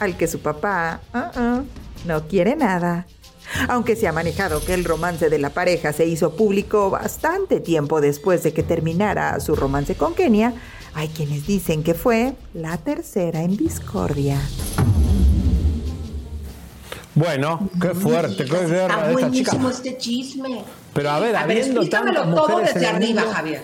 [0.00, 1.64] al que su papá uh-uh,
[2.06, 3.06] no quiere nada.
[3.68, 8.00] Aunque se ha manejado que el romance de la pareja se hizo público bastante tiempo
[8.00, 10.54] después de que terminara su romance con Kenia,
[10.94, 14.40] hay quienes dicen que fue la tercera en discordia.
[17.14, 19.50] Bueno, qué fuerte, qué guerra Está de esta chica.
[19.52, 20.64] buenísimo este chisme.
[20.94, 23.62] Pero a ver, A ver, habiendo explícamelo todo desde arriba, mundo- Javier.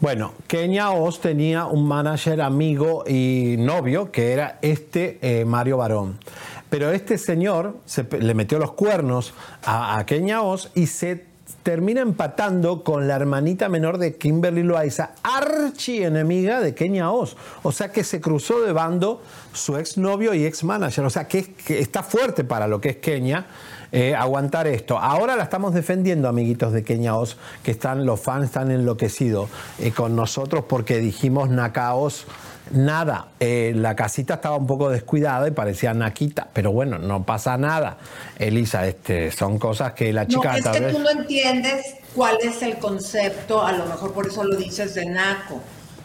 [0.00, 6.18] Bueno, Kenia Oz tenía un manager amigo y novio que era este eh, Mario Barón.
[6.70, 9.34] Pero este señor se le metió los cuernos
[9.64, 11.26] a, a Kenia Oz y se
[11.62, 17.36] termina empatando con la hermanita menor de Kimberly Loaiza, archi enemiga de Kenia Oz.
[17.62, 19.22] O sea que se cruzó de bando
[19.52, 21.04] su exnovio y ex manager.
[21.04, 23.46] O sea que está fuerte para lo que es Kenia
[23.90, 24.98] eh, aguantar esto.
[24.98, 29.92] Ahora la estamos defendiendo, amiguitos de Kenia Oz, que están, los fans están enloquecidos eh,
[29.92, 32.26] con nosotros porque dijimos Nakaos.
[32.70, 37.56] Nada, eh, la casita estaba un poco descuidada y parecía naquita, pero bueno, no pasa
[37.56, 37.96] nada.
[38.38, 42.36] Elisa, este, son cosas que la chica no, es que vez- tú no entiendes cuál
[42.42, 45.60] es el concepto, a lo mejor por eso lo dices de naco.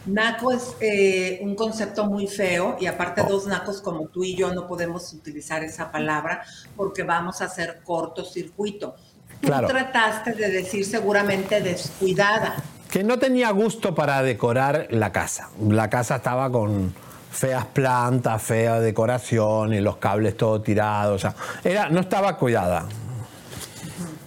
[0.05, 4.53] Naco es eh, un concepto muy feo y aparte dos nacos como tú y yo
[4.53, 6.43] no podemos utilizar esa palabra
[6.75, 8.95] porque vamos a hacer cortocircuito.
[9.41, 9.67] Tú Claro.
[9.67, 12.55] trataste de decir seguramente descuidada.
[12.93, 15.49] Que no tenía gusto para decorar la casa.
[15.67, 16.93] La casa estaba con
[17.31, 21.15] feas plantas, fea decoración y los cables todo tirados.
[21.15, 21.33] O sea,
[21.63, 22.85] era, no estaba cuidada.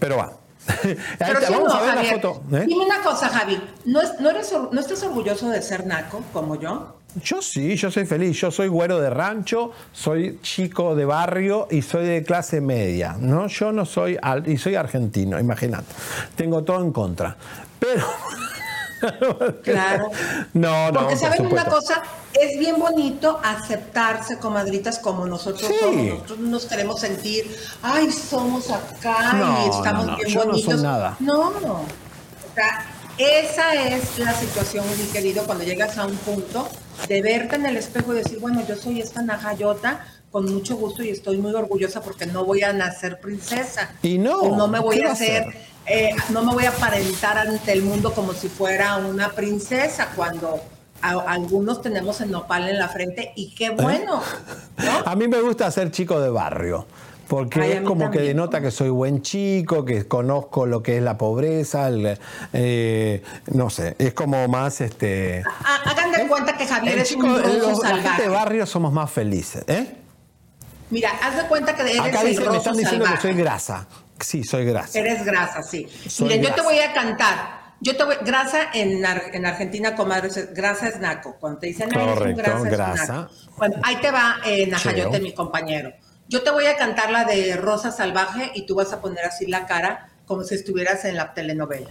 [0.00, 0.32] Pero va.
[0.82, 2.12] Pero sí vamos no, a ver Javier.
[2.16, 2.42] la foto.
[2.56, 2.64] ¿eh?
[2.66, 3.62] Dime una cosa, Javi.
[3.84, 6.96] ¿No, es- no, eres, or- ¿No estás orgulloso de ser naco como yo?
[7.22, 8.36] Yo sí, yo soy feliz.
[8.40, 13.14] Yo soy güero de rancho, soy chico de barrio y soy de clase media.
[13.16, 13.46] ¿no?
[13.46, 15.86] Yo no soy, y soy argentino, imagínate.
[16.34, 17.36] Tengo todo en contra.
[17.78, 18.04] Pero.
[19.62, 20.10] Claro.
[20.54, 21.00] No, no.
[21.00, 22.02] Porque por saben una cosa,
[22.32, 25.74] es bien bonito aceptarse, comadritas, como nosotros Sí.
[25.80, 26.06] somos.
[26.06, 30.52] Nosotros nos queremos sentir, ay, somos acá No, y estamos no, no, bien yo no
[30.54, 30.82] soy bonitos.
[30.82, 31.16] nada.
[31.20, 31.72] No, no.
[31.74, 32.86] O sea,
[33.18, 36.68] esa es la situación, mi querido, cuando llegas a un punto
[37.08, 41.02] de verte en el espejo y decir, bueno, yo soy esta najayota con mucho gusto
[41.02, 43.90] y estoy muy orgullosa porque no voy a nacer princesa.
[44.02, 45.44] Y no, no me voy ¿qué va a hacer?
[45.86, 50.60] Eh, no me voy a aparentar ante el mundo como si fuera una princesa cuando
[51.02, 54.22] a- algunos tenemos el nopal en la frente y qué bueno.
[55.06, 56.86] A mí me gusta ser chico de barrio.
[57.28, 61.02] Porque Ay, es como que denota que soy buen chico, que conozco lo que es
[61.02, 62.16] la pobreza, el,
[62.52, 63.20] eh,
[63.52, 65.42] no sé, es como más este.
[65.64, 68.22] Ha- Hagan de cuenta que Javier El es chico, un el- los- la gente salvaje.
[68.22, 69.92] de barrio somos más felices, ¿eh?
[70.90, 73.34] Mira, haz de cuenta que eres Acá el dicen, me roso están diciendo que soy
[73.34, 73.88] grasa.
[74.20, 74.98] Sí, soy grasa.
[74.98, 75.86] Eres grasa, sí.
[76.08, 76.68] Soy Miren, yo te grasa.
[76.68, 77.66] voy a cantar.
[77.80, 81.36] Yo te voy, grasa en, en Argentina, comadres, es- grasa es naco.
[81.38, 83.12] Cuando te dicen, "Ay, eres un Correcto, grasa, es un grasa.
[83.14, 83.32] naco".
[83.58, 85.92] Bueno, ahí te va eh, Najayote, mi compañero.
[86.28, 89.46] Yo te voy a cantar la de Rosa Salvaje y tú vas a poner así
[89.46, 91.90] la cara como si estuvieras en la telenovela.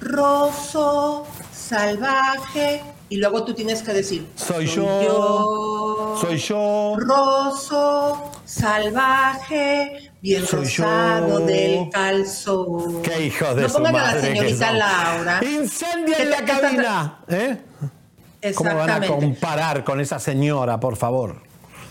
[0.00, 6.96] Roso, salvaje, y luego tú tienes que decir, Soy yo, soy yo.
[6.98, 11.46] Roso, salvaje, bien Soy rosado yo.
[11.46, 13.02] del calzón.
[13.02, 14.72] Qué hijos de no su pongan a la que señorita.
[14.72, 15.40] Laura.
[15.42, 17.18] Incendia en la cabina.
[17.28, 17.58] ¿eh?
[18.54, 21.42] ¿Cómo van a comparar con esa señora, por favor?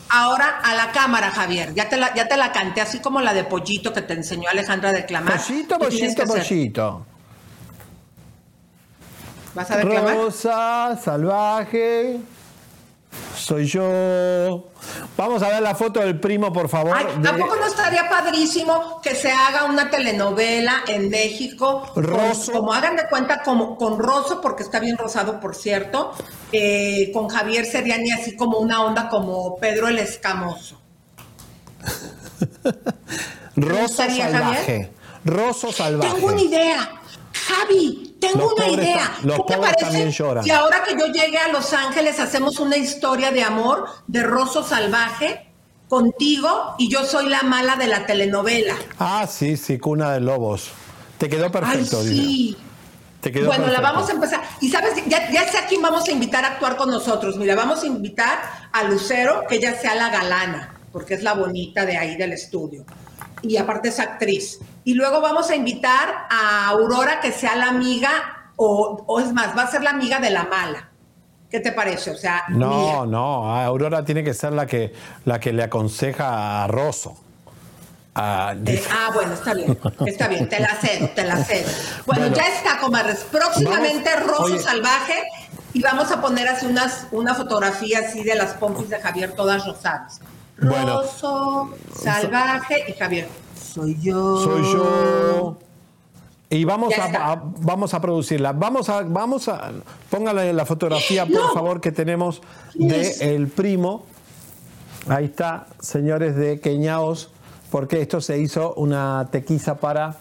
[0.10, 1.74] Ahora a la cámara, Javier.
[1.74, 4.50] Ya te la, ya te la canté, así como la de Pollito que te enseñó
[4.50, 5.40] Alejandra a declamar.
[5.40, 7.06] Pollito, pollito, pollito.
[9.54, 10.16] ¿Vas a declamar?
[10.16, 12.18] Rosa, salvaje.
[13.52, 14.70] Soy yo.
[15.18, 16.96] Vamos a ver la foto del primo, por favor.
[16.96, 21.86] Ay, ¿A poco no estaría padrísimo que se haga una telenovela en México?
[21.94, 22.54] con- Roso.
[22.54, 26.14] como hagan de cuenta, como con Rosso, porque está bien rosado, por cierto,
[26.54, 30.80] eh, con Javier Seriani, así como una onda como Pedro el Escamoso.
[33.58, 34.92] Gustaría, salvaje.
[35.26, 36.14] Roso salvaje.
[36.14, 36.90] Tengo una idea.
[37.34, 39.12] Javi, tengo Los una pobres idea.
[39.24, 40.44] los ¿Qué te pobres parece también lloran.
[40.46, 44.64] si ahora que yo llegue a Los Ángeles hacemos una historia de amor de Rosso
[44.64, 45.48] Salvaje
[45.90, 48.76] contigo y yo soy la mala de la telenovela?
[49.00, 50.70] Ah, sí, sí, cuna de lobos.
[51.18, 52.58] Te quedó perfecto, Ay, sí.
[53.20, 54.42] Te quedó Bueno, la vamos a empezar.
[54.62, 57.36] Y sabes, ya, ya sé a quién vamos a invitar a actuar con nosotros.
[57.38, 58.40] Mira, vamos a invitar
[58.72, 62.84] a Lucero, que ella sea la galana, porque es la bonita de ahí del estudio.
[63.44, 64.60] Y aparte es actriz.
[64.84, 68.10] Y luego vamos a invitar a Aurora, que sea la amiga,
[68.56, 70.90] o, o es más, va a ser la amiga de la mala.
[71.50, 72.12] ¿Qué te parece?
[72.12, 72.58] O sea, mía.
[72.66, 74.94] No, no, Aurora tiene que ser la que,
[75.26, 77.16] la que le aconseja a Rosso.
[78.16, 81.70] Ah, Eh, ah, bueno, está bien, está bien, te la cedo, te la cedo.
[82.06, 82.36] Bueno, Bueno.
[82.36, 83.26] ya está, comadres.
[83.32, 84.60] Próximamente Rosso.
[84.60, 85.24] Salvaje
[85.74, 89.66] y vamos a poner así unas, una fotografía así de las pompis de Javier todas
[89.66, 90.20] rosadas.
[90.58, 91.02] Bueno.
[91.02, 93.28] Rosso, Salvaje y Javier.
[93.74, 94.44] Soy yo.
[94.44, 95.58] Soy yo.
[96.50, 98.52] Y vamos a, vamos a producirla.
[98.52, 99.72] Vamos a, vamos a,
[100.10, 102.42] póngale la fotografía, por favor, que tenemos
[102.74, 104.06] de el primo.
[105.08, 107.32] Ahí está, señores de Queñaos,
[107.72, 110.18] porque esto se hizo una tequiza para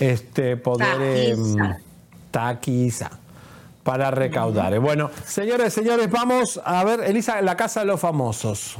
[0.00, 1.80] este poder em, Taquiza.
[2.30, 3.10] taquiza
[3.82, 4.80] para recaudar.
[4.80, 8.76] Bueno, señores, señores, vamos a ver, Elisa, la casa de los famosos.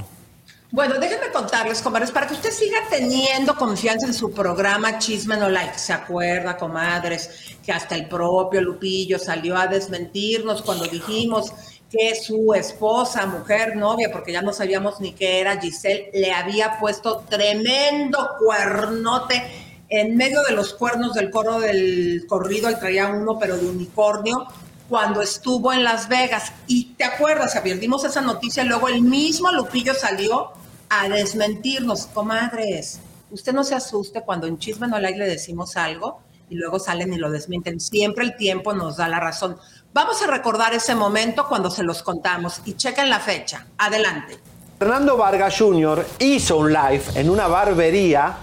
[0.74, 5.48] Bueno, déjenme contarles, comadres, para que usted siga teniendo confianza en su programa Chisme No
[5.48, 5.78] Like.
[5.78, 7.30] ¿Se acuerda, comadres,
[7.64, 11.52] que hasta el propio Lupillo salió a desmentirnos cuando dijimos
[11.88, 16.76] que su esposa, mujer, novia, porque ya no sabíamos ni qué era, Giselle, le había
[16.80, 19.44] puesto tremendo cuernote
[19.88, 24.48] en medio de los cuernos del coro del corrido, él traía uno, pero de unicornio,
[24.88, 26.50] cuando estuvo en Las Vegas.
[26.66, 30.50] Y te acuerdas, Javier, dimos esa noticia, luego el mismo Lupillo salió
[30.88, 32.06] a desmentirnos.
[32.06, 33.00] Comadres,
[33.30, 36.20] usted no se asuste cuando en Chisme No le decimos algo
[36.50, 37.80] y luego salen y lo desmienten.
[37.80, 39.56] Siempre el tiempo nos da la razón.
[39.92, 43.66] Vamos a recordar ese momento cuando se los contamos y chequen la fecha.
[43.78, 44.38] Adelante.
[44.78, 46.06] Fernando Vargas Jr.
[46.18, 48.36] hizo un live en una barbería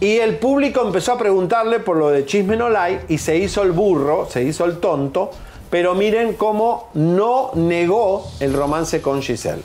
[0.00, 3.62] y el público empezó a preguntarle por lo de Chisme No Like y se hizo
[3.62, 5.30] el burro, se hizo el tonto,
[5.70, 9.62] pero miren cómo no negó el romance con Giselle.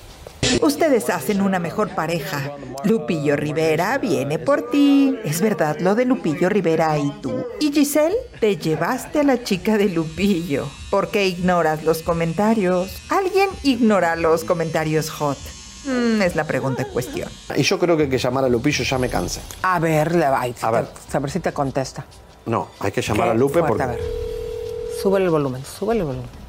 [0.61, 2.55] Ustedes hacen una mejor pareja.
[2.83, 5.17] Lupillo Rivera viene por ti.
[5.23, 7.45] Es verdad lo de Lupillo Rivera y tú.
[7.59, 10.67] Y Giselle, te llevaste a la chica de Lupillo.
[10.89, 13.01] ¿Por qué ignoras los comentarios?
[13.09, 15.37] ¿Alguien ignora los comentarios hot?
[15.85, 17.29] Mm, es la pregunta en cuestión.
[17.55, 19.41] Y yo creo que hay que llamar a Lupillo ya me cansa.
[19.63, 20.41] A ver, le va.
[20.41, 20.87] A ver.
[21.11, 22.05] A ver si te contesta.
[22.45, 23.83] No, hay que llamar Qué a Lupe fuerte, porque...
[23.83, 23.99] A ver.
[25.01, 26.42] Súbele el volumen, súbele el volumen.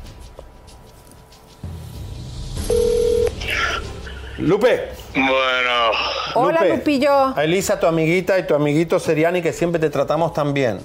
[4.39, 4.89] Lupe.
[5.15, 5.90] Bueno.
[6.35, 7.36] Hola, Lupe, Lupillo.
[7.36, 10.81] A Elisa, tu amiguita, y tu amiguito Seriani, que siempre te tratamos tan bien.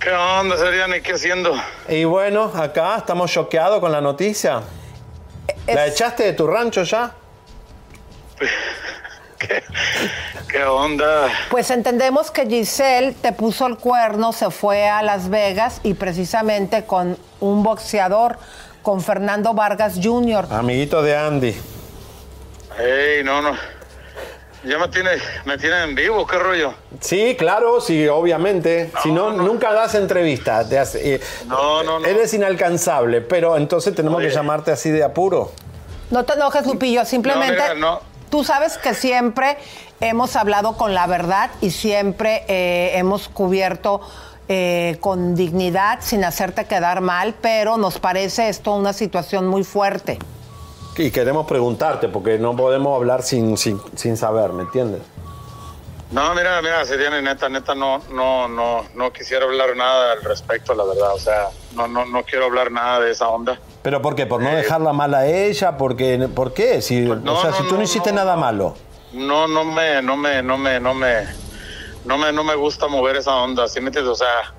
[0.00, 1.00] ¿Qué onda, Seriani?
[1.00, 1.52] ¿Qué haciendo?
[1.88, 4.62] Y bueno, acá estamos choqueados con la noticia.
[5.66, 7.12] ¿La echaste de tu rancho ya?
[10.48, 11.28] ¿Qué onda?
[11.50, 16.84] Pues entendemos que Giselle te puso el cuerno, se fue a Las Vegas y precisamente
[16.84, 18.38] con un boxeador,
[18.82, 20.46] con Fernando Vargas Jr.
[20.50, 21.77] Amiguito de Andy.
[22.78, 23.52] Ey, no, no.
[24.64, 25.10] Ya me tiene,
[25.44, 26.74] me tiene en vivo, ¿qué rollo?
[27.00, 28.90] Sí, claro, sí, obviamente.
[29.02, 30.68] si no, nunca das entrevistas.
[30.68, 32.06] te hace- eh, No, no, no.
[32.06, 34.28] Eres inalcanzable, pero entonces tenemos Oye.
[34.28, 35.52] que llamarte así de apuro.
[36.10, 38.00] No te enojes, Lupillo, simplemente No, mira, no.
[38.30, 39.56] tú sabes que siempre
[40.00, 44.00] hemos hablado con la verdad y siempre eh, hemos cubierto
[44.48, 50.18] eh, con dignidad, sin hacerte quedar mal, pero nos parece esto una situación muy fuerte.
[50.98, 55.00] Y queremos preguntarte, porque no podemos hablar sin, sin, sin saber, ¿me entiendes?
[56.10, 60.74] No, mira, mira, Seriani, neta, neta, no, no, no, no quisiera hablar nada al respecto,
[60.74, 61.14] la verdad.
[61.14, 63.60] O sea, no, no, no quiero hablar nada de esa onda.
[63.82, 64.26] ¿Pero por qué?
[64.26, 65.76] ¿Por no dejarla mal a ella?
[65.76, 66.82] Porque, ¿Por qué?
[66.82, 68.74] Si, Pues no, o sea, no, si tú no, no, hiciste nada malo.
[69.12, 71.26] No, no me, no me, no me, no me,
[72.04, 74.12] no me, no me gusta mover esa onda, ¿sí me entiendes?
[74.12, 74.54] O sea,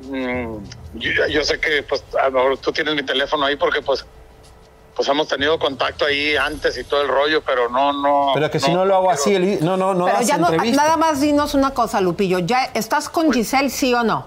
[0.00, 0.56] mm,
[0.94, 4.04] yo, yo sé que, pues, a lo mejor tú tienes mi teléfono ahí porque, pues,
[4.94, 8.30] pues hemos tenido contacto ahí antes y todo el rollo, pero no, no.
[8.34, 10.48] Pero es que si no lo hago así, Eli- no, no, no pero ya no,
[10.50, 10.82] entrevista.
[10.82, 14.26] nada más dinos una cosa, Lupillo, ¿ya estás con Giselle, sí o no?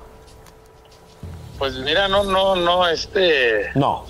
[1.58, 3.72] Pues mira, no, no, no, este.
[3.76, 4.06] No.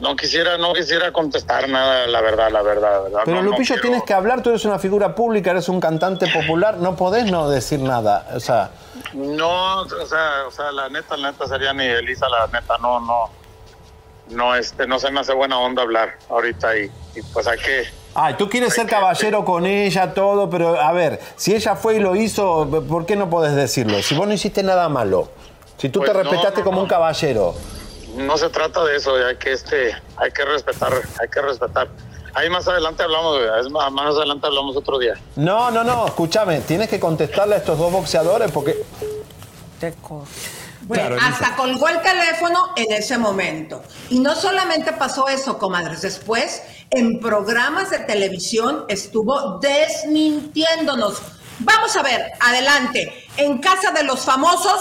[0.00, 3.20] No quisiera, no quisiera contestar nada, la verdad, la verdad, la verdad.
[3.24, 6.78] Pero no, Lupillo, tienes que hablar, tú eres una figura pública, eres un cantante popular,
[6.78, 8.26] no podés no decir nada.
[8.34, 8.70] O sea,
[9.12, 12.98] No, o sea, o sea, la neta, la neta sería ni Elisa, la neta, no,
[13.00, 13.30] no,
[14.30, 17.84] no, este, no se me hace buena onda hablar ahorita y, y pues hay que,
[18.14, 22.00] ay, tú quieres ser caballero con ella, todo, pero a ver, si ella fue y
[22.00, 24.02] lo hizo, ¿por qué no podés decirlo?
[24.02, 25.28] Si vos no hiciste nada malo,
[25.78, 26.82] si tú Pues te no, respetaste no, como no.
[26.84, 27.54] un caballero.
[28.16, 31.88] no se trata de eso, hay que, este, hay que respetar, hay que respetar.
[32.36, 33.38] Ahí más adelante hablamos,
[33.70, 35.14] más, más adelante hablamos otro día.
[35.36, 38.76] No, no, no, escúchame, tienes que contestarle a estos dos boxeadores porque...
[39.80, 40.24] Bueno,
[40.88, 43.82] Claro, hasta colgó el teléfono en ese momento.
[44.10, 51.22] Y no solamente pasó eso, comadres, después en programas de televisión estuvo desmintiéndonos.
[51.60, 53.12] Vamos a ver, adelante.
[53.36, 54.80] En casa de los famosos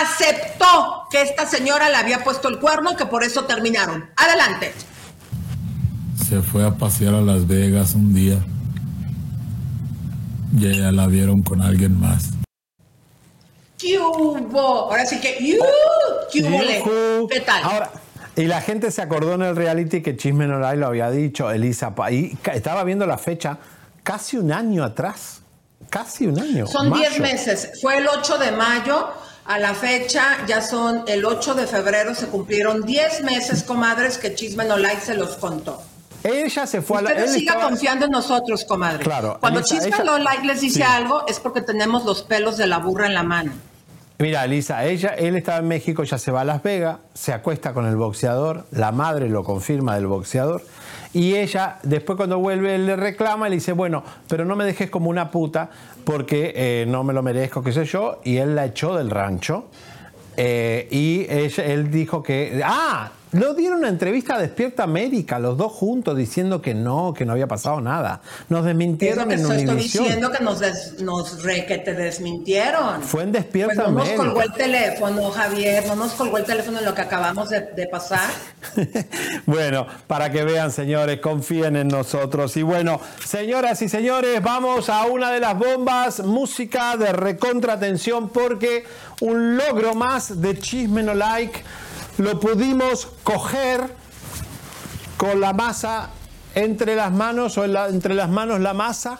[0.00, 4.08] aceptó que esta señora le había puesto el cuerno y que por eso terminaron.
[4.16, 4.72] Adelante.
[6.28, 8.38] Se fue a pasear a Las Vegas un día
[10.58, 12.41] y ella la vieron con alguien más.
[13.82, 14.60] ¿Qué hubo?
[14.60, 15.58] Ahora sí que, ¡yu!
[16.32, 17.28] ¿qué hubo?
[17.44, 17.64] tal?
[17.64, 17.90] Ahora,
[18.36, 21.50] y la gente se acordó en el reality que Chisme No Lai lo había dicho,
[21.50, 21.92] Elisa.
[22.12, 23.58] Y estaba viendo la fecha
[24.04, 25.40] casi un año atrás.
[25.90, 26.66] Casi un año.
[26.68, 27.02] Son mayo.
[27.10, 27.72] 10 meses.
[27.82, 29.08] Fue el 8 de mayo.
[29.46, 32.14] A la fecha ya son el 8 de febrero.
[32.14, 35.82] Se cumplieron 10 meses, comadres, que Chisme No Like se los contó.
[36.22, 37.10] Ella se fue a la.
[37.10, 39.02] Usted él siga estaba- confiando en nosotros, comadre.
[39.02, 40.82] Claro, Cuando Elisa, Chisme ella- No Like les dice Sí.
[40.82, 43.52] algo es porque tenemos los pelos de la burra en la mano.
[44.18, 47.72] Mira, Elisa, ella, él estaba en México, ya se va a Las Vegas, se acuesta
[47.74, 50.62] con el boxeador, la madre lo confirma del boxeador,
[51.12, 54.64] y ella, después cuando vuelve, él le reclama y le dice, bueno, pero no me
[54.64, 55.70] dejes como una puta
[56.04, 59.66] porque eh, no me lo merezco, qué sé yo, y él la echó del rancho.
[60.36, 62.62] eh, y ella- él dijo que.
[62.64, 63.10] ¡Ah!
[63.32, 67.32] Lo dieron una entrevista a Despierta América, los dos juntos, diciendo que no, que no
[67.32, 68.20] había pasado nada.
[68.50, 70.04] Nos desmintieron que en estoy Univision.
[70.04, 73.02] diciendo que nos, des- nos re, que te desmintieron.
[73.02, 74.16] Fue en Pues Despierta no nos América.
[74.24, 77.86] colgó el teléfono, Javier, no nos colgó el teléfono en lo que acabamos de, de
[77.86, 78.28] pasar.
[79.46, 82.56] Bueno, para que vean, señores, confíen en nosotros.
[82.56, 88.84] Y bueno, señoras y señores, vamos a una de las bombas, música de recontratención, porque
[89.20, 91.62] un logro más de Chisme No Like
[92.18, 93.94] lo pudimos coger
[95.16, 96.10] con la masa
[96.54, 99.18] entre las manos, o en la- entre las manos la masa,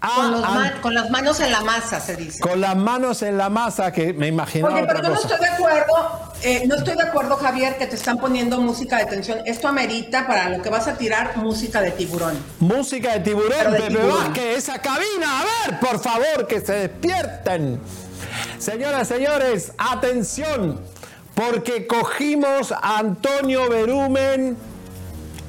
[0.00, 2.38] con, con, las manos en la masa, se dice.
[2.40, 5.38] Con las manos en la masa, que me imaginaba Oye, pero otra yo no estoy
[5.40, 9.40] de acuerdo, eh, no estoy de acuerdo, Javier, que te están poniendo música de tensión.
[9.44, 12.38] Esto amerita para lo que vas a tirar música de tiburón.
[12.60, 14.18] Música de tiburón, Pero de Pepe tiburón.
[14.24, 15.40] Vázquez, esa cabina.
[15.40, 17.80] A ver, por favor, que se despierten.
[18.60, 20.80] Señoras, señores, atención,
[21.38, 24.56] porque cogimos a Antonio Berumen.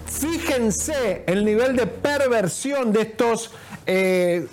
[0.06, 3.49] Fíjense el nivel de perversión de estos
[3.88, 4.45] eh,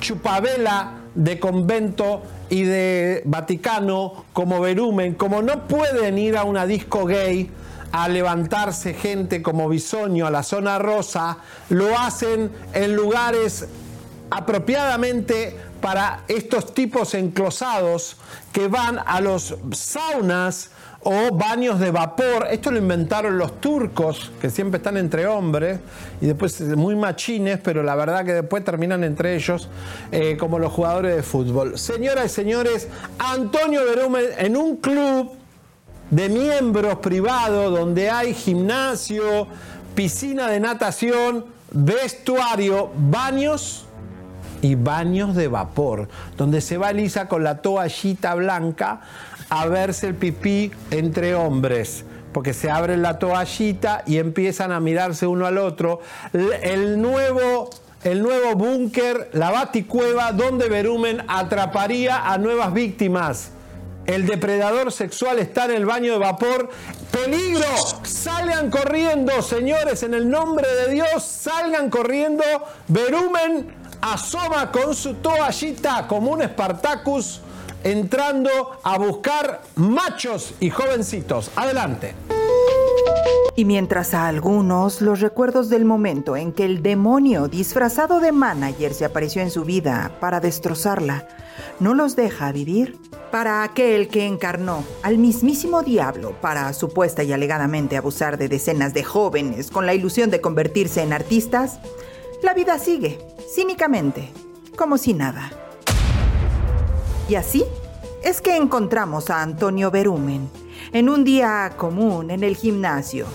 [0.00, 7.04] chupavela de convento y de Vaticano como Berumen, como no pueden ir a una disco
[7.04, 7.52] gay
[7.92, 11.38] a levantarse gente como Bisoño a la zona rosa,
[11.68, 13.68] lo hacen en lugares
[14.28, 18.16] apropiadamente para estos tipos enclosados
[18.52, 20.70] que van a los saunas
[21.02, 22.46] o baños de vapor.
[22.50, 25.80] Esto lo inventaron los turcos, que siempre están entre hombres
[26.20, 29.68] y después muy machines, pero la verdad que después terminan entre ellos
[30.12, 31.78] eh, como los jugadores de fútbol.
[31.78, 32.88] Señoras y señores,
[33.18, 35.32] Antonio Berumen en un club
[36.10, 39.46] de miembros privados donde hay gimnasio,
[39.94, 43.86] piscina de natación, vestuario, baños
[44.62, 49.00] y baños de vapor, donde se va Elisa con la toallita blanca
[49.48, 52.04] a verse el pipí entre hombres.
[52.32, 56.00] Porque se abre la toallita y empiezan a mirarse uno al otro.
[56.32, 57.70] El nuevo,
[58.04, 63.50] el nuevo búnker, la baticueva, donde Berumen atraparía a nuevas víctimas.
[64.06, 66.70] El depredador sexual está en el baño de vapor.
[67.10, 67.66] ¡Peligro!
[68.04, 72.44] Salgan corriendo, señores, en el nombre de Dios, salgan corriendo.
[72.86, 77.40] Berumen asoma con su toallita como un Spartacus
[77.82, 78.50] entrando
[78.82, 81.50] a buscar machos y jovencitos.
[81.56, 82.14] Adelante.
[83.56, 88.94] Y mientras a algunos los recuerdos del momento en que el demonio disfrazado de manager
[88.94, 91.26] se apareció en su vida para destrozarla,
[91.78, 92.98] no los deja vivir,
[93.30, 99.04] para aquel que encarnó al mismísimo diablo para supuesta y alegadamente abusar de decenas de
[99.04, 101.78] jóvenes con la ilusión de convertirse en artistas,
[102.42, 103.18] la vida sigue,
[103.54, 104.30] cínicamente,
[104.76, 105.50] como si nada.
[107.28, 107.64] Y así
[108.22, 110.48] es que encontramos a Antonio Berumen
[110.92, 113.26] en un día común en el gimnasio.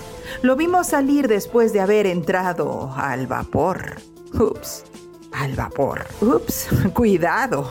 [0.42, 3.96] Lo vimos salir después de haber entrado al vapor.
[4.34, 4.84] Ups,
[5.32, 6.06] al vapor.
[6.22, 7.70] Ups, cuidado.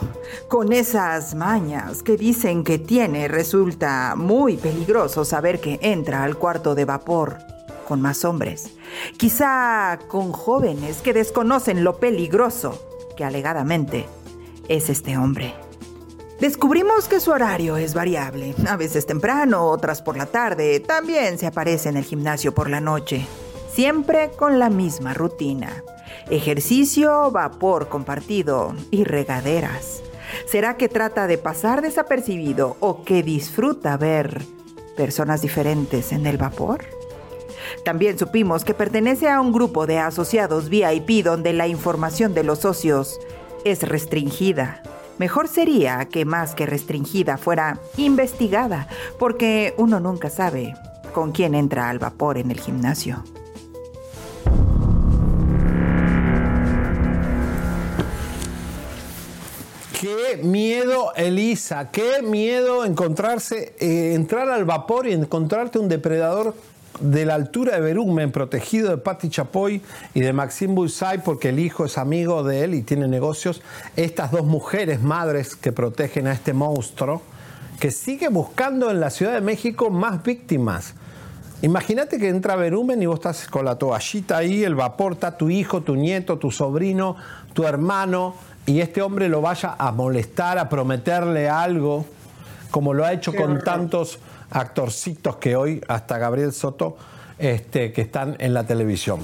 [0.49, 6.75] Con esas mañas que dicen que tiene, resulta muy peligroso saber que entra al cuarto
[6.75, 7.54] de vapor
[7.85, 8.71] con más hombres.
[9.17, 12.81] Quizá con jóvenes que desconocen lo peligroso
[13.17, 14.07] que alegadamente
[14.69, 15.55] es este hombre.
[16.41, 21.47] Descubrimos que su horario es variable, a veces temprano, otras por la tarde, también se
[21.47, 23.25] aparece en el gimnasio por la noche,
[23.73, 25.83] siempre con la misma rutina.
[26.31, 30.03] Ejercicio, vapor compartido y regaderas.
[30.47, 34.43] ¿Será que trata de pasar desapercibido o que disfruta ver
[34.97, 36.85] personas diferentes en el vapor?
[37.85, 42.61] También supimos que pertenece a un grupo de asociados VIP donde la información de los
[42.61, 43.19] socios
[43.65, 44.83] es restringida.
[45.19, 48.89] Mejor sería que más que restringida fuera investigada,
[49.19, 50.75] porque uno nunca sabe
[51.13, 53.23] con quién entra al vapor en el gimnasio.
[60.01, 66.55] Qué miedo, Elisa, qué miedo encontrarse, eh, entrar al vapor y encontrarte un depredador
[67.01, 69.83] de la altura de Berumen, protegido de Patti Chapoy
[70.15, 73.63] y de Maxime Buissay, porque el hijo es amigo de él y tiene negocios.
[73.97, 77.23] Estas dos mujeres madres que protegen a este monstruo,
[77.81, 80.95] que sigue buscando en la Ciudad de México más víctimas.
[81.63, 85.49] Imagínate que entra Berumen y vos estás con la toallita ahí, el vapor, está tu
[85.49, 87.17] hijo, tu nieto, tu sobrino,
[87.55, 88.35] tu hermano,
[88.67, 92.07] y este hombre lo vaya a molestar, a prometerle algo,
[92.71, 93.65] como lo ha hecho Qué con horror.
[93.65, 94.19] tantos
[94.51, 96.97] actorcitos que hoy, hasta Gabriel Soto,
[97.39, 99.21] este, que están en la televisión.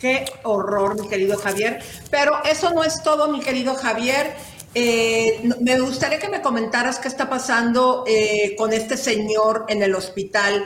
[0.00, 1.80] Qué horror, mi querido Javier.
[2.10, 4.34] Pero eso no es todo, mi querido Javier.
[4.74, 9.94] Eh, me gustaría que me comentaras qué está pasando eh, con este señor en el
[9.94, 10.64] hospital,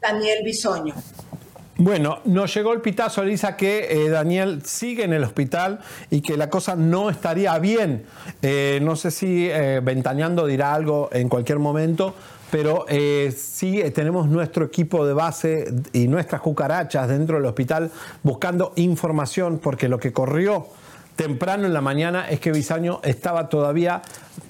[0.00, 0.94] Daniel Bisoño.
[1.76, 5.80] Bueno, nos llegó el pitazo, Elisa, que eh, Daniel sigue en el hospital
[6.10, 8.06] y que la cosa no estaría bien.
[8.82, 9.48] No sé si
[9.82, 12.14] Ventaneando dirá algo en cualquier momento,
[12.50, 17.90] pero eh, sí eh, tenemos nuestro equipo de base y nuestras cucarachas dentro del hospital
[18.22, 20.66] buscando información, porque lo que corrió
[21.16, 24.02] temprano en la mañana es que Bisaño estaba todavía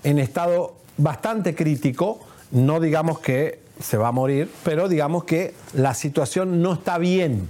[0.05, 2.21] en estado bastante crítico,
[2.53, 7.49] no digamos que se va a morir, pero digamos que la situación no está bien.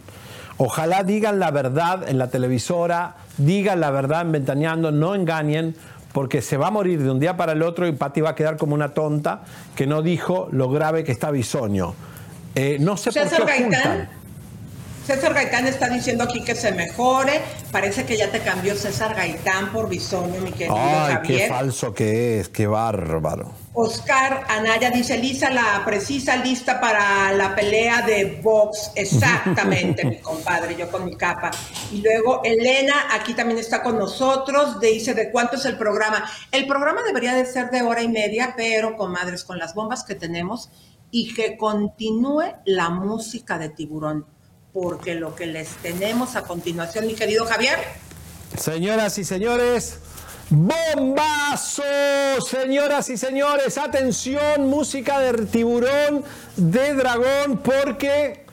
[0.56, 5.74] Ojalá digan la verdad en la televisora, digan la verdad en Ventaneando, no engañen,
[6.12, 8.34] porque se va a morir de un día para el otro y Patti va a
[8.34, 9.42] quedar como una tonta
[9.76, 11.94] que no dijo lo grave que está Bisoño.
[12.54, 14.08] Eh, no sé por qué ocultan.
[15.06, 17.40] César Gaitán está diciendo aquí que se mejore.
[17.72, 21.40] Parece que ya te cambió César Gaitán por Bisoño, mi querido Ay, Javier.
[21.40, 23.52] qué falso que es, qué bárbaro.
[23.72, 28.90] Oscar Anaya dice, Lisa, la precisa lista para la pelea de box.
[28.96, 31.50] Exactamente, mi compadre, yo con mi capa.
[31.92, 36.28] Y luego Elena, aquí también está con nosotros, dice, ¿de cuánto es el programa?
[36.50, 40.16] El programa debería de ser de hora y media, pero, comadres, con las bombas que
[40.16, 40.70] tenemos
[41.12, 44.26] y que continúe la música de tiburón,
[44.72, 47.78] porque lo que les tenemos a continuación, mi querido Javier.
[48.56, 50.00] Señoras y señores,
[50.50, 51.82] bombazo,
[52.44, 56.24] señoras y señores, atención, música de tiburón,
[56.56, 58.44] de dragón, porque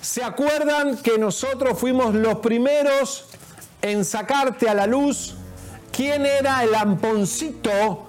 [0.00, 3.26] se acuerdan que nosotros fuimos los primeros
[3.80, 5.34] en sacarte a la luz
[5.92, 8.08] quién era el amponcito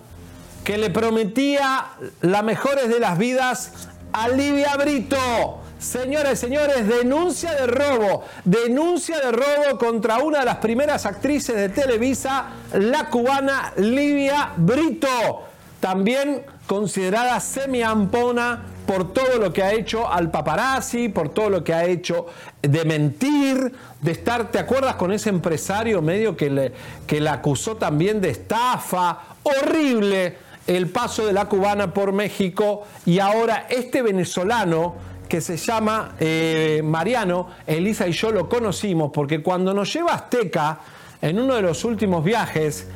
[0.63, 1.91] que le prometía
[2.21, 3.71] las mejores de las vidas
[4.11, 5.61] a Livia Brito.
[5.79, 11.55] Señoras y señores, denuncia de robo, denuncia de robo contra una de las primeras actrices
[11.55, 15.43] de Televisa, la cubana Livia Brito,
[15.81, 21.73] también considerada semi-ampona por todo lo que ha hecho al paparazzi, por todo lo que
[21.73, 22.27] ha hecho
[22.61, 26.71] de mentir, de estar, ¿te acuerdas con ese empresario medio que, le,
[27.05, 29.19] que la acusó también de estafa?
[29.43, 30.37] Horrible
[30.67, 34.95] el paso de la cubana por México y ahora este venezolano
[35.27, 40.79] que se llama eh, Mariano, Elisa y yo lo conocimos porque cuando nos lleva Azteca,
[41.21, 42.87] en uno de los últimos viajes,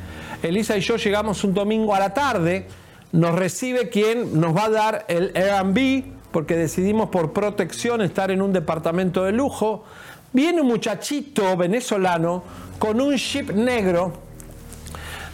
[0.42, 2.66] Elisa y yo llegamos un domingo a la tarde,
[3.12, 8.40] nos recibe quien nos va a dar el Airbnb, porque decidimos por protección estar en
[8.40, 9.84] un departamento de lujo.
[10.32, 12.44] Viene un muchachito venezolano
[12.78, 14.12] con un jeep negro,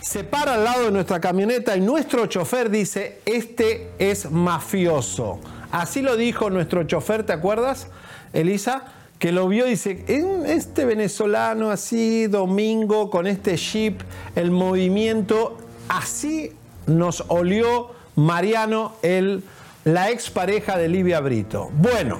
[0.00, 5.40] se para al lado de nuestra camioneta y nuestro chofer dice, este es mafioso.
[5.72, 7.88] Así lo dijo nuestro chofer, ¿te acuerdas,
[8.32, 8.84] Elisa?
[9.18, 14.00] Que lo vio y dice, "En este venezolano así, domingo, con este jeep,
[14.34, 16.52] el movimiento, así
[16.86, 19.44] nos olió Mariano, el,
[19.84, 21.70] la expareja de Livia Brito.
[21.74, 22.18] Bueno,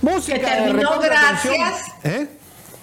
[0.00, 1.82] música Que terminó gracias.
[2.04, 2.28] ¿Eh?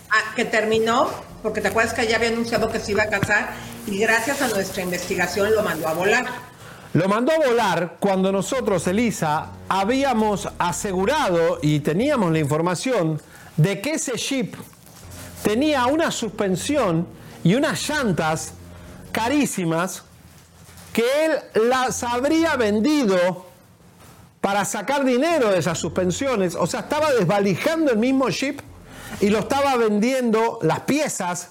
[0.10, 1.10] Ah, que terminó,
[1.44, 3.50] porque te acuerdas que ya había anunciado que se iba a casar
[3.88, 6.26] y gracias a nuestra investigación lo mandó a volar.
[6.98, 13.22] Lo mandó a volar cuando nosotros, Elisa, habíamos asegurado y teníamos la información
[13.56, 14.56] de que ese jeep
[15.44, 17.08] tenía una suspensión
[17.44, 18.54] y unas llantas
[19.12, 20.06] carísimas
[20.92, 23.46] que él las habría vendido
[24.42, 26.56] para sacar dinero de esas suspensiones.
[26.56, 28.60] O sea, estaba desvalijando el mismo jeep
[29.22, 31.50] y lo estaba vendiendo las piezas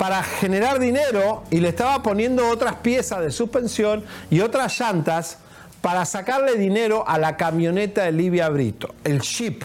[0.00, 5.36] para generar dinero y le estaba poniendo otras piezas de suspensión y otras llantas
[5.82, 9.62] para sacarle dinero a la camioneta de Livia Brito, el Jeep,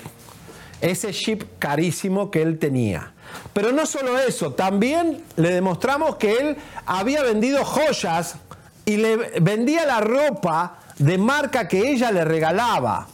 [0.81, 3.13] ese Jeep carísimo que él tenía.
[3.53, 8.35] Pero no solo eso, también le demostramos que él había vendido joyas
[8.83, 13.07] y le vendía la ropa de marca que ella le regalaba.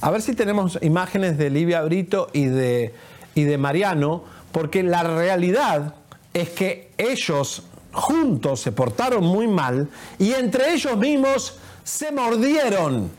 [0.00, 2.94] A ver si tenemos imágenes de Livia Brito y de,
[3.34, 5.97] y de Mariano, porque la realidad
[6.38, 7.62] es que ellos
[7.92, 9.88] juntos se portaron muy mal
[10.18, 13.10] y entre ellos mismos se mordieron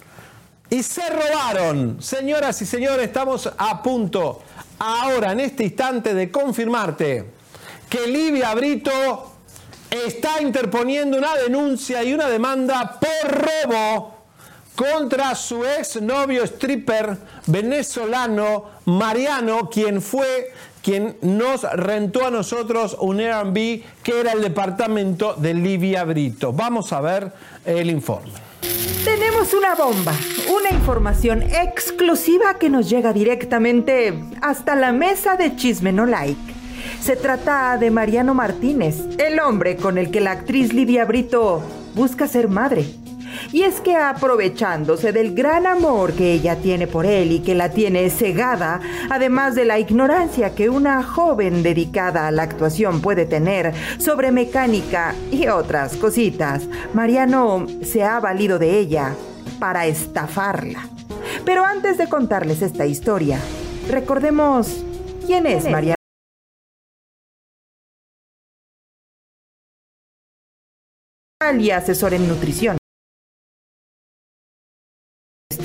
[0.69, 2.01] y se robaron.
[2.01, 4.41] Señoras y señores, estamos a punto
[4.77, 7.25] ahora, en este instante, de confirmarte
[7.89, 9.33] que Livia Brito
[9.89, 14.15] está interponiendo una denuncia y una demanda por robo
[14.75, 17.17] contra su ex novio stripper
[17.47, 25.33] venezolano Mariano, quien fue quien nos rentó a nosotros un Airbnb que era el departamento
[25.33, 26.53] de Livia Brito.
[26.53, 27.31] Vamos a ver
[27.65, 28.31] el informe.
[29.03, 30.13] Tenemos una bomba,
[30.49, 36.53] una información exclusiva que nos llega directamente hasta la mesa de Chisme No Like.
[37.01, 41.61] Se trata de Mariano Martínez, el hombre con el que la actriz Livia Brito
[41.95, 42.85] busca ser madre.
[43.51, 47.69] Y es que aprovechándose del gran amor que ella tiene por él y que la
[47.69, 48.79] tiene cegada,
[49.09, 55.15] además de la ignorancia que una joven dedicada a la actuación puede tener sobre mecánica
[55.31, 59.13] y otras cositas, Mariano se ha valido de ella
[59.59, 60.87] para estafarla.
[61.45, 63.39] Pero antes de contarles esta historia,
[63.89, 64.83] recordemos
[65.25, 65.95] quién es Mariano.
[71.57, 72.78] y asesor en nutrición.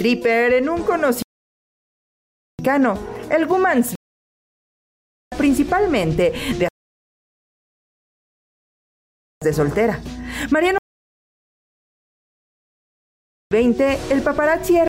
[0.07, 1.23] En un conocido
[2.59, 2.99] mexicano,
[3.31, 3.95] el Woman's
[5.35, 6.69] principalmente de
[9.43, 10.03] de soltera.
[10.51, 10.79] Mariano
[13.51, 14.89] 20, el paparazzi era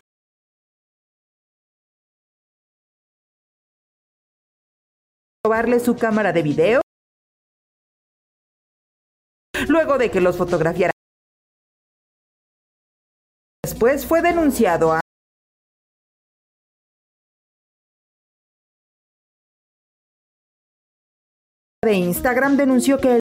[5.46, 6.82] robarle su cámara de video
[9.70, 10.92] luego de que los fotografiara.
[13.64, 15.05] Después fue denunciado a
[21.86, 23.20] de Instagram denunció que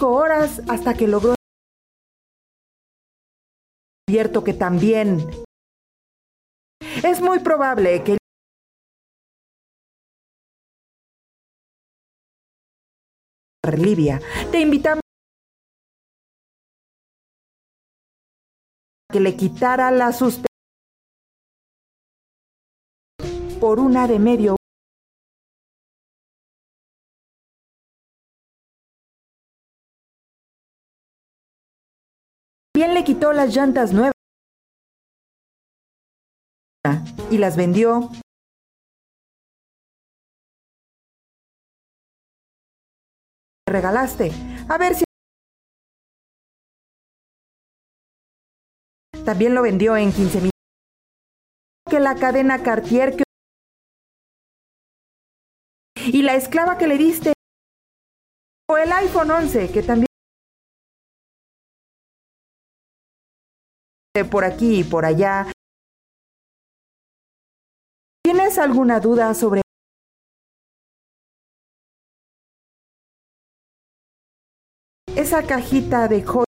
[0.00, 1.34] horas hasta que logró
[4.08, 5.18] abierto que también
[7.02, 8.16] es muy probable que
[13.76, 14.20] Libia.
[14.50, 15.07] Te invitamos
[19.10, 20.46] que le quitara la suspensión
[23.58, 24.56] por una de medio
[32.74, 34.12] Bien le quitó las llantas nuevas
[37.30, 38.10] y las vendió
[43.68, 44.30] regalaste.
[44.68, 45.07] A ver si
[49.28, 50.50] también lo vendió en 15 mil.
[51.84, 53.24] Que la cadena Cartier que...
[56.06, 57.34] y la esclava que le diste
[58.70, 60.06] o el iPhone 11 que también
[64.30, 65.52] por aquí y por allá.
[68.24, 69.60] ¿Tienes alguna duda sobre
[75.14, 76.47] esa cajita de joyas?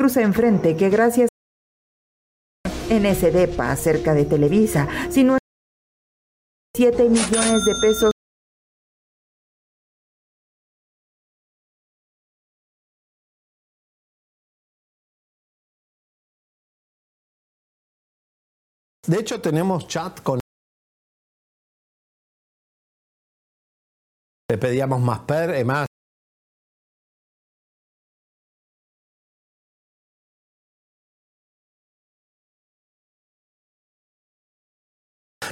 [0.00, 1.28] Cruza enfrente que gracias
[2.88, 5.36] en ese depa cerca de Televisa, si no
[6.74, 8.10] 7 millones de pesos
[19.06, 20.40] De hecho, tenemos chat con...
[24.50, 25.89] Le pedíamos más per, eh, más.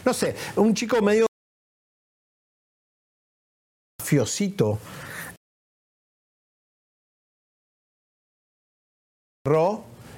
[0.09, 1.27] No sé, un chico medio
[4.01, 4.79] mafiosito.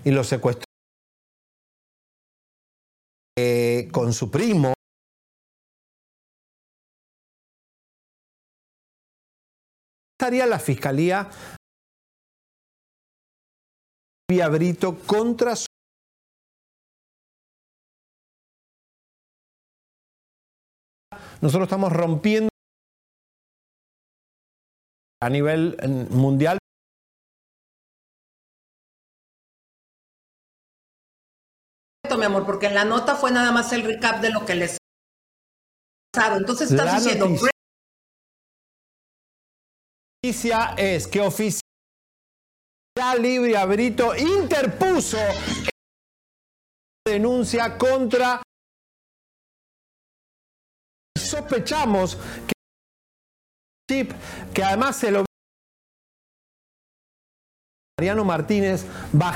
[0.05, 0.65] y lo secuestró
[3.37, 4.75] eh, con su primo.
[10.15, 11.29] estaría la fiscalía
[14.31, 15.67] vía Brito contra su
[21.41, 22.51] nosotros estamos rompiendo
[25.23, 25.77] a nivel
[26.11, 26.59] mundial
[32.21, 34.75] mi amor, porque en la nota fue nada más el recap de lo que les
[34.75, 34.79] ha
[36.13, 36.37] pasado.
[36.37, 37.51] Entonces estás La diciendo, noticia.
[40.23, 41.63] noticia es que oficial
[43.21, 45.19] libre Brito interpuso
[47.07, 48.43] denuncia contra
[51.31, 52.19] sospechamos
[53.89, 54.07] que
[54.55, 55.25] que además se lo
[57.99, 59.35] Mariano Martínez bajó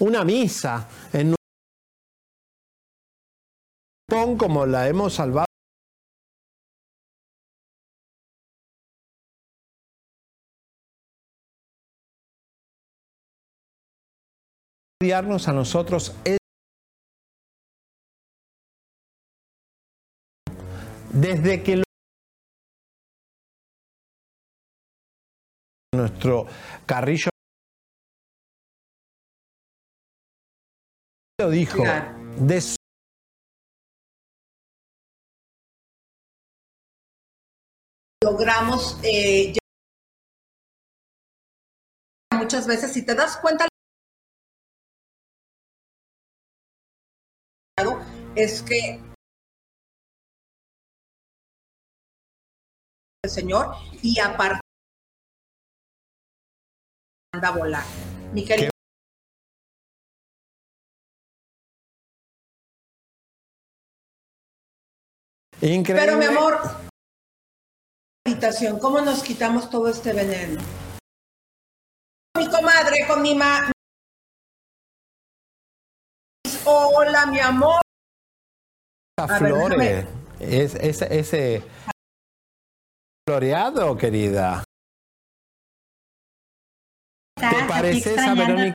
[0.00, 1.36] una misa en un
[4.38, 5.46] como la hemos salvado.
[15.46, 16.38] a nosotros es
[21.12, 21.82] desde que
[25.94, 26.46] nuestro
[26.86, 27.30] carrillo
[31.38, 31.82] lo dijo
[32.38, 32.76] de su-
[38.24, 39.54] logramos eh,
[42.34, 43.66] muchas veces, si te das cuenta,
[48.34, 49.00] es que
[53.24, 54.60] el señor y aparte
[57.34, 57.84] anda a volar.
[58.32, 58.75] Mi querido.
[65.66, 66.06] Increíble.
[66.06, 66.60] Pero mi amor,
[68.24, 70.62] habitación, ¿cómo nos quitamos todo este veneno?
[72.38, 73.72] Mi comadre, con mi ma.
[76.64, 77.80] Hola, mi amor.
[79.18, 79.78] A A ver, flores.
[79.78, 81.62] déjame- Es, ese, ese
[83.26, 84.62] floreado, querida.
[87.38, 88.44] ¿Te pareces a extrañando.
[88.54, 88.74] Verónica?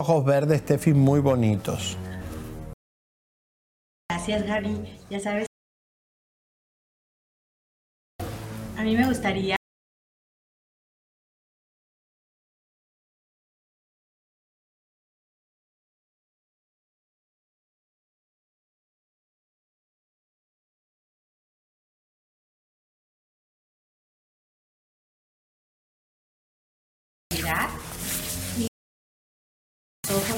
[0.00, 1.96] Ojos verdes, Steffi, muy bonitos.
[4.08, 4.98] Gracias, Gaby.
[5.10, 5.46] Ya sabes.
[8.76, 9.56] A mí me gustaría.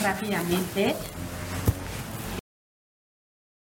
[0.03, 0.95] Rápidamente.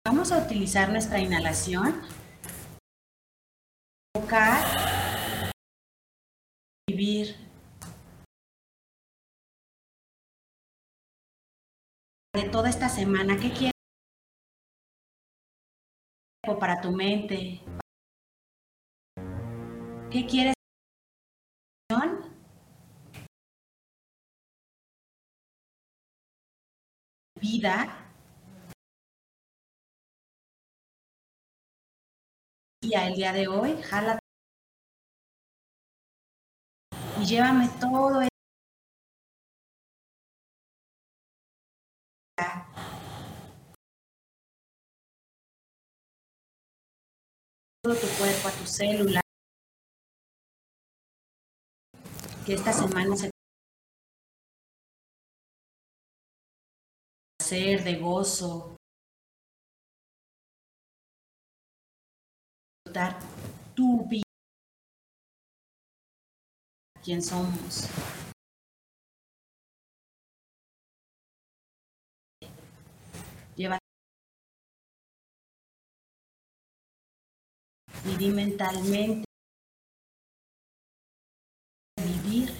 [0.06, 2.02] Vamos a utilizar nuestra inhalación.
[4.14, 4.64] Tocar.
[6.88, 7.36] Vivir.
[12.34, 13.72] De toda esta semana, ¿qué quieres?
[16.58, 17.60] Para tu mente.
[20.10, 20.54] ¿Qué quieres?
[27.40, 28.07] Vida.
[32.89, 34.19] Y el día de hoy, jala
[37.20, 38.28] y llévame todo el-
[47.82, 49.20] todo tu cuerpo, a tu célula.
[52.47, 53.31] Que esta semana se
[57.36, 58.77] placer, de gozo.
[63.74, 64.23] Tu vida.
[67.02, 67.89] Quién somos.
[73.56, 73.78] Lleva
[78.19, 79.24] y mentalmente
[82.02, 82.51] vivir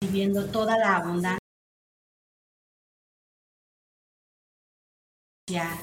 [0.00, 1.45] viviendo toda la abundancia
[5.46, 5.76] dinero.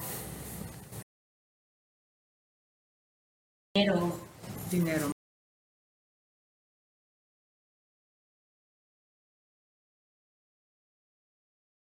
[4.70, 5.10] Dinero.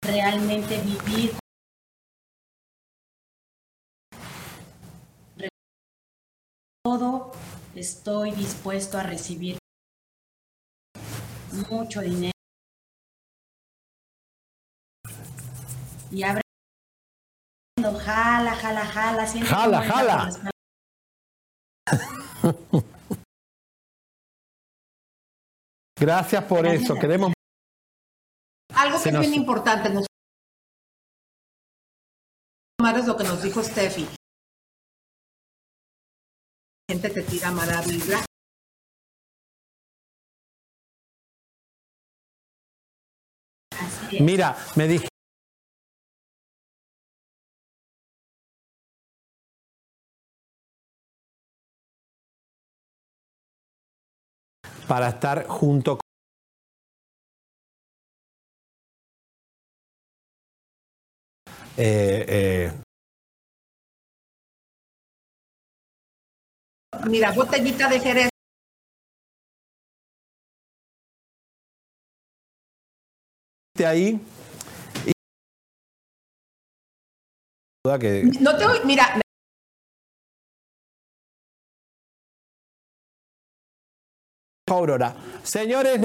[0.05, 1.33] Realmente vivir.
[6.85, 7.33] Todo
[7.75, 9.57] estoy dispuesto a recibir
[11.71, 12.33] mucho dinero.
[16.11, 16.42] Y abre
[17.91, 20.29] jala jala jala siente Jala, jala.
[22.43, 22.85] por.
[25.99, 26.95] Gracias por eso.
[26.97, 27.33] Queremos.
[28.75, 30.07] Algo Se que es nos- bien importante, nos...
[33.01, 34.03] es lo que nos dijo Steffi.
[36.89, 38.25] La gente te tira mala vibra.
[44.21, 45.09] Mira, me dije.
[54.89, 56.03] Para estar junto con.
[61.77, 62.73] Eh, eh,
[67.09, 68.29] Mira, botellita de Jerez.
[73.85, 74.21] ahí.
[75.07, 75.13] Y...
[77.85, 79.21] Duda que No te oí, mira,
[84.75, 85.15] Aurora.
[85.43, 86.03] Señores,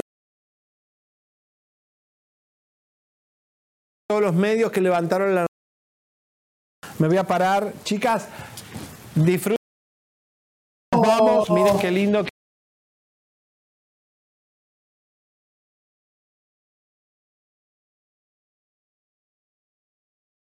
[4.08, 5.46] todos los medios que levantaron la
[6.98, 7.72] Me voy a parar.
[7.84, 8.28] Chicas,
[9.14, 9.56] disfruten.
[10.92, 12.24] Nos Vamos, miren qué lindo.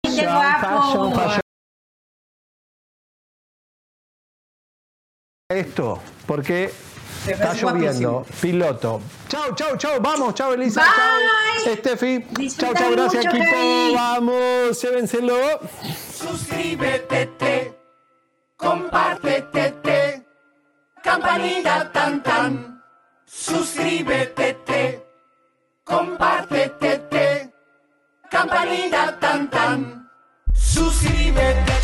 [0.03, 0.61] ¡Qué guapo!
[0.61, 1.41] Fashion, fashion.
[5.51, 6.71] Esto, porque
[7.27, 8.11] Está lloviendo.
[8.13, 8.27] guapísimo.
[8.41, 9.01] Piloto.
[9.29, 10.01] Chau, chau, chau.
[10.01, 10.81] Vamos, chau, Elisa.
[10.83, 11.65] Bye.
[11.65, 12.25] Chau, Estefi.
[12.57, 12.91] Chau, chau.
[12.93, 13.51] Gracias, mucho, equipo.
[13.51, 13.95] Cari.
[13.95, 15.37] Vamos, llévenselo.
[16.13, 17.75] Suscríbete, te,
[18.57, 20.27] compártete, te,
[21.03, 22.83] campanita tan tan.
[23.27, 25.05] Suscríbete, te,
[25.85, 27.53] compártete, te,
[28.31, 30.11] campanita tan tan.
[30.53, 31.84] Suscríbete, te, suscríbete,